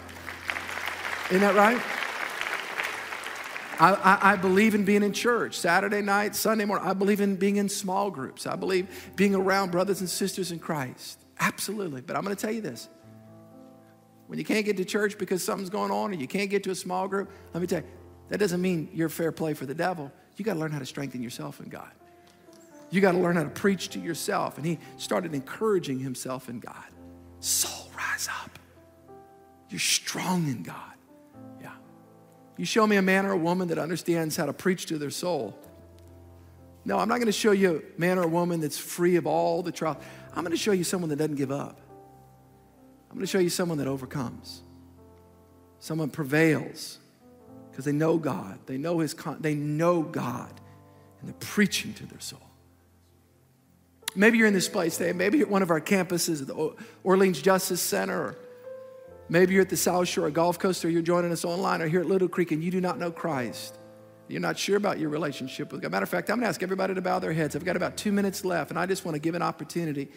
Isn't 1.30 1.40
that 1.40 1.54
right? 1.54 1.80
I, 3.82 3.94
I, 3.94 4.32
I, 4.32 4.36
believe 4.36 4.76
in 4.76 4.84
being 4.84 5.02
in 5.02 5.12
church 5.12 5.58
Saturday 5.58 6.02
night, 6.02 6.36
Sunday 6.36 6.64
morning. 6.64 6.86
I 6.86 6.92
believe 6.92 7.20
in 7.20 7.34
being 7.34 7.56
in 7.56 7.68
small 7.68 8.12
groups. 8.12 8.46
I 8.46 8.54
believe 8.54 9.10
being 9.16 9.34
around 9.34 9.72
brothers 9.72 9.98
and 9.98 10.08
sisters 10.08 10.52
in 10.52 10.60
Christ. 10.60 11.18
Absolutely. 11.40 12.00
But 12.00 12.14
I'm 12.14 12.22
going 12.22 12.36
to 12.36 12.40
tell 12.40 12.54
you 12.54 12.60
this. 12.60 12.88
When 14.28 14.38
you 14.38 14.44
can't 14.44 14.64
get 14.64 14.76
to 14.76 14.84
church 14.84 15.18
because 15.18 15.42
something's 15.42 15.68
going 15.68 15.90
on 15.90 16.12
or 16.12 16.14
you 16.14 16.28
can't 16.28 16.48
get 16.48 16.62
to 16.62 16.70
a 16.70 16.76
small 16.76 17.08
group, 17.08 17.32
let 17.52 17.60
me 17.60 17.66
tell 17.66 17.80
you, 17.80 17.88
that 18.28 18.38
doesn't 18.38 18.62
mean 18.62 18.88
you're 18.94 19.08
fair 19.08 19.32
play 19.32 19.52
for 19.52 19.66
the 19.66 19.74
devil. 19.74 20.12
You 20.36 20.44
got 20.44 20.54
to 20.54 20.60
learn 20.60 20.70
how 20.70 20.78
to 20.78 20.86
strengthen 20.86 21.20
yourself 21.20 21.58
in 21.58 21.68
God. 21.68 21.90
You 22.92 23.00
got 23.00 23.12
to 23.12 23.18
learn 23.18 23.34
how 23.34 23.42
to 23.42 23.50
preach 23.50 23.88
to 23.90 23.98
yourself. 23.98 24.58
And 24.58 24.64
he 24.64 24.78
started 24.96 25.34
encouraging 25.34 25.98
himself 25.98 26.48
in 26.48 26.60
God. 26.60 26.84
Soul 27.40 27.90
rise 27.96 28.28
up. 28.28 28.60
You're 29.70 29.80
strong 29.80 30.46
in 30.46 30.62
God. 30.62 30.91
You 32.56 32.64
show 32.64 32.86
me 32.86 32.96
a 32.96 33.02
man 33.02 33.26
or 33.26 33.32
a 33.32 33.36
woman 33.36 33.68
that 33.68 33.78
understands 33.78 34.36
how 34.36 34.46
to 34.46 34.52
preach 34.52 34.86
to 34.86 34.98
their 34.98 35.10
soul. 35.10 35.58
No, 36.84 36.98
I'm 36.98 37.08
not 37.08 37.16
going 37.16 37.26
to 37.26 37.32
show 37.32 37.52
you 37.52 37.82
a 37.96 38.00
man 38.00 38.18
or 38.18 38.24
a 38.24 38.28
woman 38.28 38.60
that's 38.60 38.78
free 38.78 39.16
of 39.16 39.26
all 39.26 39.62
the 39.62 39.72
trials. 39.72 40.02
I'm 40.34 40.42
going 40.42 40.50
to 40.52 40.56
show 40.56 40.72
you 40.72 40.84
someone 40.84 41.10
that 41.10 41.16
doesn't 41.16 41.36
give 41.36 41.52
up. 41.52 41.80
I'm 43.10 43.16
going 43.16 43.26
to 43.26 43.30
show 43.30 43.38
you 43.38 43.50
someone 43.50 43.78
that 43.78 43.86
overcomes. 43.86 44.62
Someone 45.78 46.10
prevails 46.10 46.98
because 47.70 47.84
they 47.84 47.92
know 47.92 48.18
God. 48.18 48.58
They 48.66 48.78
know 48.78 48.98
his 48.98 49.14
con- 49.14 49.38
they 49.40 49.54
know 49.54 50.02
God 50.02 50.52
and 51.20 51.28
they're 51.28 51.36
preaching 51.40 51.94
to 51.94 52.06
their 52.06 52.20
soul. 52.20 52.42
Maybe 54.14 54.38
you're 54.38 54.46
in 54.46 54.54
this 54.54 54.68
place 54.68 54.98
today. 54.98 55.12
Maybe 55.12 55.38
you're 55.38 55.46
at 55.46 55.52
one 55.52 55.62
of 55.62 55.70
our 55.70 55.80
campuses 55.80 56.42
at 56.42 56.48
the 56.48 56.74
Orleans 57.02 57.40
Justice 57.40 57.80
Center, 57.80 58.20
or 58.20 58.36
maybe 59.32 59.54
you're 59.54 59.62
at 59.62 59.70
the 59.70 59.76
South 59.78 60.08
Shore 60.08 60.26
or 60.26 60.30
Gulf 60.30 60.58
Coast, 60.58 60.84
or 60.84 60.90
you're 60.90 61.00
joining 61.00 61.32
us 61.32 61.44
online, 61.44 61.80
or 61.80 61.88
here 61.88 62.00
at 62.00 62.06
Little 62.06 62.28
Creek, 62.28 62.52
and 62.52 62.62
you 62.62 62.70
do 62.70 62.82
not 62.82 62.98
know 62.98 63.10
Christ. 63.10 63.78
You're 64.28 64.42
not 64.42 64.58
sure 64.58 64.76
about 64.76 64.98
your 64.98 65.08
relationship 65.08 65.72
with 65.72 65.80
God. 65.80 65.90
Matter 65.90 66.04
of 66.04 66.08
fact, 66.10 66.30
I'm 66.30 66.36
going 66.36 66.44
to 66.44 66.48
ask 66.48 66.62
everybody 66.62 66.94
to 66.94 67.00
bow 67.00 67.18
their 67.18 67.32
heads. 67.32 67.56
I've 67.56 67.64
got 67.64 67.74
about 67.74 67.96
two 67.96 68.12
minutes 68.12 68.44
left, 68.44 68.70
and 68.70 68.78
I 68.78 68.84
just 68.84 69.06
want 69.06 69.14
to 69.14 69.18
give 69.18 69.34
an 69.34 69.40
opportunity. 69.40 70.10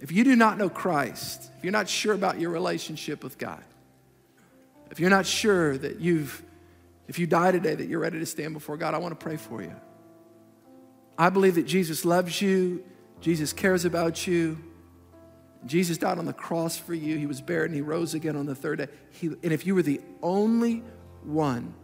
If 0.00 0.10
you 0.10 0.24
do 0.24 0.34
not 0.34 0.58
know 0.58 0.68
Christ, 0.68 1.48
if 1.56 1.64
you're 1.64 1.72
not 1.72 1.88
sure 1.88 2.12
about 2.12 2.40
your 2.40 2.50
relationship 2.50 3.22
with 3.22 3.38
God, 3.38 3.62
if 4.90 4.98
you're 4.98 5.08
not 5.08 5.24
sure 5.24 5.78
that 5.78 6.00
you've, 6.00 6.42
if 7.06 7.20
you 7.20 7.28
die 7.28 7.52
today, 7.52 7.76
that 7.76 7.86
you're 7.86 8.00
ready 8.00 8.18
to 8.18 8.26
stand 8.26 8.52
before 8.52 8.76
God, 8.76 8.94
I 8.94 8.98
want 8.98 9.18
to 9.18 9.24
pray 9.24 9.36
for 9.36 9.62
you. 9.62 9.74
I 11.16 11.30
believe 11.30 11.54
that 11.54 11.66
Jesus 11.66 12.04
loves 12.04 12.42
you, 12.42 12.84
Jesus 13.20 13.52
cares 13.52 13.84
about 13.84 14.26
you. 14.26 14.58
Jesus 15.66 15.98
died 15.98 16.18
on 16.18 16.24
the 16.24 16.32
cross 16.32 16.76
for 16.76 16.94
you. 16.94 17.16
He 17.16 17.26
was 17.26 17.40
buried 17.40 17.66
and 17.66 17.74
he 17.74 17.80
rose 17.80 18.14
again 18.14 18.36
on 18.36 18.46
the 18.46 18.54
third 18.54 18.78
day. 18.78 18.88
He, 19.10 19.28
and 19.28 19.52
if 19.52 19.66
you 19.66 19.74
were 19.74 19.82
the 19.82 20.00
only 20.22 20.82
one, 21.22 21.74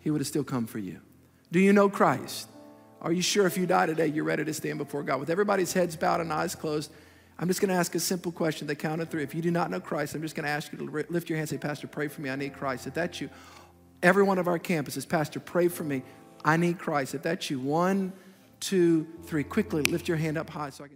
he 0.00 0.10
would 0.10 0.20
have 0.20 0.28
still 0.28 0.44
come 0.44 0.66
for 0.66 0.78
you. 0.78 1.00
Do 1.52 1.60
you 1.60 1.72
know 1.72 1.88
Christ? 1.88 2.48
Are 3.02 3.12
you 3.12 3.22
sure 3.22 3.46
if 3.46 3.56
you 3.58 3.66
die 3.66 3.86
today, 3.86 4.06
you're 4.06 4.24
ready 4.24 4.44
to 4.44 4.54
stand 4.54 4.78
before 4.78 5.02
God? 5.02 5.20
With 5.20 5.30
everybody's 5.30 5.72
heads 5.72 5.96
bowed 5.96 6.20
and 6.20 6.32
eyes 6.32 6.54
closed, 6.54 6.90
I'm 7.38 7.48
just 7.48 7.60
going 7.60 7.68
to 7.68 7.74
ask 7.74 7.94
a 7.94 8.00
simple 8.00 8.32
question. 8.32 8.66
They 8.66 8.74
count 8.74 9.02
of 9.02 9.10
three. 9.10 9.22
If 9.22 9.34
you 9.34 9.42
do 9.42 9.50
not 9.50 9.70
know 9.70 9.80
Christ, 9.80 10.14
I'm 10.14 10.22
just 10.22 10.34
going 10.34 10.44
to 10.44 10.50
ask 10.50 10.72
you 10.72 10.78
to 10.78 11.06
lift 11.10 11.28
your 11.28 11.36
hand 11.36 11.50
and 11.52 11.60
say, 11.60 11.66
Pastor, 11.66 11.86
pray 11.86 12.08
for 12.08 12.22
me. 12.22 12.30
I 12.30 12.36
need 12.36 12.54
Christ. 12.54 12.86
If 12.86 12.94
that's 12.94 13.20
you, 13.20 13.28
every 14.02 14.22
one 14.22 14.38
of 14.38 14.48
our 14.48 14.58
campuses, 14.58 15.06
Pastor, 15.06 15.38
pray 15.38 15.68
for 15.68 15.84
me. 15.84 16.02
I 16.44 16.56
need 16.56 16.78
Christ. 16.78 17.14
If 17.14 17.22
that's 17.22 17.50
you, 17.50 17.60
one, 17.60 18.12
two, 18.60 19.06
three. 19.24 19.44
Quickly 19.44 19.82
lift 19.82 20.08
your 20.08 20.16
hand 20.16 20.38
up 20.38 20.48
high 20.48 20.70
so 20.70 20.84
I 20.84 20.88
can. 20.88 20.94